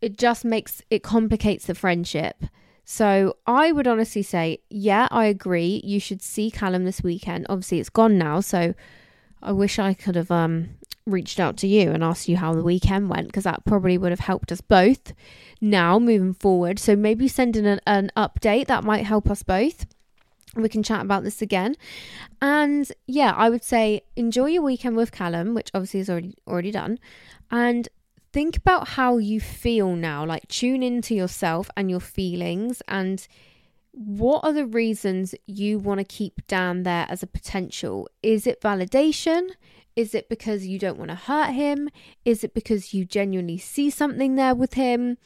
It 0.00 0.16
just 0.16 0.44
makes 0.44 0.82
it 0.90 1.02
complicates 1.02 1.66
the 1.66 1.74
friendship 1.74 2.44
so 2.92 3.36
I 3.46 3.70
would 3.70 3.86
honestly 3.86 4.24
say, 4.24 4.58
yeah, 4.68 5.06
I 5.12 5.26
agree. 5.26 5.80
You 5.84 6.00
should 6.00 6.20
see 6.20 6.50
Callum 6.50 6.84
this 6.84 7.04
weekend. 7.04 7.46
Obviously, 7.48 7.78
it's 7.78 7.88
gone 7.88 8.18
now, 8.18 8.40
so 8.40 8.74
I 9.40 9.52
wish 9.52 9.78
I 9.78 9.94
could 9.94 10.16
have 10.16 10.32
um, 10.32 10.70
reached 11.06 11.38
out 11.38 11.56
to 11.58 11.68
you 11.68 11.92
and 11.92 12.02
asked 12.02 12.28
you 12.28 12.36
how 12.36 12.52
the 12.52 12.64
weekend 12.64 13.08
went 13.08 13.28
because 13.28 13.44
that 13.44 13.64
probably 13.64 13.96
would 13.96 14.10
have 14.10 14.18
helped 14.18 14.50
us 14.50 14.60
both 14.60 15.12
now 15.60 16.00
moving 16.00 16.34
forward. 16.34 16.80
So 16.80 16.96
maybe 16.96 17.28
send 17.28 17.54
in 17.54 17.64
an, 17.64 17.80
an 17.86 18.10
update 18.16 18.66
that 18.66 18.82
might 18.82 19.06
help 19.06 19.30
us 19.30 19.44
both. 19.44 19.86
We 20.56 20.68
can 20.68 20.82
chat 20.82 21.02
about 21.02 21.22
this 21.22 21.40
again. 21.40 21.76
And 22.42 22.90
yeah, 23.06 23.34
I 23.36 23.50
would 23.50 23.62
say 23.62 24.02
enjoy 24.16 24.46
your 24.46 24.62
weekend 24.62 24.96
with 24.96 25.12
Callum, 25.12 25.54
which 25.54 25.70
obviously 25.74 26.00
is 26.00 26.10
already 26.10 26.34
already 26.44 26.72
done. 26.72 26.98
And 27.52 27.88
think 28.32 28.56
about 28.56 28.88
how 28.88 29.18
you 29.18 29.40
feel 29.40 29.94
now. 29.94 30.24
Like, 30.24 30.46
tune 30.48 30.82
into 30.82 31.14
yourself 31.14 31.70
and 31.76 31.90
your 31.90 32.00
feelings, 32.00 32.82
and 32.88 33.26
what 33.92 34.44
are 34.44 34.52
the 34.52 34.66
reasons 34.66 35.34
you 35.46 35.78
want 35.78 35.98
to 35.98 36.04
keep 36.04 36.46
Dan 36.46 36.84
there 36.84 37.06
as 37.08 37.22
a 37.22 37.26
potential? 37.26 38.08
Is 38.22 38.46
it 38.46 38.60
validation? 38.60 39.50
Is 39.96 40.14
it 40.14 40.28
because 40.28 40.66
you 40.66 40.78
don't 40.78 40.98
want 40.98 41.10
to 41.10 41.16
hurt 41.16 41.50
him? 41.50 41.90
Is 42.24 42.44
it 42.44 42.54
because 42.54 42.94
you 42.94 43.04
genuinely 43.04 43.58
see 43.58 43.90
something 43.90 44.36
there 44.36 44.54
with 44.54 44.74
him? 44.74 45.18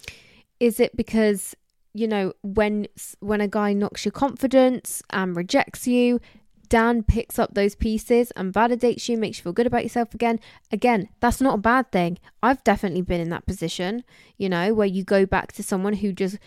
Is 0.59 0.81
it 0.81 0.97
because 0.97 1.55
you 1.93 2.09
know 2.09 2.33
when 2.43 2.87
when 3.21 3.41
a 3.41 3.49
guy 3.49 3.73
knocks 3.73 4.05
your 4.05 4.13
confidence 4.13 5.03
and 5.11 5.37
rejects 5.37 5.87
you 5.87 6.21
Dan 6.69 7.03
picks 7.03 7.39
up 7.39 7.55
those 7.55 7.75
pieces 7.75 8.31
and 8.33 8.53
validates 8.53 9.09
you, 9.09 9.17
makes 9.17 9.39
you 9.39 9.43
feel 9.43 9.53
good 9.53 9.67
about 9.67 9.83
yourself 9.83 10.15
again. 10.15 10.41
Again, 10.73 11.09
that's 11.21 11.41
not 11.41 11.55
a 11.55 11.63
bad 11.63 11.93
thing. 11.93 12.19
I've 12.43 12.63
definitely 12.65 13.03
been 13.03 13.21
in 13.21 13.31
that 13.31 13.47
position, 13.47 14.05
you 14.37 14.49
know, 14.49 14.75
where 14.75 14.87
you 14.87 15.05
go 15.05 15.27
back 15.27 15.53
to 15.53 15.63
someone 15.63 15.95
who 15.95 16.13
just 16.13 16.39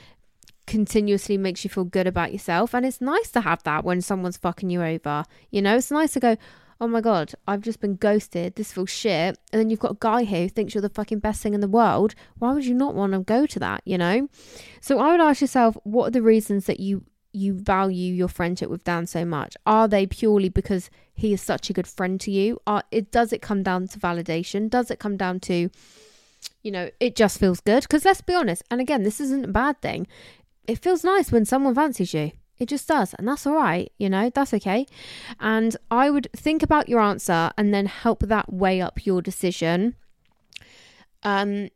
continuously 0.66 1.38
makes 1.38 1.64
you 1.64 1.70
feel 1.70 1.86
good 1.86 2.08
about 2.08 2.34
yourself. 2.34 2.74
And 2.74 2.86
it's 2.86 3.02
nice 3.02 3.32
to 3.32 3.42
have 3.42 3.64
that 3.64 3.84
when 3.84 4.02
someone's 4.02 4.38
fucking 4.38 4.70
you 4.70 4.84
over. 4.84 5.24
You 5.50 5.62
know, 5.62 5.78
it's 5.78 5.92
nice 5.92 6.14
to 6.14 6.20
go, 6.20 6.38
oh 6.80 6.88
my 6.88 7.02
God, 7.02 7.34
I've 7.48 7.62
just 7.62 7.80
been 7.80 7.96
ghosted. 7.96 8.56
This 8.56 8.72
feels 8.72 8.90
shit. 8.90 9.38
And 9.52 9.60
then 9.60 9.70
you've 9.70 9.80
got 9.80 9.94
a 9.94 9.98
guy 10.00 10.24
here 10.24 10.44
who 10.44 10.50
thinks 10.50 10.76
you're 10.76 10.82
the 10.82 10.90
fucking 10.90 11.20
best 11.20 11.42
thing 11.42 11.54
in 11.54 11.62
the 11.62 11.68
world. 11.68 12.14
Why 12.38 12.54
would 12.54 12.66
you 12.66 12.76
not 12.76 12.94
want 12.94 13.14
to 13.14 13.20
go 13.20 13.46
to 13.46 13.60
that, 13.60 13.82
you 13.86 13.98
know? 13.98 14.28
So 14.82 15.00
I 15.00 15.12
would 15.12 15.22
ask 15.22 15.42
yourself, 15.42 15.78
what 15.84 16.08
are 16.08 16.12
the 16.12 16.22
reasons 16.22 16.66
that 16.66 16.80
you 16.80 17.04
you 17.34 17.54
value 17.54 18.14
your 18.14 18.28
friendship 18.28 18.70
with 18.70 18.84
Dan 18.84 19.08
so 19.08 19.26
much? 19.26 19.56
Are 19.66 19.88
they 19.88 20.06
purely 20.06 20.50
because 20.50 20.90
he 21.14 21.34
is 21.34 21.42
such 21.42 21.70
a 21.70 21.74
good 21.74 21.88
friend 21.88 22.20
to 22.22 22.32
you? 22.32 22.60
Are 22.66 22.84
it 22.92 23.12
does 23.12 23.34
it 23.34 23.42
come 23.42 23.64
down 23.64 23.88
to 23.90 24.00
validation? 24.00 24.70
Does 24.70 24.92
it 24.92 25.00
come 25.00 25.18
down 25.18 25.40
to 25.42 25.70
you 26.62 26.72
know, 26.72 26.90
it 27.00 27.16
just 27.16 27.40
feels 27.40 27.62
good? 27.62 27.84
Because 27.84 28.06
let's 28.06 28.22
be 28.22 28.34
honest, 28.34 28.64
and 28.70 28.82
again, 28.82 29.04
this 29.04 29.20
isn't 29.20 29.46
a 29.46 29.50
bad 29.50 29.82
thing. 29.82 30.08
It 30.68 30.80
feels 30.80 31.04
nice 31.04 31.32
when 31.32 31.46
someone 31.46 31.76
fancies 31.76 32.14
you. 32.14 32.32
It 32.60 32.68
just 32.68 32.88
does, 32.88 33.14
and 33.14 33.28
that's 33.28 33.46
all 33.46 33.56
right, 33.56 33.92
you 33.98 34.10
know, 34.10 34.32
that's 34.34 34.54
okay. 34.54 34.88
And 35.40 35.78
I 35.92 36.10
would 36.10 36.28
think 36.36 36.64
about 36.64 36.90
your 36.90 37.00
answer 37.00 37.52
and 37.58 37.74
then 37.74 37.86
help 37.86 38.22
that 38.22 38.52
weigh 38.52 38.82
up 38.82 39.06
your 39.06 39.22
decision. 39.22 39.96
Um 41.24 41.70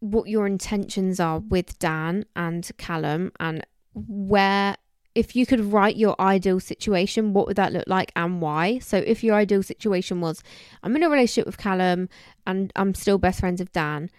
what 0.00 0.28
your 0.28 0.46
intentions 0.46 1.18
are 1.18 1.40
with 1.40 1.76
Dan 1.80 2.24
and 2.36 2.70
Callum 2.78 3.32
and 3.40 3.66
where 3.94 4.76
if 5.18 5.34
you 5.34 5.46
could 5.46 5.72
write 5.72 5.96
your 5.96 6.14
ideal 6.20 6.60
situation, 6.60 7.32
what 7.32 7.48
would 7.48 7.56
that 7.56 7.72
look 7.72 7.88
like 7.88 8.12
and 8.14 8.40
why? 8.40 8.78
So, 8.78 8.98
if 8.98 9.24
your 9.24 9.34
ideal 9.34 9.64
situation 9.64 10.20
was, 10.20 10.44
I'm 10.84 10.94
in 10.94 11.02
a 11.02 11.10
relationship 11.10 11.44
with 11.44 11.58
Callum 11.58 12.08
and 12.46 12.72
I'm 12.76 12.94
still 12.94 13.18
best 13.18 13.40
friends 13.40 13.58
with 13.58 13.72
Dan, 13.72 14.10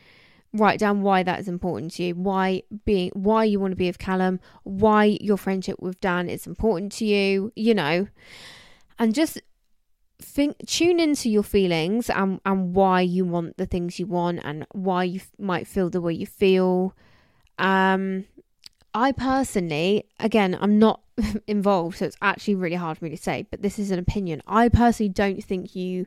write 0.52 0.78
down 0.78 1.02
why 1.02 1.24
that 1.24 1.40
is 1.40 1.48
important 1.48 1.94
to 1.94 2.04
you, 2.04 2.16
why 2.16 2.64
being 2.84 3.12
why 3.14 3.46
you 3.46 3.62
want 3.62 3.72
to 3.72 3.78
be 3.78 3.88
with 3.88 3.98
Callum, 3.98 4.42
why 4.64 5.18
your 5.22 5.38
friendship 5.38 5.78
with 5.80 6.02
Dan 6.02 6.28
is 6.28 6.46
important 6.46 6.92
to 6.94 7.06
you, 7.06 7.54
you 7.56 7.74
know. 7.74 8.10
And 9.00 9.16
just 9.16 9.40
think 10.22 10.58
tune 10.68 11.00
into 11.00 11.30
your 11.30 11.44
feelings 11.44 12.10
and 12.10 12.42
and 12.46 12.76
why 12.76 13.00
you 13.00 13.24
want 13.24 13.56
the 13.56 13.66
things 13.66 14.00
you 14.00 14.06
want 14.06 14.42
and 14.44 14.68
why 14.74 15.06
you 15.06 15.22
f- 15.22 15.32
might 15.40 15.66
feel 15.66 15.90
the 15.90 16.02
way 16.02 16.12
you 16.12 16.26
feel. 16.26 16.94
Um 17.58 18.26
I 18.94 19.12
personally, 19.12 20.06
again, 20.20 20.58
I'm 20.60 20.80
not 20.80 21.02
involved, 21.48 21.98
so 21.98 22.06
it's 22.06 22.18
actually 22.22 22.56
really 22.56 22.76
hard 22.76 22.98
for 22.98 23.06
me 23.06 23.12
to 23.12 23.18
say, 23.18 23.46
but 23.50 23.62
this 23.62 23.78
is 23.78 23.92
an 23.92 24.00
opinion. 24.00 24.42
I 24.48 24.70
personally 24.70 25.10
don't 25.10 25.44
think 25.44 25.76
you 25.76 26.06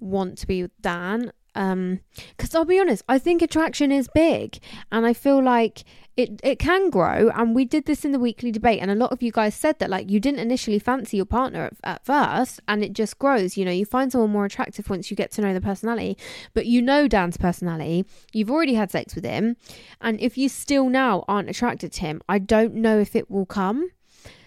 want 0.00 0.38
to 0.38 0.46
be 0.46 0.62
with 0.62 0.70
Dan 0.80 1.32
um 1.54 2.00
because 2.36 2.54
i'll 2.54 2.64
be 2.64 2.78
honest 2.78 3.02
i 3.08 3.18
think 3.18 3.42
attraction 3.42 3.90
is 3.90 4.08
big 4.14 4.58
and 4.92 5.06
i 5.06 5.12
feel 5.12 5.42
like 5.42 5.84
it 6.16 6.40
it 6.42 6.58
can 6.58 6.90
grow 6.90 7.30
and 7.34 7.54
we 7.54 7.64
did 7.64 7.86
this 7.86 8.04
in 8.04 8.10
the 8.10 8.18
weekly 8.18 8.50
debate 8.50 8.80
and 8.80 8.90
a 8.90 8.94
lot 8.94 9.12
of 9.12 9.22
you 9.22 9.30
guys 9.30 9.54
said 9.54 9.78
that 9.78 9.88
like 9.88 10.10
you 10.10 10.18
didn't 10.18 10.40
initially 10.40 10.78
fancy 10.78 11.16
your 11.16 11.24
partner 11.24 11.64
at, 11.64 11.74
at 11.84 12.04
first 12.04 12.60
and 12.66 12.82
it 12.82 12.92
just 12.92 13.18
grows 13.18 13.56
you 13.56 13.64
know 13.64 13.70
you 13.70 13.86
find 13.86 14.10
someone 14.10 14.30
more 14.30 14.44
attractive 14.44 14.90
once 14.90 15.10
you 15.10 15.16
get 15.16 15.30
to 15.30 15.40
know 15.40 15.54
the 15.54 15.60
personality 15.60 16.18
but 16.54 16.66
you 16.66 16.82
know 16.82 17.06
dan's 17.06 17.36
personality 17.36 18.04
you've 18.32 18.50
already 18.50 18.74
had 18.74 18.90
sex 18.90 19.14
with 19.14 19.24
him 19.24 19.56
and 20.00 20.20
if 20.20 20.36
you 20.36 20.48
still 20.48 20.88
now 20.88 21.24
aren't 21.28 21.48
attracted 21.48 21.92
to 21.92 22.00
him 22.00 22.20
i 22.28 22.38
don't 22.38 22.74
know 22.74 22.98
if 22.98 23.14
it 23.14 23.30
will 23.30 23.46
come. 23.46 23.90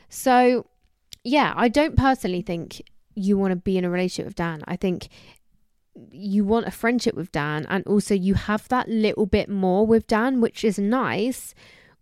So 0.10 0.68
yeah 1.24 1.54
i 1.56 1.70
don't 1.70 1.95
personally 1.95 2.41
think 2.41 2.82
you 3.16 3.38
want 3.38 3.52
to 3.52 3.56
be 3.56 3.78
in 3.78 3.86
a 3.86 3.89
relationship 3.89 4.26
with 4.26 4.36
dan. 4.36 4.62
I 4.68 4.76
think 4.76 5.10
you 6.12 6.46
want 6.46 6.68
a 6.68 6.72
friendship 6.72 7.16
with 7.16 7.32
Dan 7.32 7.66
and 7.70 7.86
also 7.86 8.14
you 8.14 8.34
have 8.34 8.68
that 8.70 8.88
little 8.89 9.26
bit 9.26 9.50
more 9.50 9.86
with 9.86 10.08
Dan, 10.08 10.42
which 10.42 10.64
is 10.64 10.80
nice 10.80 11.54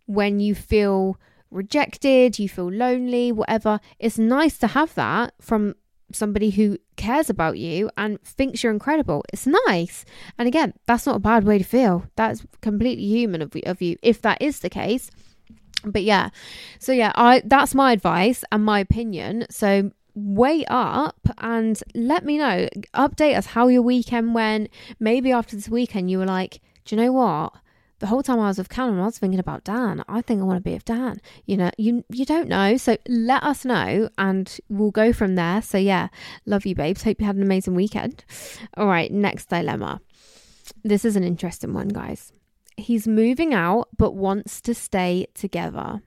when 0.06 0.40
you 0.40 0.54
feel 0.54 1.18
rejected, 1.50 2.38
you 2.38 2.48
feel 2.48 2.70
lonely, 2.70 3.32
whatever. 3.32 3.80
It's 3.98 4.18
nice 4.18 4.58
to 4.58 4.68
have 4.68 4.94
that 4.94 5.34
from 5.40 5.74
somebody 6.12 6.50
who 6.50 6.76
cares 6.96 7.30
about 7.30 7.58
you 7.58 7.90
and 7.96 8.20
thinks 8.22 8.62
you're 8.62 8.72
incredible. 8.72 9.24
It's 9.32 9.46
nice. 9.66 10.04
And 10.38 10.48
again, 10.48 10.74
that's 10.86 11.06
not 11.06 11.16
a 11.16 11.20
bad 11.20 11.44
way 11.44 11.58
to 11.58 11.64
feel. 11.64 12.04
That's 12.16 12.44
completely 12.60 13.04
human 13.04 13.42
of, 13.42 13.54
of 13.64 13.82
you 13.82 13.96
if 14.02 14.22
that 14.22 14.40
is 14.40 14.60
the 14.60 14.70
case. 14.70 15.10
But 15.84 16.02
yeah. 16.02 16.30
So 16.78 16.92
yeah, 16.92 17.12
I 17.14 17.42
that's 17.44 17.74
my 17.74 17.92
advice 17.92 18.44
and 18.52 18.64
my 18.64 18.80
opinion. 18.80 19.46
So 19.50 19.92
weigh 20.14 20.64
up 20.66 21.18
and 21.38 21.80
let 21.94 22.24
me 22.24 22.38
know. 22.38 22.68
Update 22.94 23.36
us 23.36 23.46
how 23.46 23.68
your 23.68 23.82
weekend 23.82 24.34
went. 24.34 24.70
Maybe 24.98 25.32
after 25.32 25.56
this 25.56 25.68
weekend, 25.68 26.10
you 26.10 26.18
were 26.18 26.26
like, 26.26 26.60
do 26.84 26.94
you 26.94 27.02
know 27.02 27.12
what? 27.12 27.54
The 28.00 28.06
whole 28.06 28.22
time 28.22 28.40
I 28.40 28.48
was 28.48 28.56
with 28.56 28.70
Callum, 28.70 28.98
I 28.98 29.04
was 29.04 29.18
thinking 29.18 29.38
about 29.38 29.64
Dan. 29.64 30.02
I 30.08 30.22
think 30.22 30.40
I 30.40 30.44
want 30.44 30.56
to 30.56 30.62
be 30.62 30.72
with 30.72 30.86
Dan. 30.86 31.20
You 31.44 31.58
know, 31.58 31.70
you 31.76 32.02
you 32.08 32.24
don't 32.24 32.48
know, 32.48 32.78
so 32.78 32.96
let 33.06 33.42
us 33.42 33.66
know, 33.66 34.08
and 34.16 34.58
we'll 34.70 34.90
go 34.90 35.12
from 35.12 35.34
there. 35.34 35.60
So 35.60 35.76
yeah, 35.76 36.08
love 36.46 36.64
you, 36.64 36.74
babes. 36.74 37.02
Hope 37.02 37.20
you 37.20 37.26
had 37.26 37.36
an 37.36 37.42
amazing 37.42 37.74
weekend. 37.74 38.24
All 38.78 38.86
right, 38.86 39.12
next 39.12 39.50
dilemma. 39.50 40.00
This 40.82 41.04
is 41.04 41.14
an 41.14 41.24
interesting 41.24 41.74
one, 41.74 41.88
guys. 41.88 42.32
He's 42.78 43.06
moving 43.06 43.52
out, 43.52 43.88
but 43.98 44.14
wants 44.14 44.62
to 44.62 44.74
stay 44.74 45.26
together. 45.34 46.00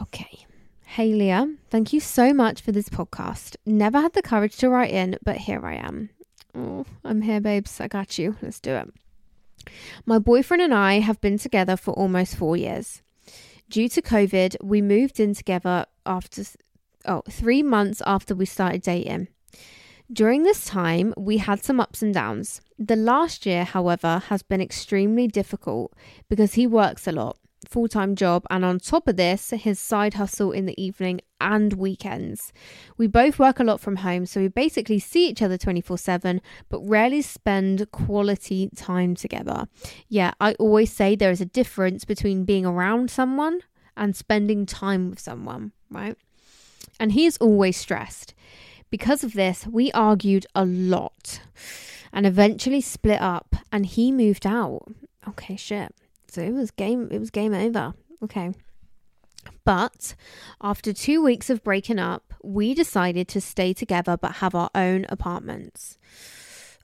Okay. 0.00 0.46
Hey 0.94 1.14
Leah, 1.14 1.54
thank 1.70 1.92
you 1.92 2.00
so 2.00 2.34
much 2.34 2.60
for 2.62 2.72
this 2.72 2.88
podcast. 2.88 3.54
Never 3.64 4.00
had 4.00 4.12
the 4.12 4.22
courage 4.22 4.56
to 4.56 4.68
write 4.68 4.90
in, 4.90 5.16
but 5.24 5.36
here 5.36 5.64
I 5.64 5.74
am. 5.74 6.10
Oh, 6.52 6.84
I'm 7.04 7.22
here, 7.22 7.40
babes. 7.40 7.80
I 7.80 7.86
got 7.86 8.18
you. 8.18 8.34
Let's 8.42 8.58
do 8.58 8.74
it. 8.74 8.92
My 10.04 10.18
boyfriend 10.18 10.60
and 10.64 10.74
I 10.74 10.98
have 10.98 11.20
been 11.20 11.38
together 11.38 11.76
for 11.76 11.92
almost 11.92 12.34
four 12.34 12.56
years. 12.56 13.02
Due 13.68 13.88
to 13.88 14.02
COVID, 14.02 14.56
we 14.64 14.82
moved 14.82 15.20
in 15.20 15.32
together 15.32 15.86
after 16.06 16.42
oh, 17.04 17.22
three 17.30 17.62
months 17.62 18.02
after 18.04 18.34
we 18.34 18.44
started 18.44 18.82
dating. 18.82 19.28
During 20.12 20.42
this 20.42 20.64
time, 20.64 21.14
we 21.16 21.36
had 21.36 21.62
some 21.62 21.78
ups 21.78 22.02
and 22.02 22.12
downs. 22.12 22.62
The 22.80 22.96
last 22.96 23.46
year, 23.46 23.62
however, 23.62 24.24
has 24.26 24.42
been 24.42 24.60
extremely 24.60 25.28
difficult 25.28 25.92
because 26.28 26.54
he 26.54 26.66
works 26.66 27.06
a 27.06 27.12
lot 27.12 27.36
full 27.68 27.88
time 27.88 28.14
job, 28.14 28.44
and 28.50 28.64
on 28.64 28.78
top 28.78 29.08
of 29.08 29.16
this, 29.16 29.50
his 29.50 29.78
side 29.78 30.14
hustle 30.14 30.52
in 30.52 30.66
the 30.66 30.82
evening 30.82 31.20
and 31.40 31.74
weekends. 31.74 32.52
We 32.96 33.06
both 33.06 33.38
work 33.38 33.60
a 33.60 33.64
lot 33.64 33.80
from 33.80 33.96
home, 33.96 34.26
so 34.26 34.40
we 34.40 34.48
basically 34.48 34.98
see 34.98 35.28
each 35.28 35.42
other 35.42 35.58
24 35.58 35.98
7, 35.98 36.40
but 36.68 36.80
rarely 36.80 37.22
spend 37.22 37.90
quality 37.90 38.70
time 38.76 39.14
together. 39.14 39.68
Yeah, 40.08 40.32
I 40.40 40.54
always 40.54 40.92
say 40.92 41.14
there 41.14 41.30
is 41.30 41.40
a 41.40 41.46
difference 41.46 42.04
between 42.04 42.44
being 42.44 42.66
around 42.66 43.10
someone 43.10 43.60
and 43.96 44.16
spending 44.16 44.66
time 44.66 45.10
with 45.10 45.20
someone, 45.20 45.72
right? 45.90 46.16
And 46.98 47.12
he's 47.12 47.36
always 47.38 47.76
stressed. 47.76 48.34
Because 48.90 49.22
of 49.22 49.34
this, 49.34 49.66
we 49.66 49.92
argued 49.92 50.46
a 50.54 50.64
lot 50.64 51.40
and 52.12 52.26
eventually 52.26 52.80
split 52.80 53.20
up, 53.20 53.54
and 53.70 53.86
he 53.86 54.10
moved 54.10 54.46
out. 54.46 54.88
Okay, 55.28 55.56
shit. 55.56 55.94
So 56.30 56.42
it 56.42 56.52
was 56.52 56.70
game 56.70 57.08
it 57.10 57.18
was 57.18 57.30
game 57.30 57.54
over. 57.54 57.94
Okay. 58.22 58.52
But 59.64 60.14
after 60.62 60.92
2 60.92 61.22
weeks 61.22 61.48
of 61.48 61.64
breaking 61.64 61.98
up, 61.98 62.34
we 62.42 62.74
decided 62.74 63.26
to 63.28 63.40
stay 63.40 63.72
together 63.72 64.16
but 64.16 64.36
have 64.36 64.54
our 64.54 64.70
own 64.74 65.06
apartments. 65.08 65.98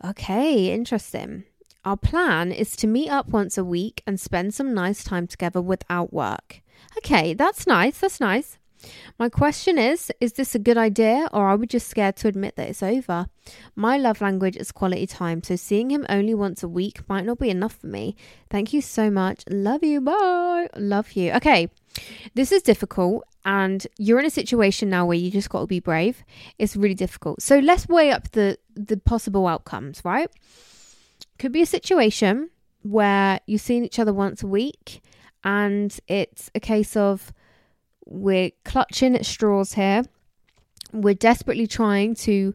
Okay, 0.04 0.72
interesting. 0.72 1.44
Our 1.84 1.96
plan 1.96 2.52
is 2.52 2.74
to 2.76 2.86
meet 2.86 3.10
up 3.10 3.28
once 3.28 3.56
a 3.56 3.64
week 3.64 4.02
and 4.06 4.18
spend 4.18 4.54
some 4.54 4.74
nice 4.74 5.04
time 5.04 5.26
together 5.26 5.60
without 5.60 6.12
work. 6.12 6.62
Okay, 6.98 7.34
that's 7.34 7.66
nice. 7.66 8.00
That's 8.00 8.20
nice. 8.20 8.58
My 9.18 9.28
question 9.28 9.78
is 9.78 10.10
Is 10.20 10.34
this 10.34 10.54
a 10.54 10.58
good 10.58 10.76
idea, 10.76 11.28
or 11.32 11.46
are 11.46 11.56
we 11.56 11.66
just 11.66 11.88
scared 11.88 12.16
to 12.16 12.28
admit 12.28 12.56
that 12.56 12.68
it's 12.68 12.82
over? 12.82 13.26
My 13.74 13.96
love 13.96 14.20
language 14.20 14.56
is 14.56 14.72
quality 14.72 15.06
time, 15.06 15.42
so 15.42 15.56
seeing 15.56 15.90
him 15.90 16.06
only 16.08 16.34
once 16.34 16.62
a 16.62 16.68
week 16.68 17.08
might 17.08 17.24
not 17.24 17.38
be 17.38 17.50
enough 17.50 17.76
for 17.76 17.86
me. 17.86 18.16
Thank 18.50 18.72
you 18.72 18.80
so 18.80 19.10
much. 19.10 19.44
Love 19.48 19.84
you. 19.84 20.00
Bye. 20.00 20.68
Love 20.76 21.12
you. 21.12 21.32
Okay, 21.32 21.68
this 22.34 22.52
is 22.52 22.62
difficult, 22.62 23.24
and 23.44 23.86
you're 23.98 24.18
in 24.18 24.26
a 24.26 24.30
situation 24.30 24.90
now 24.90 25.06
where 25.06 25.16
you 25.16 25.30
just 25.30 25.50
got 25.50 25.60
to 25.60 25.66
be 25.66 25.80
brave. 25.80 26.24
It's 26.58 26.76
really 26.76 26.94
difficult. 26.94 27.42
So 27.42 27.58
let's 27.58 27.88
weigh 27.88 28.10
up 28.10 28.32
the, 28.32 28.58
the 28.74 28.96
possible 28.96 29.46
outcomes, 29.46 30.04
right? 30.04 30.28
Could 31.38 31.52
be 31.52 31.62
a 31.62 31.66
situation 31.66 32.50
where 32.82 33.40
you've 33.46 33.60
seen 33.60 33.84
each 33.84 33.98
other 33.98 34.12
once 34.12 34.42
a 34.42 34.46
week, 34.46 35.02
and 35.44 35.98
it's 36.08 36.50
a 36.54 36.60
case 36.60 36.96
of 36.96 37.32
we're 38.06 38.52
clutching 38.64 39.14
at 39.14 39.26
straws 39.26 39.74
here. 39.74 40.04
We're 40.92 41.14
desperately 41.14 41.66
trying 41.66 42.14
to 42.16 42.54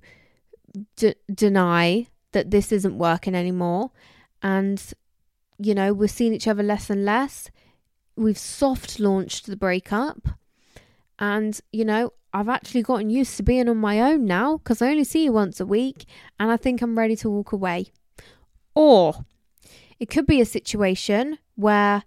d- 0.95 1.15
deny 1.33 2.07
that 2.31 2.51
this 2.51 2.71
isn't 2.71 2.97
working 2.97 3.35
anymore. 3.35 3.91
And, 4.41 4.81
you 5.57 5.75
know, 5.75 5.93
we're 5.93 6.07
seeing 6.07 6.33
each 6.33 6.47
other 6.47 6.63
less 6.63 6.89
and 6.89 7.05
less. 7.05 7.51
We've 8.15 8.37
soft 8.37 8.99
launched 8.99 9.47
the 9.47 9.57
breakup. 9.57 10.29
And, 11.19 11.59
you 11.71 11.85
know, 11.85 12.13
I've 12.33 12.49
actually 12.49 12.81
gotten 12.81 13.09
used 13.09 13.35
to 13.37 13.43
being 13.43 13.67
on 13.67 13.77
my 13.77 13.99
own 13.99 14.25
now 14.25 14.57
because 14.57 14.81
I 14.81 14.89
only 14.89 15.03
see 15.03 15.25
you 15.25 15.33
once 15.33 15.59
a 15.59 15.65
week 15.65 16.05
and 16.39 16.49
I 16.49 16.57
think 16.57 16.81
I'm 16.81 16.97
ready 16.97 17.15
to 17.17 17.29
walk 17.29 17.51
away. 17.51 17.87
Or 18.73 19.25
it 19.99 20.09
could 20.09 20.25
be 20.25 20.39
a 20.39 20.45
situation 20.45 21.37
where 21.55 22.03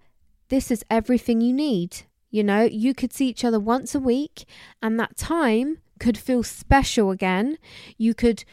this 0.49 0.71
is 0.71 0.85
everything 0.91 1.41
you 1.41 1.53
need. 1.53 2.05
You 2.35 2.43
know, 2.43 2.63
you 2.65 2.95
could 2.95 3.13
see 3.13 3.29
each 3.29 3.45
other 3.45 3.61
once 3.61 3.95
a 3.95 4.01
week, 4.01 4.47
and 4.83 4.99
that 4.99 5.17
time 5.17 5.79
could 6.01 6.19
feel 6.19 6.43
special 6.43 7.13
again. 7.13 7.59
You 7.97 8.13
could 8.13 8.45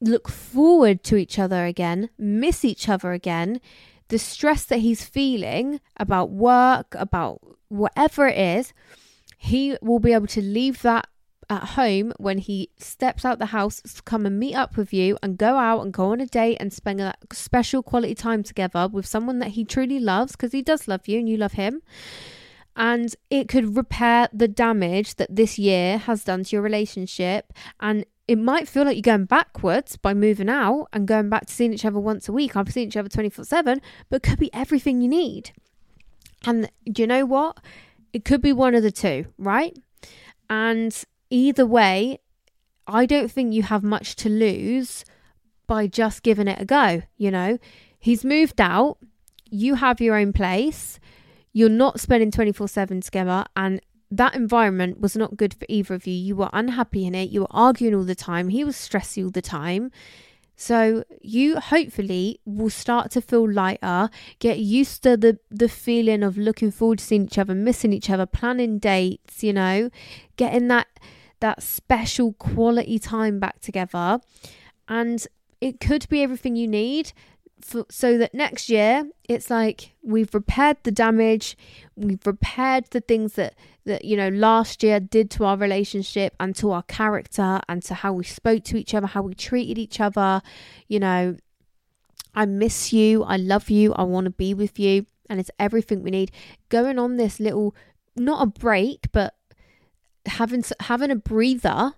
look 0.00 0.28
forward 0.28 1.02
to 1.02 1.16
each 1.16 1.36
other 1.36 1.64
again, 1.64 2.10
miss 2.16 2.64
each 2.64 2.88
other 2.88 3.10
again. 3.10 3.60
The 4.10 4.20
stress 4.20 4.64
that 4.66 4.78
he's 4.78 5.04
feeling 5.04 5.80
about 5.96 6.30
work, 6.30 6.94
about 6.94 7.40
whatever 7.66 8.28
it 8.28 8.38
is, 8.38 8.72
he 9.36 9.76
will 9.82 9.98
be 9.98 10.12
able 10.12 10.28
to 10.28 10.40
leave 10.40 10.82
that 10.82 11.08
at 11.50 11.70
home 11.70 12.12
when 12.18 12.38
he 12.38 12.70
steps 12.78 13.24
out 13.24 13.40
the 13.40 13.46
house 13.46 13.80
to 13.80 14.02
come 14.02 14.24
and 14.24 14.38
meet 14.38 14.54
up 14.54 14.76
with 14.76 14.92
you 14.92 15.18
and 15.20 15.36
go 15.36 15.56
out 15.56 15.80
and 15.80 15.92
go 15.92 16.12
on 16.12 16.20
a 16.20 16.26
date 16.26 16.58
and 16.60 16.72
spend 16.72 17.00
a 17.00 17.14
special 17.32 17.82
quality 17.82 18.14
time 18.14 18.44
together 18.44 18.86
with 18.86 19.04
someone 19.04 19.40
that 19.40 19.50
he 19.50 19.64
truly 19.64 19.98
loves 19.98 20.30
because 20.32 20.52
he 20.52 20.62
does 20.62 20.86
love 20.86 21.08
you 21.08 21.18
and 21.18 21.28
you 21.28 21.36
love 21.36 21.54
him 21.54 21.82
and 22.76 23.16
it 23.30 23.48
could 23.48 23.74
repair 23.74 24.28
the 24.32 24.46
damage 24.46 25.14
that 25.16 25.34
this 25.34 25.58
year 25.58 25.96
has 25.96 26.22
done 26.22 26.44
to 26.44 26.56
your 26.56 26.62
relationship. 26.62 27.52
And 27.80 28.04
it 28.28 28.36
might 28.36 28.68
feel 28.68 28.84
like 28.84 28.96
you're 28.96 29.02
going 29.02 29.24
backwards 29.24 29.96
by 29.96 30.12
moving 30.12 30.50
out 30.50 30.88
and 30.92 31.08
going 31.08 31.30
back 31.30 31.46
to 31.46 31.54
seeing 31.54 31.72
each 31.72 31.84
other 31.84 31.98
once 31.98 32.28
a 32.28 32.32
week 32.32 32.56
I've 32.56 32.72
seen 32.72 32.88
each 32.88 32.96
other 32.96 33.08
24 33.08 33.44
7 33.44 33.80
but 34.10 34.16
it 34.16 34.22
could 34.28 34.38
be 34.38 34.52
everything 34.52 35.00
you 35.00 35.08
need. 35.08 35.52
And 36.44 36.70
do 36.84 37.02
you 37.02 37.06
know 37.06 37.24
what? 37.24 37.58
It 38.12 38.24
could 38.24 38.42
be 38.42 38.52
one 38.52 38.74
of 38.74 38.82
the 38.82 38.90
two 38.90 39.26
right? 39.38 39.76
And 40.50 41.04
either 41.30 41.64
way 41.64 42.18
I 42.86 43.06
don't 43.06 43.30
think 43.30 43.54
you 43.54 43.62
have 43.62 43.82
much 43.82 44.16
to 44.16 44.28
lose 44.28 45.04
by 45.66 45.86
just 45.86 46.22
giving 46.22 46.48
it 46.48 46.60
a 46.60 46.64
go 46.64 47.02
you 47.16 47.30
know? 47.30 47.58
He's 47.98 48.24
moved 48.24 48.60
out, 48.60 48.98
you 49.48 49.76
have 49.76 50.00
your 50.00 50.16
own 50.16 50.32
place, 50.32 51.00
you're 51.56 51.70
not 51.70 51.98
spending 51.98 52.30
24 52.30 52.68
7 52.68 53.00
together, 53.00 53.46
and 53.56 53.80
that 54.10 54.34
environment 54.34 55.00
was 55.00 55.16
not 55.16 55.38
good 55.38 55.54
for 55.54 55.64
either 55.70 55.94
of 55.94 56.06
you. 56.06 56.12
You 56.12 56.36
were 56.36 56.50
unhappy 56.52 57.06
in 57.06 57.14
it, 57.14 57.30
you 57.30 57.40
were 57.40 57.46
arguing 57.50 57.94
all 57.94 58.04
the 58.04 58.14
time, 58.14 58.50
he 58.50 58.62
was 58.62 58.76
stressy 58.76 59.24
all 59.24 59.30
the 59.30 59.40
time. 59.40 59.90
So 60.54 61.04
you 61.22 61.58
hopefully 61.58 62.40
will 62.44 62.68
start 62.68 63.10
to 63.12 63.22
feel 63.22 63.50
lighter, 63.50 64.10
get 64.38 64.58
used 64.58 65.02
to 65.04 65.16
the 65.16 65.38
the 65.50 65.70
feeling 65.70 66.22
of 66.22 66.36
looking 66.36 66.70
forward 66.70 66.98
to 66.98 67.04
seeing 67.06 67.24
each 67.24 67.38
other, 67.38 67.54
missing 67.54 67.94
each 67.94 68.10
other, 68.10 68.26
planning 68.26 68.78
dates, 68.78 69.42
you 69.42 69.54
know, 69.54 69.88
getting 70.36 70.68
that 70.68 70.88
that 71.40 71.62
special 71.62 72.34
quality 72.34 72.98
time 72.98 73.40
back 73.40 73.60
together. 73.60 74.20
And 74.88 75.26
it 75.62 75.80
could 75.80 76.06
be 76.10 76.22
everything 76.22 76.54
you 76.54 76.68
need 76.68 77.14
for, 77.60 77.86
so 77.90 78.18
that 78.18 78.34
next 78.34 78.68
year 78.68 79.08
it's 79.28 79.50
like 79.50 79.94
we've 80.02 80.32
repaired 80.34 80.76
the 80.82 80.90
damage, 80.90 81.56
we've 81.96 82.24
repaired 82.26 82.84
the 82.90 83.00
things 83.00 83.34
that 83.34 83.54
that 83.84 84.04
you 84.04 84.16
know 84.16 84.28
last 84.28 84.82
year 84.82 85.00
did 85.00 85.30
to 85.30 85.44
our 85.44 85.56
relationship 85.56 86.34
and 86.40 86.54
to 86.56 86.72
our 86.72 86.82
character 86.82 87.60
and 87.68 87.82
to 87.84 87.94
how 87.94 88.12
we 88.12 88.24
spoke 88.24 88.64
to 88.64 88.76
each 88.76 88.94
other, 88.94 89.06
how 89.06 89.22
we 89.22 89.34
treated 89.34 89.78
each 89.78 90.00
other. 90.00 90.42
You 90.88 91.00
know, 91.00 91.36
I 92.34 92.46
miss 92.46 92.92
you, 92.92 93.22
I 93.24 93.36
love 93.36 93.70
you, 93.70 93.94
I 93.94 94.02
want 94.02 94.26
to 94.26 94.30
be 94.30 94.54
with 94.54 94.78
you, 94.78 95.06
and 95.30 95.40
it's 95.40 95.50
everything 95.58 96.02
we 96.02 96.10
need. 96.10 96.32
Going 96.68 96.98
on 96.98 97.16
this 97.16 97.40
little 97.40 97.74
not 98.16 98.42
a 98.42 98.46
break, 98.46 99.06
but 99.12 99.34
having 100.26 100.64
having 100.80 101.10
a 101.10 101.16
breather 101.16 101.94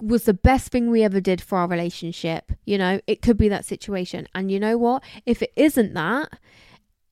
was 0.00 0.24
the 0.24 0.34
best 0.34 0.70
thing 0.70 0.90
we 0.90 1.02
ever 1.02 1.20
did 1.20 1.40
for 1.40 1.58
our 1.58 1.66
relationship. 1.66 2.52
You 2.64 2.78
know, 2.78 3.00
it 3.06 3.22
could 3.22 3.36
be 3.36 3.48
that 3.48 3.64
situation. 3.64 4.28
And 4.34 4.50
you 4.50 4.60
know 4.60 4.76
what? 4.76 5.02
If 5.26 5.42
it 5.42 5.52
isn't 5.56 5.94
that, 5.94 6.38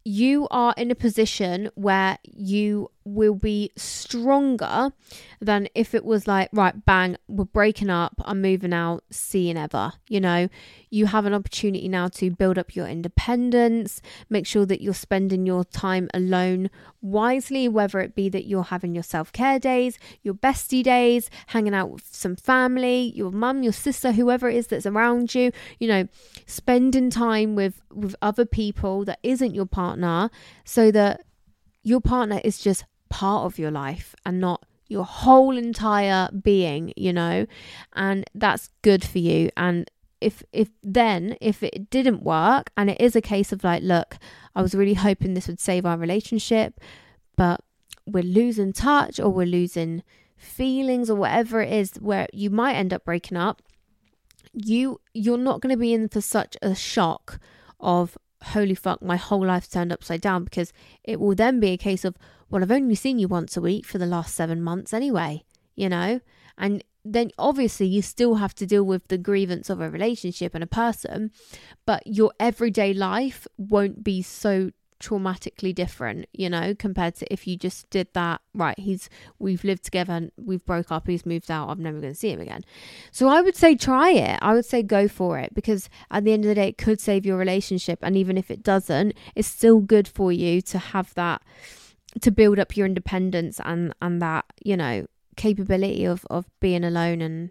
you 0.05 0.49
are 0.51 0.75
in 0.77 0.91
a 0.91 0.95
position 0.95 1.71
where 1.75 2.19
you 2.25 2.91
will 3.15 3.35
be 3.35 3.71
stronger 3.77 4.93
than 5.41 5.69
if 5.75 5.95
it 5.95 6.05
was 6.05 6.27
like, 6.27 6.49
right, 6.53 6.85
bang, 6.85 7.17
we're 7.29 7.45
breaking 7.45 7.91
up, 7.91 8.15
I'm 8.25 8.41
moving 8.43 8.73
out, 8.73 9.05
see 9.11 9.49
you 9.49 9.55
never. 9.55 9.93
You 10.09 10.21
know, 10.21 10.49
you 10.91 11.07
have 11.07 11.25
an 11.25 11.35
opportunity 11.35 11.89
now 11.89 12.09
to 12.09 12.31
build 12.31 12.59
up 12.59 12.77
your 12.77 12.87
independence, 12.87 14.03
make 14.29 14.47
sure 14.47 14.67
that 14.67 14.81
you're 14.81 14.95
spending 14.95 15.47
your 15.47 15.65
time 15.65 16.09
alone 16.13 16.71
wisely, 17.01 17.69
whether 17.69 18.01
it 18.01 18.15
be 18.15 18.29
that 18.29 18.47
you're 18.47 18.65
having 18.65 18.95
your 18.95 19.03
self 19.03 19.33
care 19.33 19.59
days, 19.59 19.99
your 20.23 20.35
bestie 20.35 20.83
days, 20.83 21.31
hanging 21.49 21.75
out 21.75 21.91
with 21.91 22.05
some 22.11 22.37
family, 22.37 23.13
your 23.15 23.31
mum, 23.31 23.63
your 23.63 23.73
sister, 23.73 24.13
whoever 24.13 24.49
it 24.49 24.57
is 24.57 24.67
that's 24.69 24.87
around 24.87 25.35
you, 25.35 25.53
you 25.79 25.89
know, 25.89 26.07
spending 26.47 27.11
time 27.11 27.55
with, 27.55 27.81
with 27.93 28.15
other 28.23 28.45
people 28.45 29.05
that 29.05 29.19
isn't 29.23 29.55
your 29.55 29.67
partner 29.67 30.31
so 30.65 30.91
that 30.91 31.23
your 31.83 32.01
partner 32.01 32.41
is 32.45 32.59
just 32.59 32.85
part 33.11 33.45
of 33.45 33.59
your 33.59 33.71
life 33.71 34.15
and 34.25 34.41
not 34.41 34.65
your 34.89 35.05
whole 35.05 35.57
entire 35.57 36.29
being, 36.31 36.93
you 36.97 37.13
know, 37.13 37.47
and 37.95 38.25
that's 38.35 38.71
good 38.83 39.05
for 39.05 39.19
you. 39.19 39.51
And 39.57 39.91
if 40.21 40.43
if 40.53 40.69
then 40.83 41.37
if 41.41 41.63
it 41.63 41.91
didn't 41.91 42.23
work 42.23 42.71
and 42.77 42.91
it 42.91 43.01
is 43.01 43.15
a 43.15 43.21
case 43.21 43.53
of 43.53 43.65
like, 43.65 43.83
look, 43.83 44.17
I 44.55 44.63
was 44.63 44.75
really 44.75 44.95
hoping 44.95 45.35
this 45.35 45.47
would 45.47 45.61
save 45.61 45.87
our 45.87 45.97
relationship, 45.97 46.81
but 47.37 47.61
we're 48.07 48.23
losing 48.23 48.73
touch 48.73 49.21
or 49.21 49.31
we're 49.31 49.47
losing 49.47 50.03
feelings 50.37 51.11
or 51.11 51.17
whatever 51.17 51.61
it 51.61 51.73
is 51.73 51.93
where 52.01 52.27
you 52.33 52.51
might 52.51 52.75
end 52.75 52.93
up 52.93 53.05
breaking 53.05 53.37
up, 53.37 53.63
you 54.53 55.01
you're 55.15 55.39
not 55.39 55.61
going 55.61 55.73
to 55.73 55.81
be 55.81 55.93
in 55.93 56.09
for 56.09 56.21
such 56.21 56.57
a 56.63 56.75
shock 56.75 57.39
of 57.79 58.19
holy 58.43 58.75
fuck, 58.75 59.03
my 59.03 59.17
whole 59.17 59.47
life's 59.47 59.69
turned 59.69 59.93
upside 59.93 60.21
down 60.21 60.45
because 60.45 60.73
it 61.05 61.21
will 61.21 61.35
then 61.35 61.61
be 61.61 61.71
a 61.71 61.77
case 61.77 62.05
of, 62.05 62.17
well, 62.49 62.63
I've 62.63 62.71
only 62.71 62.95
seen 62.95 63.19
you 63.19 63.29
once 63.29 63.57
a 63.57 63.61
week 63.61 63.87
for 63.87 63.99
the 63.99 64.07
last 64.07 64.35
seven 64.35 64.63
months 64.63 64.93
anyway, 64.93 65.45
you 65.75 65.89
know? 65.89 66.21
And 66.59 66.85
then 67.05 67.31
obviously 67.39 67.87
you 67.87 68.03
still 68.03 68.37
have 68.37 68.55
to 68.57 68.67
deal 68.67 68.85
with 68.85 69.09
the 69.09 69.19
grievance 69.19 69.71
of 69.71 69.81
a 69.81 69.91
relationship 69.91 70.55
and 70.55 70.65
a 70.65 70.67
person, 70.67 71.31
but 71.87 72.03
your 72.07 72.33
everyday 72.39 72.93
life 72.93 73.47
won't 73.57 74.05
be 74.05 74.23
so 74.23 74.71
traumatically 75.01 75.75
different, 75.75 76.27
you 76.33 76.49
know, 76.49 76.75
compared 76.79 77.17
to 77.17 77.33
if 77.33 77.47
you 77.47 77.57
just 77.57 77.89
did 77.91 78.09
that, 78.13 78.41
right, 78.55 78.79
he's 78.79 79.09
we've 79.39 79.65
lived 79.65 79.83
together 79.83 80.13
and 80.13 80.33
we've 80.37 80.65
broke 80.65 80.93
up, 80.93 81.09
he's 81.09 81.27
moved 81.27 81.51
out, 81.51 81.69
I'm 81.69 81.83
never 81.83 82.01
going 82.01 82.13
to 82.13 82.19
see 82.19 82.31
him 82.31 82.41
again. 82.41 82.65
So 83.11 83.29
I 83.29 83.41
would 83.41 83.57
say 83.57 83.75
try 83.75 84.11
it. 84.11 84.39
I 84.43 84.55
would 84.55 84.67
say 84.67 84.83
go 84.83 85.09
for 85.09 85.39
it 85.39 85.55
because 85.55 85.89
at 86.11 86.25
the 86.25 86.33
end 86.33 86.45
of 86.45 86.49
the 86.49 86.55
day 86.55 86.69
it 86.69 86.79
could 86.79 87.01
save 87.01 87.27
your 87.27 87.39
relationship 87.39 87.99
and 88.03 88.17
even 88.17 88.37
if 88.39 88.51
it 88.51 88.63
doesn't, 88.63 89.15
it's 89.35 89.49
still 89.49 89.81
good 89.81 90.07
for 90.07 90.31
you 90.31 90.61
to 90.63 90.79
have 90.79 91.15
that 91.15 91.43
to 92.21 92.31
build 92.31 92.59
up 92.59 92.77
your 92.77 92.87
independence 92.87 93.61
and 93.65 93.95
and 94.03 94.21
that, 94.21 94.45
you 94.63 94.77
know, 94.77 95.07
capability 95.37 96.05
of 96.05 96.27
of 96.31 96.47
being 96.61 96.85
alone 96.85 97.23
and 97.23 97.51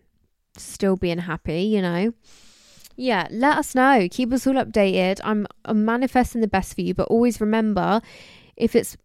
still 0.55 0.95
being 0.95 1.19
happy, 1.19 1.63
you 1.63 1.81
know 1.81 2.13
yeah, 2.99 3.27
let 3.31 3.57
us 3.57 3.75
know. 3.75 4.07
Keep 4.11 4.33
us 4.33 4.45
all 4.45 4.55
updated. 4.55 5.21
I'm, 5.23 5.47
I'm 5.63 5.85
manifesting 5.85 6.41
the 6.41 6.47
best 6.47 6.75
for 6.75 6.81
you, 6.81 6.93
but 6.93 7.07
always 7.07 7.39
remember 7.39 8.01
if 8.57 8.75
it's 8.75 8.97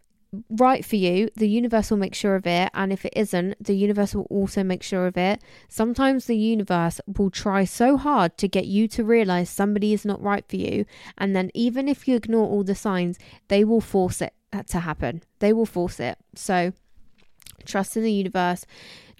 right 0.51 0.85
for 0.85 0.97
you, 0.97 1.29
the 1.37 1.49
universe 1.49 1.93
will 1.93 1.99
make 1.99 2.15
sure 2.15 2.35
of 2.35 2.45
it. 2.45 2.71
And 2.75 2.93
if 2.93 3.05
it 3.05 3.13
isn't, 3.15 3.63
the 3.63 3.77
universe 3.77 4.13
will 4.13 4.27
also 4.31 4.65
make 4.65 4.83
sure 4.83 5.07
of 5.07 5.17
it. 5.17 5.41
Sometimes 5.69 6.27
the 6.27 6.37
universe 6.37 7.01
will 7.07 7.31
try 7.31 7.65
so 7.65 7.97
hard 7.97 8.37
to 8.39 8.49
get 8.49 8.67
you 8.67 8.89
to 8.89 9.05
realize 9.05 9.49
somebody 9.49 9.93
is 9.93 10.05
not 10.05 10.21
right 10.21 10.45
for 10.49 10.57
you. 10.57 10.87
And 11.17 11.37
then, 11.37 11.53
even 11.55 11.89
if 11.89 12.09
you 12.09 12.17
ignore 12.17 12.49
all 12.49 12.65
the 12.65 12.75
signs, 12.75 13.17
they 13.47 13.63
will 13.63 13.81
force 13.81 14.21
it 14.21 14.35
uh, 14.53 14.65
to 14.65 14.81
happen. 14.81 15.23
They 15.39 15.53
will 15.53 15.67
force 15.67 16.01
it. 16.01 16.19
So, 16.35 16.73
trust 17.65 17.97
in 17.97 18.03
the 18.03 18.13
universe. 18.13 18.67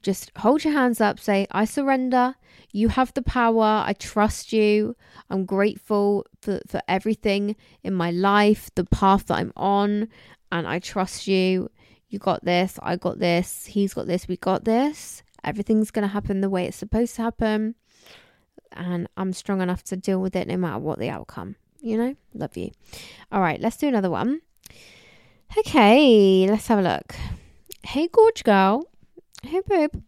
Just 0.05 0.31
hold 0.37 0.65
your 0.65 0.75
hands 0.75 1.01
up, 1.01 1.19
say, 1.19 1.47
I 1.51 1.65
surrender. 1.65 2.35
You 2.73 2.89
have 2.89 3.15
the 3.15 3.23
power. 3.23 3.83
I 3.87 3.95
trust 3.99 4.53
you. 4.53 4.97
I'm 5.31 5.47
grateful 5.47 6.27
for, 6.43 6.61
for 6.69 6.83
everything 6.87 7.57
in 7.83 7.95
my 7.95 8.11
life, 8.11 8.71
the 8.75 8.85
path 8.85 9.27
that 9.27 9.39
I'm 9.39 9.53
on, 9.57 10.09
and 10.53 10.69
I 10.69 10.79
trust 10.79 11.27
you. 11.27 11.71
You 12.11 12.19
got 12.19 12.45
this. 12.45 12.79
I 12.83 12.97
got 12.97 13.19
this. 13.19 13.65
He's 13.65 13.95
got 13.95 14.07
this. 14.07 14.29
We 14.29 14.37
got 14.37 14.65
this. 14.65 15.23
Everything's 15.43 15.91
going 15.91 16.07
to 16.07 16.13
happen 16.13 16.43
the 16.43 16.51
way 16.51 16.67
it's 16.67 16.77
supposed 16.77 17.17
to 17.17 17.23
happen. 17.23 17.75
And 18.73 19.09
I'm 19.17 19.33
strong 19.33 19.63
enough 19.63 19.85
to 19.85 19.97
deal 19.97 20.21
with 20.21 20.37
it 20.37 20.49
no 20.49 20.59
matter 20.59 20.81
what 20.81 20.99
the 20.99 21.09
outcome. 21.09 21.57
You 21.81 21.97
know? 21.97 22.17
Love 22.35 22.59
you. 22.59 22.73
All 23.33 23.41
right, 23.41 23.61
let's 23.61 23.79
do 23.79 23.89
another 23.89 24.11
one. 24.11 24.43
Okay, 25.57 26.47
let's 26.47 26.67
have 26.67 26.81
a 26.81 26.83
look. 26.83 27.15
Hey, 27.83 28.09
gorge 28.09 28.45
girl. 28.45 28.87
Hey, 29.45 29.61
babe. 29.69 30.03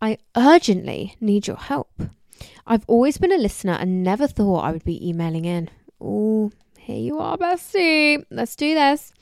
I 0.00 0.18
urgently 0.34 1.16
need 1.20 1.46
your 1.46 1.56
help. 1.56 2.02
I've 2.66 2.84
always 2.86 3.18
been 3.18 3.32
a 3.32 3.36
listener 3.36 3.74
and 3.74 4.02
never 4.02 4.26
thought 4.26 4.64
I 4.64 4.72
would 4.72 4.84
be 4.84 5.06
emailing 5.06 5.44
in. 5.44 5.68
Oh, 6.00 6.50
here 6.78 6.98
you 6.98 7.18
are, 7.18 7.36
bestie. 7.36 8.24
Let's 8.30 8.56
do 8.56 8.74
this. 8.74 9.12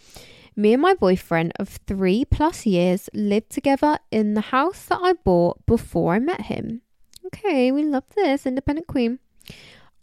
Me 0.54 0.72
and 0.72 0.82
my 0.82 0.94
boyfriend 0.94 1.52
of 1.59 1.68
three 1.86 2.24
plus 2.24 2.66
years 2.66 3.11
lived 3.12 3.50
together 3.50 3.98
in 4.12 4.34
the 4.34 4.40
house 4.40 4.84
that 4.86 5.00
I 5.02 5.14
bought 5.14 5.64
before 5.66 6.14
I 6.14 6.20
met 6.20 6.42
him. 6.42 6.82
Okay, 7.26 7.72
we 7.72 7.82
love 7.82 8.04
this, 8.14 8.46
independent 8.46 8.86
queen. 8.86 9.18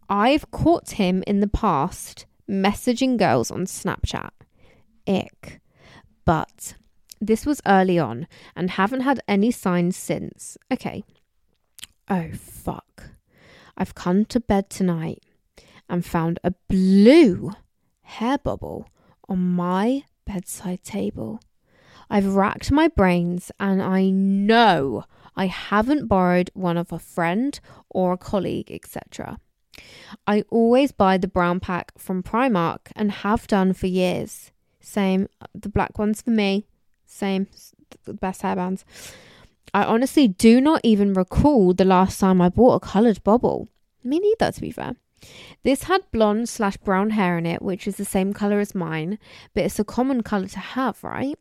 I've 0.10 0.52
caught 0.52 0.92
him 0.92 1.24
in 1.26 1.40
the 1.40 1.48
past 1.48 2.26
messaging 2.50 3.18
girls 3.18 3.52
on 3.52 3.66
Snapchat. 3.66 4.32
Ick. 5.08 5.62
But 6.26 6.76
this 7.20 7.46
was 7.46 7.62
early 7.66 7.98
on 8.00 8.28
and 8.56 8.72
haven't 8.72 9.02
had 9.02 9.20
any 9.28 9.52
signs 9.52 9.96
since. 9.98 10.58
Okay. 10.72 11.04
Oh, 12.10 12.30
fuck. 12.34 13.10
I've 13.78 13.96
come 13.96 14.26
to 14.26 14.40
bed 14.40 14.70
tonight 14.70 15.24
and 15.90 16.06
found 16.06 16.40
a 16.44 16.54
blue 16.68 17.52
hair 18.02 18.38
bobble 18.38 18.88
on 19.28 19.40
my 19.40 20.04
bedside 20.26 20.84
table. 20.84 21.40
I've 22.10 22.36
racked 22.36 22.72
my 22.72 22.88
brains 22.88 23.52
and 23.60 23.82
I 23.82 24.10
know 24.10 25.06
I 25.36 25.48
haven't 25.48 26.08
borrowed 26.08 26.52
one 26.54 26.78
of 26.78 26.92
a 26.92 27.00
friend 27.00 27.60
or 27.90 28.14
a 28.14 28.18
colleague, 28.18 28.72
etc. 28.72 29.40
I 30.26 30.44
always 30.50 30.92
buy 30.92 31.18
the 31.18 31.28
brown 31.28 31.60
pack 31.60 31.92
from 31.98 32.24
Primark 32.24 32.92
and 32.96 33.12
have 33.12 33.48
done 33.48 33.74
for 33.74 33.88
years. 33.88 34.52
Same, 34.80 35.28
the 35.54 35.70
black 35.70 35.98
ones 35.98 36.22
for 36.22 36.30
me, 36.30 36.68
same, 37.16 37.48
best 38.08 38.42
hairbands. 38.42 38.84
I 39.74 39.84
honestly 39.84 40.28
do 40.28 40.62
not 40.62 40.82
even 40.84 41.14
recall 41.14 41.74
the 41.74 41.86
last 41.86 42.20
time 42.20 42.42
I 42.42 42.50
bought 42.50 42.76
a 42.76 42.80
coloured 42.80 43.24
bobble. 43.24 43.70
Me 44.04 44.20
neither, 44.20 44.52
to 44.52 44.62
be 44.62 44.72
fair. 44.72 44.96
This 45.64 45.84
had 45.84 46.10
blonde 46.12 46.48
slash 46.50 46.78
brown 46.78 47.12
hair 47.12 47.38
in 47.38 47.46
it, 47.46 47.62
which 47.62 47.88
is 47.88 47.98
the 47.98 48.06
same 48.06 48.34
colour 48.34 48.60
as 48.60 48.76
mine, 48.76 49.18
but 49.54 49.64
it's 49.64 49.80
a 49.80 49.84
common 49.84 50.22
colour 50.24 50.48
to 50.48 50.60
have, 50.60 51.04
right? 51.04 51.38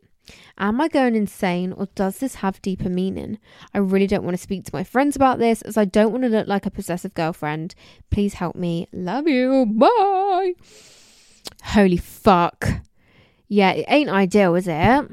Am 0.57 0.81
I 0.81 0.89
going 0.89 1.15
insane 1.15 1.73
or 1.73 1.87
does 1.95 2.19
this 2.19 2.37
have 2.37 2.63
deeper 2.63 2.89
meaning? 2.89 3.39
I 3.75 3.79
really 3.79 4.07
don't 4.07 4.25
want 4.25 4.37
to 4.37 4.43
speak 4.43 4.65
to 4.65 4.75
my 4.75 4.83
friends 4.83 5.17
about 5.17 5.39
this 5.39 5.61
as 5.63 5.77
I 5.77 5.85
don't 5.85 6.13
want 6.13 6.25
to 6.25 6.31
look 6.31 6.47
like 6.47 6.65
a 6.65 6.71
possessive 6.71 7.13
girlfriend. 7.13 7.75
Please 8.11 8.35
help 8.35 8.57
me. 8.57 8.89
Love 8.93 9.29
you. 9.29 9.67
Bye. 9.67 10.55
Holy 11.63 11.99
fuck. 11.99 12.69
Yeah, 13.49 13.73
it 13.73 13.85
ain't 13.89 14.09
ideal, 14.09 14.55
is 14.55 14.67
it? 14.67 15.11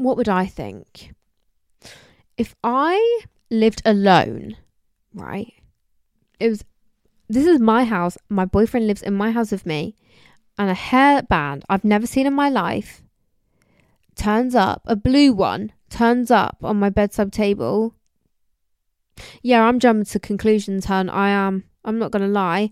What 0.00 0.16
would 0.16 0.30
I 0.30 0.46
think? 0.46 1.12
If 2.38 2.54
I 2.64 3.20
lived 3.50 3.82
alone, 3.84 4.56
right? 5.12 5.52
It 6.38 6.48
was 6.48 6.64
this 7.28 7.46
is 7.46 7.60
my 7.60 7.84
house. 7.84 8.16
My 8.30 8.46
boyfriend 8.46 8.86
lives 8.86 9.02
in 9.02 9.12
my 9.12 9.30
house 9.30 9.52
with 9.52 9.66
me, 9.66 9.94
and 10.58 10.70
a 10.70 10.74
hairband 10.74 11.64
I've 11.68 11.84
never 11.84 12.06
seen 12.06 12.26
in 12.26 12.32
my 12.32 12.48
life 12.48 13.02
turns 14.14 14.54
up, 14.54 14.80
a 14.86 14.96
blue 14.96 15.34
one 15.34 15.72
turns 15.90 16.30
up 16.30 16.56
on 16.62 16.78
my 16.78 16.88
bedside 16.88 17.30
table. 17.30 17.94
Yeah, 19.42 19.64
I'm 19.64 19.78
jumping 19.78 20.06
to 20.06 20.18
conclusions, 20.18 20.86
hun. 20.86 21.10
I 21.10 21.28
am. 21.28 21.64
I'm 21.84 21.98
not 21.98 22.10
going 22.10 22.22
to 22.22 22.28
lie. 22.28 22.70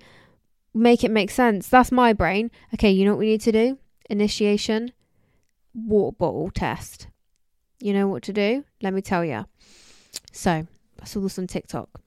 Make 0.73 1.05
it 1.05 1.11
make 1.11 1.31
sense. 1.31 1.69
That's 1.69 1.93
my 1.93 2.15
brain. 2.15 2.51
Okay, 2.73 2.91
you 2.91 3.05
know 3.05 3.13
what 3.13 3.21
we 3.21 3.33
need 3.33 3.43
to 3.43 3.53
do? 3.53 3.79
Initiation, 4.09 4.93
water 5.75 6.17
bottle 6.19 6.51
test. 6.51 7.09
You 7.81 7.93
know 7.93 8.09
what 8.09 8.23
to 8.25 8.33
do? 8.33 8.65
Let 8.83 8.93
me 8.93 9.03
tell 9.03 9.25
you. 9.25 9.47
So, 10.33 10.67
I 11.01 11.05
saw 11.05 11.21
this 11.21 11.39
on 11.39 11.47
TikTok. 11.47 12.01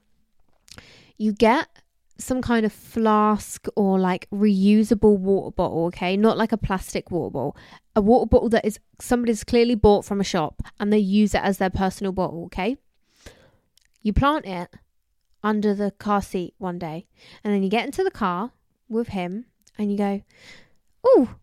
You 1.18 1.34
get 1.34 1.68
some 2.18 2.42
kind 2.42 2.66
of 2.66 2.74
flask 2.74 3.68
or 3.76 4.00
like 4.00 4.30
reusable 4.32 5.18
water 5.18 5.52
bottle, 5.52 5.86
okay? 5.86 6.16
Not 6.16 6.38
like 6.38 6.52
a 6.52 6.58
plastic 6.58 7.12
water 7.12 7.32
bottle. 7.32 7.58
A 7.96 8.02
water 8.02 8.28
bottle 8.28 8.50
that 8.50 8.66
is 8.66 8.80
somebody's 9.00 9.44
clearly 9.44 9.76
bought 9.76 10.06
from 10.06 10.22
a 10.22 10.26
shop 10.26 10.62
and 10.80 10.92
they 10.92 11.00
use 11.00 11.34
it 11.34 11.42
as 11.42 11.58
their 11.58 11.70
personal 11.70 12.12
bottle, 12.12 12.46
okay? 12.46 12.78
You 14.02 14.14
plant 14.14 14.46
it 14.46 14.70
under 15.44 15.74
the 15.74 15.92
car 15.92 16.22
seat 16.22 16.54
one 16.58 16.78
day 16.78 17.08
and 17.44 17.54
then 17.54 17.64
you 17.64 17.70
get 17.70 17.86
into 17.86 18.04
the 18.04 18.12
car 18.12 18.52
with 18.88 19.10
him 19.10 19.46
and 19.78 19.92
you 19.92 19.98
go, 19.98 20.22
Oh, 21.04 21.36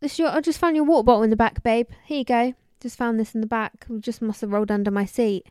this 0.00 0.18
your 0.18 0.28
I 0.28 0.40
just 0.40 0.58
found 0.58 0.76
your 0.76 0.84
water 0.84 1.04
bottle 1.04 1.22
in 1.22 1.30
the 1.30 1.36
back, 1.36 1.62
babe. 1.62 1.88
Here 2.04 2.18
you 2.18 2.24
go. 2.24 2.54
Just 2.84 2.98
found 2.98 3.18
this 3.18 3.34
in 3.34 3.40
the 3.40 3.46
back. 3.46 3.86
Just 3.98 4.20
must 4.20 4.42
have 4.42 4.52
rolled 4.52 4.70
under 4.70 4.90
my 4.90 5.06
seat. 5.06 5.46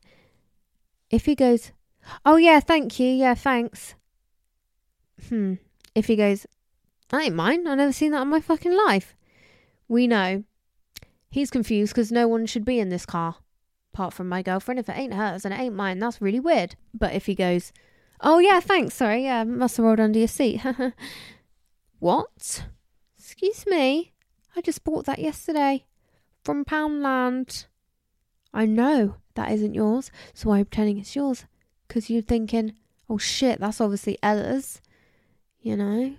If 1.10 1.26
he 1.26 1.34
goes, 1.34 1.72
Oh 2.24 2.36
yeah, 2.36 2.60
thank 2.60 3.00
you, 3.00 3.08
yeah, 3.08 3.34
thanks 3.34 3.96
hmm, 5.30 5.56
if 5.96 6.08
he 6.08 6.16
goes, 6.16 6.46
I 7.12 7.24
ain't 7.24 7.36
mine, 7.36 7.68
I've 7.68 7.78
never 7.78 7.92
seen 7.92 8.12
that 8.12 8.24
in 8.24 8.28
my 8.30 8.42
fucking 8.42 8.76
life. 8.76 9.16
We 9.88 10.08
know. 10.08 10.44
He's 11.30 11.50
confused 11.50 11.94
because 11.94 12.12
no 12.12 12.28
one 12.28 12.46
should 12.46 12.66
be 12.66 12.80
in 12.80 12.90
this 12.90 13.06
car, 13.06 13.38
apart 13.94 14.14
from 14.14 14.30
my 14.30 14.42
girlfriend. 14.42 14.80
If 14.80 14.90
it 14.90 14.98
ain't 14.98 15.14
hers 15.14 15.46
and 15.46 15.54
it 15.54 15.60
ain't 15.60 15.76
mine, 15.76 16.00
that's 16.00 16.22
really 16.22 16.40
weird. 16.40 16.76
But 16.94 17.14
if 17.14 17.26
he 17.26 17.36
goes, 17.36 17.74
Oh, 18.22 18.40
yeah, 18.40 18.60
thanks, 18.60 18.96
sorry, 18.96 19.24
yeah, 19.24 19.44
must 19.44 19.78
have 19.78 19.86
rolled 19.86 20.00
under 20.00 20.20
your 20.20 20.28
seat. 20.28 20.62
what? 22.00 22.66
Excuse 23.18 23.66
me? 23.66 24.14
I 24.56 24.62
just 24.62 24.84
bought 24.84 25.06
that 25.06 25.20
yesterday 25.20 25.86
from 26.44 26.66
Poundland. 26.66 27.66
I 28.54 28.66
know 28.66 29.16
that 29.36 29.52
isn't 29.52 29.74
yours, 29.74 30.12
so 30.34 30.52
I'm 30.52 30.66
pretending 30.66 31.00
it's 31.00 31.16
yours 31.16 31.46
because 31.88 32.10
you're 32.10 32.22
thinking, 32.22 32.74
oh 33.10 33.18
shit, 33.18 33.60
that's 33.60 33.82
obviously 33.82 34.18
Ella's 34.22 34.82
you 35.64 35.76
know? 35.78 36.14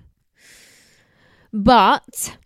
But 1.52 2.36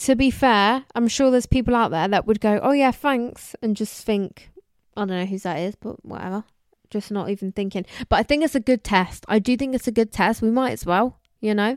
to 0.00 0.16
be 0.16 0.30
fair, 0.30 0.84
I'm 0.94 1.08
sure 1.08 1.30
there's 1.30 1.44
people 1.44 1.74
out 1.74 1.90
there 1.90 2.08
that 2.08 2.26
would 2.26 2.40
go, 2.40 2.58
oh, 2.62 2.72
yeah, 2.72 2.92
thanks, 2.92 3.54
and 3.60 3.76
just 3.76 4.04
think, 4.06 4.50
I 4.96 5.02
don't 5.02 5.08
know 5.08 5.26
whose 5.26 5.42
that 5.42 5.58
is, 5.58 5.74
but 5.74 6.02
whatever. 6.04 6.44
Just 6.90 7.10
not 7.10 7.28
even 7.28 7.52
thinking. 7.52 7.84
But 8.08 8.16
I 8.16 8.22
think 8.22 8.42
it's 8.42 8.54
a 8.54 8.60
good 8.60 8.82
test. 8.82 9.26
I 9.28 9.38
do 9.40 9.58
think 9.58 9.74
it's 9.74 9.88
a 9.88 9.92
good 9.92 10.10
test. 10.10 10.40
We 10.40 10.50
might 10.50 10.72
as 10.72 10.86
well, 10.86 11.18
you 11.40 11.54
know? 11.54 11.76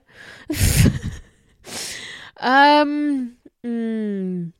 um, 2.38 3.36
mm. 3.66 4.54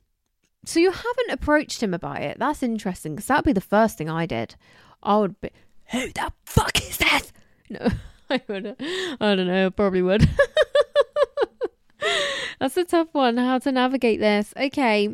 So 0.72 0.80
you 0.80 0.92
haven't 0.92 1.32
approached 1.32 1.84
him 1.84 1.94
about 1.94 2.22
it. 2.22 2.40
That's 2.40 2.64
interesting 2.64 3.16
because 3.16 3.28
that'd 3.28 3.44
be 3.44 3.52
the 3.52 3.60
first 3.60 3.98
thing 3.98 4.10
I 4.10 4.26
did. 4.26 4.56
I 5.04 5.18
would 5.18 5.42
be, 5.42 5.50
who 5.88 6.08
the 6.14 6.32
fuck 6.46 6.78
is 6.78 6.98
that? 7.00 7.24
No. 7.70 7.90
I 8.30 8.42
would. 8.48 8.78
I 9.20 9.36
don't 9.36 9.48
know. 9.48 9.70
Probably 9.70 10.02
would. 10.02 10.30
That's 12.62 12.78
a 12.78 12.86
tough 12.86 13.10
one. 13.12 13.36
How 13.36 13.60
to 13.60 13.72
navigate 13.74 14.22
this? 14.22 14.54
Okay. 14.56 15.14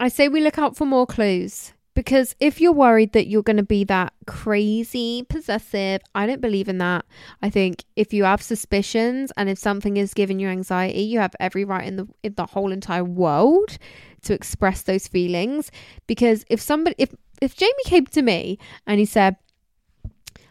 I 0.00 0.08
say 0.08 0.26
we 0.26 0.40
look 0.40 0.58
out 0.58 0.76
for 0.76 0.86
more 0.86 1.06
clues 1.06 1.72
because 1.94 2.34
if 2.40 2.60
you're 2.60 2.72
worried 2.72 3.12
that 3.12 3.28
you're 3.28 3.44
going 3.44 3.58
to 3.58 3.62
be 3.62 3.84
that 3.84 4.12
crazy 4.26 5.24
possessive, 5.28 6.00
I 6.16 6.26
don't 6.26 6.40
believe 6.40 6.68
in 6.68 6.78
that. 6.78 7.04
I 7.42 7.50
think 7.50 7.84
if 7.94 8.12
you 8.12 8.24
have 8.24 8.42
suspicions 8.42 9.30
and 9.36 9.48
if 9.48 9.58
something 9.58 9.98
is 9.98 10.14
giving 10.14 10.40
you 10.40 10.48
anxiety, 10.48 11.02
you 11.02 11.20
have 11.20 11.36
every 11.38 11.64
right 11.64 11.86
in 11.86 11.94
the 11.94 12.08
in 12.24 12.34
the 12.34 12.46
whole 12.46 12.72
entire 12.72 13.04
world 13.04 13.78
to 14.22 14.34
express 14.34 14.82
those 14.82 15.08
feelings. 15.08 15.70
Because 16.06 16.44
if 16.48 16.60
somebody, 16.60 16.96
if 16.98 17.14
if 17.40 17.56
Jamie 17.56 17.72
came 17.84 18.06
to 18.06 18.22
me 18.22 18.58
and 18.86 18.98
he 18.98 19.06
said, 19.06 19.36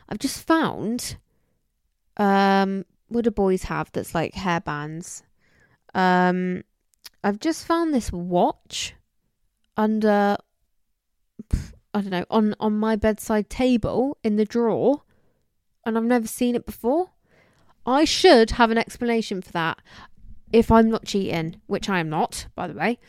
"I've 0.10 0.20
just 0.20 0.46
found 0.46 1.18
um, 2.18 2.86
what 3.08 3.24
do 3.24 3.32
boys 3.32 3.64
have 3.64 3.92
that's 3.92 4.16
like 4.16 4.34
hairbands? 4.34 5.24
Um, 5.94 6.64
I've 7.24 7.40
just 7.40 7.66
found 7.66 7.94
this 7.94 8.12
watch 8.12 8.94
under 9.78 10.38
I 11.94 12.02
don't 12.02 12.12
know 12.12 12.26
on 12.30 12.56
on 12.60 12.78
my 12.78 12.96
bedside 12.96 13.50
table 13.50 14.18
in 14.24 14.38
the 14.38 14.46
drawer, 14.46 15.04
and 15.86 15.98
I've 15.98 16.04
never 16.04 16.28
seen 16.28 16.56
it 16.56 16.66
before. 16.66 17.12
I 17.86 18.06
should 18.06 18.52
have 18.52 18.72
an 18.72 18.78
explanation 18.78 19.42
for 19.42 19.52
that 19.54 19.80
if 20.54 20.72
I'm 20.72 20.90
not 20.90 21.06
cheating, 21.06 21.60
which 21.68 21.90
I 21.90 22.00
am 22.00 22.10
not, 22.10 22.48
by 22.56 22.68
the 22.68 22.74
way. 22.74 23.00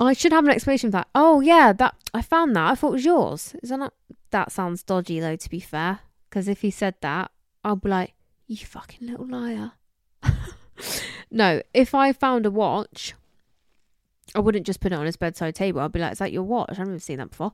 I 0.00 0.14
should 0.14 0.32
have 0.32 0.44
an 0.44 0.50
explanation 0.50 0.90
for 0.90 0.98
that. 0.98 1.08
Oh 1.14 1.40
yeah, 1.40 1.72
that 1.74 1.94
I 2.14 2.22
found 2.22 2.56
that. 2.56 2.70
I 2.70 2.74
thought 2.74 2.88
it 2.88 2.92
was 2.92 3.04
yours. 3.04 3.54
Is 3.62 3.68
that 3.68 3.78
not? 3.78 3.94
That 4.30 4.50
sounds 4.50 4.82
dodgy 4.82 5.20
though. 5.20 5.36
To 5.36 5.50
be 5.50 5.60
fair, 5.60 6.00
because 6.28 6.48
if 6.48 6.62
he 6.62 6.70
said 6.70 6.94
that, 7.02 7.30
I'll 7.64 7.76
be 7.76 7.90
like, 7.90 8.14
you 8.46 8.56
fucking 8.56 9.06
little 9.06 9.26
liar. 9.26 9.72
no, 11.30 11.62
if 11.74 11.94
I 11.94 12.12
found 12.12 12.46
a 12.46 12.50
watch, 12.50 13.14
I 14.34 14.40
wouldn't 14.40 14.66
just 14.66 14.80
put 14.80 14.92
it 14.92 14.98
on 14.98 15.06
his 15.06 15.16
bedside 15.16 15.54
table. 15.54 15.80
I'd 15.80 15.92
be 15.92 15.98
like, 15.98 16.12
is 16.12 16.18
that 16.18 16.32
your 16.32 16.44
watch? 16.44 16.70
I've 16.70 16.78
never 16.78 16.98
seen 16.98 17.18
that 17.18 17.30
before. 17.30 17.52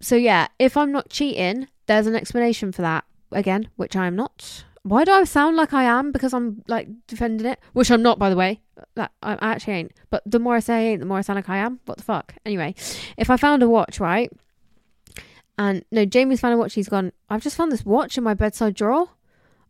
So 0.00 0.14
yeah, 0.14 0.48
if 0.58 0.76
I'm 0.76 0.92
not 0.92 1.10
cheating, 1.10 1.68
there's 1.86 2.06
an 2.06 2.14
explanation 2.14 2.72
for 2.72 2.82
that. 2.82 3.04
Again, 3.32 3.68
which 3.76 3.96
I 3.96 4.06
am 4.06 4.14
not. 4.14 4.64
Why 4.84 5.04
do 5.04 5.12
I 5.12 5.24
sound 5.24 5.56
like 5.56 5.72
I 5.72 5.84
am? 5.84 6.10
Because 6.10 6.34
I'm 6.34 6.62
like 6.66 6.88
defending 7.06 7.46
it, 7.46 7.60
which 7.72 7.90
I'm 7.90 8.02
not, 8.02 8.18
by 8.18 8.30
the 8.30 8.36
way. 8.36 8.60
That 8.96 9.12
I 9.22 9.38
actually 9.40 9.74
ain't. 9.74 9.92
But 10.10 10.22
the 10.26 10.40
more 10.40 10.56
I 10.56 10.60
say 10.60 10.74
I 10.74 10.80
ain't, 10.90 11.00
the 11.00 11.06
more 11.06 11.18
I 11.18 11.20
sound 11.20 11.36
like 11.36 11.48
I 11.48 11.58
am. 11.58 11.78
What 11.84 11.98
the 11.98 12.04
fuck? 12.04 12.34
Anyway, 12.44 12.74
if 13.16 13.30
I 13.30 13.36
found 13.36 13.62
a 13.62 13.68
watch, 13.68 14.00
right? 14.00 14.30
And 15.56 15.84
no, 15.92 16.04
Jamie's 16.04 16.40
found 16.40 16.54
a 16.54 16.56
watch. 16.56 16.74
He's 16.74 16.88
gone. 16.88 17.12
I've 17.30 17.42
just 17.42 17.56
found 17.56 17.70
this 17.70 17.84
watch 17.84 18.18
in 18.18 18.24
my 18.24 18.34
bedside 18.34 18.74
drawer. 18.74 19.10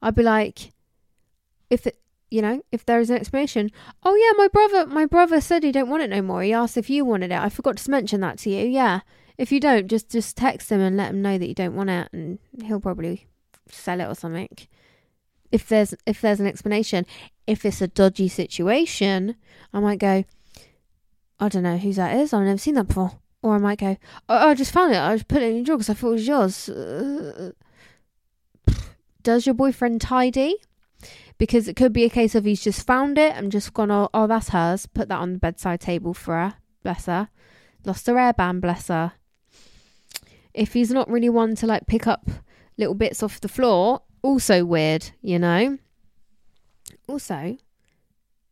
I'd 0.01 0.15
be 0.15 0.23
like, 0.23 0.73
if 1.69 1.87
it, 1.87 1.99
you 2.31 2.41
know, 2.41 2.63
if 2.73 2.87
there 2.87 3.01
is 3.01 3.11
an 3.11 3.17
explanation, 3.17 3.71
oh 4.03 4.15
yeah, 4.15 4.33
my 4.39 4.49
brother, 4.49 4.87
my 4.87 5.05
brother 5.05 5.41
said 5.41 5.63
he 5.63 5.73
don't 5.73 5.91
want 5.91 6.03
it 6.03 6.11
no 6.11 6.23
more. 6.23 6.43
He 6.43 6.55
asked 6.55 6.79
if 6.79 6.89
you 6.89 7.05
wanted 7.05 7.33
it. 7.33 7.39
I 7.39 7.51
forgot 7.51 7.77
to 7.77 7.91
mention 7.91 8.21
that 8.21 8.39
to 8.39 8.51
you. 8.51 8.67
Yeah, 8.67 9.01
if 9.37 9.53
you 9.53 9.61
don't, 9.61 9.89
just 9.89 10.11
just 10.11 10.37
text 10.39 10.71
him 10.71 10.81
and 10.81 10.97
let 10.97 11.11
him 11.11 11.21
know 11.21 11.37
that 11.37 11.49
you 11.49 11.55
don't 11.55 11.77
want 11.77 11.91
it, 11.91 12.09
and 12.13 12.39
he'll 12.65 12.81
probably 12.81 13.27
sell 13.69 14.01
it 14.01 14.07
or 14.07 14.15
something. 14.15 14.49
If 15.53 15.69
there's 15.69 15.95
if 16.07 16.21
there's 16.21 16.41
an 16.41 16.47
explanation, 16.47 17.07
if 17.47 17.65
it's 17.65 17.81
a 17.81 17.89
dodgy 17.89 18.29
situation, 18.29 19.37
I 19.73 19.81
might 19.81 19.99
go. 19.99 20.25
I 21.39 21.49
don't 21.49 21.63
know 21.63 21.77
whose 21.77 21.97
that 21.97 22.17
is. 22.17 22.33
I've 22.33 22.45
never 22.45 22.59
seen 22.59 22.75
that 22.75 22.89
before. 22.89 23.13
Or 23.43 23.57
I 23.57 23.59
might 23.59 23.81
go, 23.81 23.97
oh, 24.29 24.51
I 24.51 24.55
just 24.55 24.73
found 24.73 24.95
it. 24.95 24.99
I 24.99 25.17
just 25.17 25.27
put 25.27 25.43
it 25.43 25.51
in 25.51 25.57
your 25.57 25.65
drawer 25.65 25.79
because 25.79 25.91
I 25.91 25.95
thought 25.95 26.11
it 26.11 26.13
was 26.13 26.29
yours. 26.29 26.69
Uh, 26.69 27.51
does 29.23 29.45
your 29.45 29.55
boyfriend 29.55 30.01
tidy? 30.01 30.55
Because 31.39 31.67
it 31.67 31.75
could 31.75 31.93
be 31.93 32.05
a 32.05 32.11
case 32.11 32.37
of 32.37 32.45
he's 32.45 32.63
just 32.63 32.87
found 32.87 33.19
it 33.19 33.35
and 33.35 33.51
just 33.51 33.75
gone, 33.75 33.91
oh, 33.91 34.09
oh 34.15 34.29
that's 34.29 34.51
hers. 34.51 34.87
Put 34.87 35.09
that 35.09 35.19
on 35.19 35.33
the 35.33 35.39
bedside 35.41 35.81
table 35.81 36.15
for 36.15 36.35
her. 36.35 36.55
Bless 36.85 37.07
her. 37.07 37.29
Lost 37.85 38.07
her 38.07 38.15
airband, 38.15 38.61
bless 38.61 38.87
her. 38.87 39.15
If 40.55 40.75
he's 40.75 40.93
not 40.93 41.11
really 41.11 41.29
one 41.29 41.57
to 41.57 41.67
like 41.67 41.89
pick 41.89 42.07
up 42.07 42.31
little 42.77 42.95
bits 42.95 43.23
off 43.23 43.41
the 43.41 43.49
floor, 43.49 44.03
also 44.23 44.65
weird, 44.65 45.11
you 45.21 45.39
know? 45.39 45.79
Also, 47.09 47.59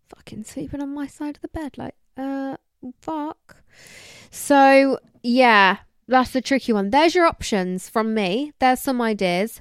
fucking 0.09 0.45
sleeping 0.45 0.83
on 0.83 0.93
my 0.93 1.07
side 1.07 1.37
of 1.37 1.43
the 1.43 1.49
bed, 1.49 1.79
like, 1.79 1.95
uh, 2.16 2.57
fuck. 3.01 3.57
So, 4.31 4.99
yeah, 5.23 5.79
that's 6.09 6.33
the 6.33 6.41
tricky 6.41 6.73
one. 6.73 6.91
There's 6.91 7.14
your 7.14 7.27
options 7.27 7.89
from 7.89 8.14
me. 8.14 8.53
There's 8.59 8.81
some 8.81 9.01
ideas 9.01 9.61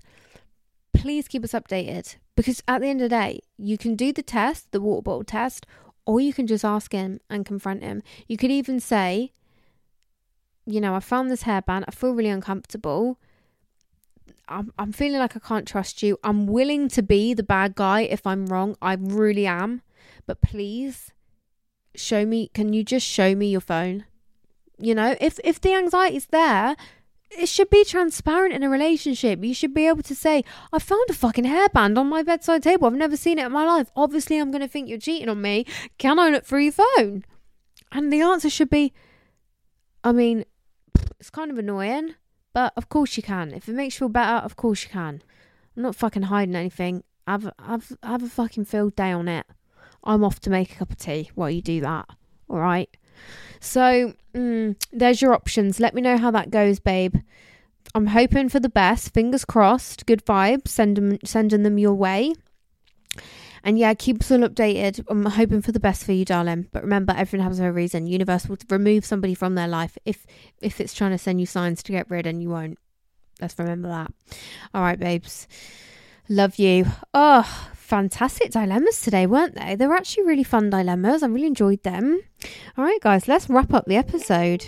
please 0.99 1.27
keep 1.27 1.43
us 1.43 1.53
updated 1.53 2.17
because 2.35 2.61
at 2.67 2.81
the 2.81 2.87
end 2.87 3.01
of 3.01 3.09
the 3.09 3.15
day, 3.15 3.39
you 3.57 3.77
can 3.77 3.95
do 3.95 4.11
the 4.11 4.21
test, 4.21 4.71
the 4.71 4.81
water 4.81 5.01
bottle 5.01 5.23
test, 5.23 5.65
or 6.05 6.19
you 6.19 6.33
can 6.33 6.45
just 6.47 6.65
ask 6.65 6.91
him 6.91 7.19
and 7.29 7.45
confront 7.45 7.83
him. 7.83 8.01
You 8.27 8.35
could 8.35 8.51
even 8.51 8.79
say, 8.79 9.31
you 10.65 10.81
know, 10.81 10.95
I 10.95 10.99
found 10.99 11.31
this 11.31 11.43
hairband. 11.43 11.85
I 11.87 11.91
feel 11.91 12.13
really 12.13 12.29
uncomfortable. 12.29 13.17
I'm, 14.49 14.73
I'm 14.77 14.91
feeling 14.91 15.19
like 15.19 15.35
I 15.35 15.39
can't 15.39 15.67
trust 15.67 16.03
you. 16.03 16.17
I'm 16.23 16.47
willing 16.47 16.89
to 16.89 17.01
be 17.01 17.33
the 17.33 17.43
bad 17.43 17.75
guy 17.75 18.01
if 18.01 18.25
I'm 18.25 18.47
wrong. 18.47 18.75
I 18.81 18.97
really 18.99 19.45
am. 19.45 19.81
But 20.25 20.41
please 20.41 21.11
show 21.95 22.25
me. 22.25 22.49
Can 22.53 22.73
you 22.73 22.83
just 22.83 23.05
show 23.05 23.35
me 23.35 23.49
your 23.49 23.61
phone? 23.61 24.05
You 24.79 24.95
know, 24.95 25.15
if 25.19 25.39
if 25.43 25.59
the 25.61 25.73
anxiety's 25.73 26.27
there, 26.27 26.75
it 27.31 27.47
should 27.47 27.69
be 27.69 27.83
transparent 27.83 28.53
in 28.53 28.63
a 28.63 28.69
relationship. 28.69 29.43
You 29.43 29.53
should 29.53 29.73
be 29.73 29.87
able 29.87 30.03
to 30.03 30.15
say, 30.15 30.43
I 30.73 30.79
found 30.79 31.09
a 31.09 31.13
fucking 31.13 31.45
hairband 31.45 31.97
on 31.97 32.07
my 32.07 32.23
bedside 32.23 32.63
table. 32.63 32.87
I've 32.87 32.93
never 32.93 33.17
seen 33.17 33.39
it 33.39 33.45
in 33.45 33.51
my 33.51 33.65
life. 33.65 33.91
Obviously, 33.95 34.39
I'm 34.39 34.51
going 34.51 34.61
to 34.61 34.67
think 34.67 34.89
you're 34.89 34.97
cheating 34.97 35.29
on 35.29 35.41
me. 35.41 35.65
Can 35.97 36.17
I 36.17 36.29
look 36.29 36.45
through 36.45 36.63
your 36.63 36.73
phone? 36.73 37.23
And 37.91 38.11
the 38.11 38.21
answer 38.21 38.49
should 38.49 38.69
be, 38.69 38.93
I 40.03 40.11
mean, 40.11 40.45
it's 41.19 41.29
kind 41.29 41.51
of 41.51 41.57
annoying, 41.57 42.15
but 42.53 42.73
of 42.75 42.89
course 42.89 43.17
you 43.17 43.23
can. 43.23 43.53
If 43.53 43.67
it 43.67 43.75
makes 43.75 43.95
you 43.95 43.99
feel 43.99 44.09
better, 44.09 44.45
of 44.45 44.55
course 44.55 44.83
you 44.83 44.89
can. 44.89 45.21
I'm 45.75 45.83
not 45.83 45.95
fucking 45.95 46.23
hiding 46.23 46.55
anything. 46.55 47.03
Have, 47.27 47.51
have, 47.65 47.91
have 48.03 48.23
a 48.23 48.29
fucking 48.29 48.65
field 48.65 48.95
day 48.95 49.11
on 49.11 49.27
it. 49.27 49.45
I'm 50.03 50.23
off 50.23 50.39
to 50.41 50.49
make 50.49 50.73
a 50.73 50.75
cup 50.75 50.91
of 50.91 50.97
tea 50.97 51.29
while 51.35 51.49
you 51.49 51.61
do 51.61 51.81
that. 51.81 52.09
All 52.49 52.59
right. 52.59 52.89
So 53.59 54.13
mm, 54.33 54.75
there's 54.91 55.21
your 55.21 55.33
options. 55.33 55.79
Let 55.79 55.93
me 55.93 56.01
know 56.01 56.17
how 56.17 56.31
that 56.31 56.49
goes, 56.49 56.79
babe. 56.79 57.15
I'm 57.95 58.07
hoping 58.07 58.49
for 58.49 58.59
the 58.59 58.69
best. 58.69 59.13
Fingers 59.13 59.45
crossed. 59.45 60.05
Good 60.05 60.25
vibes. 60.25 60.69
Send 60.69 60.97
them, 60.97 61.17
sending 61.23 61.63
them 61.63 61.77
your 61.77 61.95
way. 61.95 62.33
And 63.63 63.77
yeah, 63.77 63.93
keep 63.93 64.21
us 64.21 64.31
all 64.31 64.39
updated. 64.39 65.03
I'm 65.09 65.25
hoping 65.25 65.61
for 65.61 65.71
the 65.71 65.79
best 65.79 66.03
for 66.03 66.11
you, 66.11 66.25
darling. 66.25 66.67
But 66.71 66.83
remember, 66.83 67.13
everything 67.13 67.41
happens 67.41 67.59
for 67.59 67.67
a 67.67 67.71
reason. 67.71 68.07
Universe 68.07 68.47
will 68.47 68.57
remove 68.69 69.05
somebody 69.05 69.33
from 69.33 69.55
their 69.55 69.67
life 69.67 69.97
if 70.05 70.25
if 70.61 70.79
it's 70.79 70.93
trying 70.93 71.11
to 71.11 71.17
send 71.17 71.39
you 71.39 71.45
signs 71.45 71.83
to 71.83 71.91
get 71.91 72.09
rid, 72.09 72.25
and 72.25 72.41
you 72.41 72.49
won't. 72.49 72.77
Let's 73.41 73.57
remember 73.57 73.87
that. 73.89 74.11
All 74.73 74.81
right, 74.81 74.99
babes. 74.99 75.47
Love 76.27 76.59
you. 76.59 76.85
Oh, 77.13 77.69
fantastic 77.73 78.51
dilemmas 78.51 79.01
today, 79.01 79.25
weren't 79.25 79.55
they? 79.55 79.75
They 79.75 79.87
were 79.87 79.95
actually 79.95 80.25
really 80.25 80.43
fun 80.43 80.69
dilemmas. 80.69 81.23
I 81.23 81.27
really 81.27 81.47
enjoyed 81.47 81.83
them. 81.83 82.21
All 82.77 82.83
right, 82.83 83.01
guys, 83.01 83.27
let's 83.27 83.49
wrap 83.49 83.73
up 83.73 83.85
the 83.85 83.95
episode. 83.95 84.65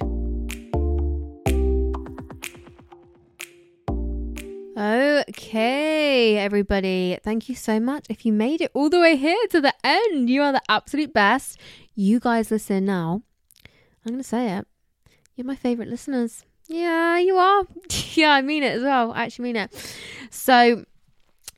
Okay, 4.81 6.39
everybody, 6.39 7.15
thank 7.23 7.47
you 7.47 7.53
so 7.53 7.79
much. 7.79 8.07
If 8.09 8.25
you 8.25 8.33
made 8.33 8.61
it 8.61 8.71
all 8.73 8.89
the 8.89 8.99
way 8.99 9.15
here 9.15 9.37
to 9.51 9.61
the 9.61 9.75
end, 9.83 10.27
you 10.27 10.41
are 10.41 10.51
the 10.51 10.61
absolute 10.67 11.13
best. 11.13 11.59
You 11.93 12.19
guys 12.19 12.49
listen 12.49 12.85
now. 12.85 13.21
I'm 14.03 14.13
going 14.13 14.23
to 14.23 14.27
say 14.27 14.57
it. 14.57 14.65
You're 15.35 15.45
my 15.45 15.55
favorite 15.55 15.87
listeners. 15.87 16.45
Yeah, 16.65 17.19
you 17.19 17.35
are. 17.35 17.63
yeah, 18.15 18.31
I 18.31 18.41
mean 18.41 18.63
it 18.63 18.71
as 18.71 18.81
well. 18.81 19.11
I 19.11 19.25
actually 19.25 19.53
mean 19.53 19.57
it. 19.57 19.95
So, 20.31 20.83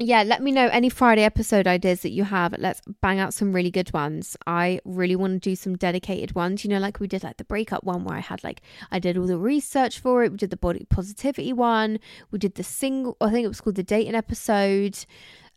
yeah, 0.06 0.24
let 0.24 0.42
me 0.42 0.52
know 0.52 0.68
any 0.68 0.90
Friday 0.90 1.24
episode 1.24 1.68
ideas 1.68 2.02
that 2.02 2.12
you 2.12 2.24
have. 2.24 2.54
Let's 2.58 2.82
bang 3.02 3.20
out 3.20 3.34
some 3.34 3.54
really 3.54 3.72
good 3.72 3.92
ones. 3.94 4.38
I 4.46 4.80
really 4.86 5.16
want 5.16 5.42
to 5.42 5.50
do 5.50 5.56
some 5.56 5.76
dedicated 5.76 6.36
ones. 6.36 6.64
You 6.64 6.70
know, 6.70 6.80
like 6.80 7.00
we 7.00 7.08
did 7.08 7.24
like 7.24 7.38
the 7.38 7.44
breakup 7.44 7.84
one 7.84 8.04
where 8.04 8.18
I 8.18 8.22
had 8.22 8.44
like 8.44 8.62
I 8.92 9.00
did 9.00 9.18
all 9.18 9.28
the 9.28 9.38
research 9.38 10.00
for 10.00 10.24
it. 10.24 10.32
We 10.32 10.38
did 10.38 10.50
the 10.50 10.58
body 10.58 10.86
positivity 10.90 11.54
one. 11.54 12.00
We 12.32 12.40
did 12.40 12.56
the 12.56 12.64
single 12.64 13.18
I 13.22 13.32
think 13.32 13.46
it 13.46 13.50
was 13.50 13.62
called 13.62 13.76
the 13.76 13.84
dating 13.84 14.16
episode. 14.16 15.06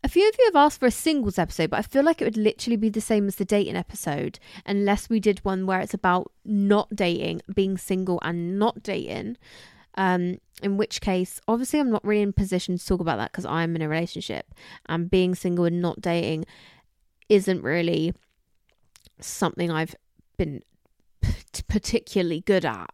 A 0.03 0.09
few 0.09 0.27
of 0.27 0.35
you 0.37 0.45
have 0.45 0.55
asked 0.55 0.79
for 0.79 0.85
a 0.85 0.91
singles 0.91 1.39
episode, 1.39 1.71
but 1.71 1.79
I 1.79 1.81
feel 1.81 2.03
like 2.03 2.21
it 2.21 2.25
would 2.25 2.37
literally 2.37 2.77
be 2.77 2.89
the 2.89 3.01
same 3.01 3.27
as 3.27 3.37
the 3.37 3.45
dating 3.45 3.75
episode 3.75 4.39
unless 4.65 5.09
we 5.09 5.19
did 5.19 5.39
one 5.39 5.65
where 5.65 5.79
it's 5.79 5.93
about 5.93 6.31
not 6.45 6.95
dating, 6.95 7.41
being 7.53 7.77
single 7.77 8.19
and 8.21 8.59
not 8.59 8.83
dating. 8.83 9.37
Um, 9.97 10.37
in 10.61 10.77
which 10.77 11.01
case, 11.01 11.41
obviously, 11.47 11.79
I'm 11.79 11.91
not 11.91 12.05
really 12.05 12.21
in 12.21 12.33
position 12.33 12.77
to 12.77 12.85
talk 12.85 12.99
about 12.99 13.17
that 13.17 13.31
because 13.31 13.45
I'm 13.45 13.75
in 13.75 13.81
a 13.81 13.89
relationship 13.89 14.53
and 14.87 15.09
being 15.09 15.35
single 15.35 15.65
and 15.65 15.81
not 15.81 16.01
dating 16.01 16.45
isn't 17.29 17.61
really 17.63 18.13
something 19.19 19.71
I've 19.71 19.95
been 20.37 20.61
p- 21.21 21.63
particularly 21.67 22.41
good 22.41 22.65
at 22.65 22.89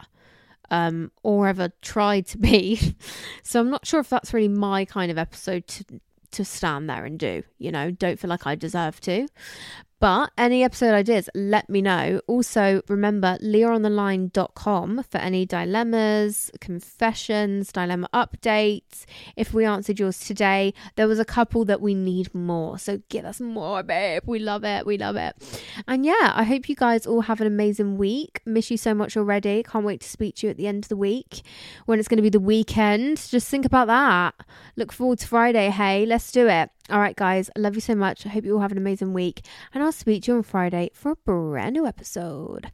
um, 0.72 1.12
or 1.22 1.48
ever 1.48 1.72
tried 1.82 2.26
to 2.28 2.38
be. 2.38 2.96
so 3.44 3.60
I'm 3.60 3.70
not 3.70 3.86
sure 3.86 4.00
if 4.00 4.10
that's 4.10 4.34
really 4.34 4.48
my 4.48 4.86
kind 4.86 5.12
of 5.12 5.18
episode 5.18 5.68
to 5.68 5.86
to 6.32 6.44
stand 6.44 6.90
there 6.90 7.06
and 7.06 7.20
do. 7.20 7.44
You 7.60 7.72
know, 7.72 7.92
don't 7.92 8.20
feel 8.20 8.30
like 8.30 8.48
I 8.48 8.56
deserve 8.56 9.00
to. 9.02 9.28
But 10.04 10.32
any 10.38 10.66
episode 10.66 10.94
ideas, 10.94 11.30
let 11.34 11.70
me 11.70 11.82
know. 11.82 12.20
Also, 12.28 12.82
remember 12.90 13.38
leahontheline.com 13.42 15.06
for 15.10 15.18
any 15.18 15.46
dilemmas, 15.46 16.52
confessions, 16.60 17.72
dilemma 17.72 18.10
updates. 18.14 19.06
If 19.38 19.54
we 19.54 19.64
answered 19.64 20.02
yours 20.02 20.20
today, 20.20 20.74
there 20.98 21.08
was 21.08 21.20
a 21.20 21.24
couple 21.24 21.64
that 21.64 21.80
we 21.80 21.94
need 21.94 22.36
more. 22.36 22.78
So 22.78 23.02
give 23.08 23.24
us 23.24 23.40
more, 23.40 23.82
babe. 23.82 24.24
We 24.26 24.40
love 24.40 24.66
it. 24.66 24.86
We 24.86 24.98
love 24.98 25.16
it. 25.16 25.38
And 25.88 26.06
yeah, 26.06 26.34
I 26.36 26.44
hope 26.44 26.68
you 26.68 26.76
guys 26.76 27.08
all 27.08 27.22
have 27.22 27.40
an 27.40 27.48
amazing 27.48 27.98
week. 27.98 28.42
Miss 28.46 28.70
you 28.70 28.76
so 28.76 28.94
much 28.94 29.16
already. 29.16 29.64
Can't 29.64 29.86
wait 29.86 30.02
to 30.02 30.10
speak 30.10 30.36
to 30.36 30.48
you 30.48 30.52
at 30.52 30.58
the 30.58 30.68
end 30.68 30.84
of 30.84 30.90
the 30.90 30.98
week 30.98 31.44
when 31.86 31.98
it's 31.98 32.10
going 32.10 32.18
to 32.18 32.24
be 32.24 32.30
the 32.30 32.42
weekend. 32.42 33.26
Just 33.30 33.48
think 33.48 33.64
about 33.64 33.88
that. 33.88 34.36
Look 34.76 34.92
forward 34.92 35.20
to 35.20 35.28
Friday. 35.30 35.70
Hey, 35.70 36.06
let's 36.06 36.30
do 36.30 36.50
it. 36.50 36.72
All 36.90 37.00
right, 37.00 37.16
guys, 37.16 37.50
I 37.56 37.60
love 37.60 37.76
you 37.76 37.82
so 37.82 37.96
much. 37.96 38.26
I 38.26 38.30
hope 38.30 38.44
you 38.44 38.56
all 38.56 38.62
have 38.62 38.74
an 38.74 38.78
amazing 38.78 39.14
week, 39.14 39.46
and 39.74 39.82
I'll 39.82 39.94
speak 39.94 40.24
to 40.24 40.32
you 40.34 40.38
on 40.38 40.44
Friday 40.44 40.90
for 40.94 41.12
a 41.12 41.16
brand 41.16 41.74
new 41.74 41.86
episode. 41.86 42.70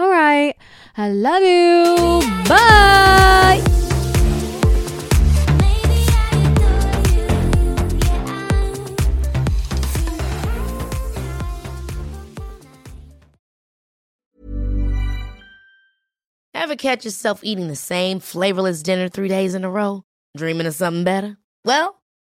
All 0.00 0.10
right, 0.10 0.56
I 0.96 1.10
love 1.10 1.42
you. 1.42 2.20
Bye. 2.48 3.62
Ever 16.52 16.74
catch 16.74 17.04
yourself 17.04 17.44
eating 17.44 17.68
the 17.68 17.76
same 17.76 18.18
flavorless 18.18 18.82
dinner 18.82 19.08
three 19.08 19.28
days 19.28 19.54
in 19.54 19.62
a 19.64 19.70
row? 19.70 20.02
Dreaming 20.36 20.66
of 20.66 20.74
something 20.74 21.04
better? 21.04 21.36
Well, 21.64 22.01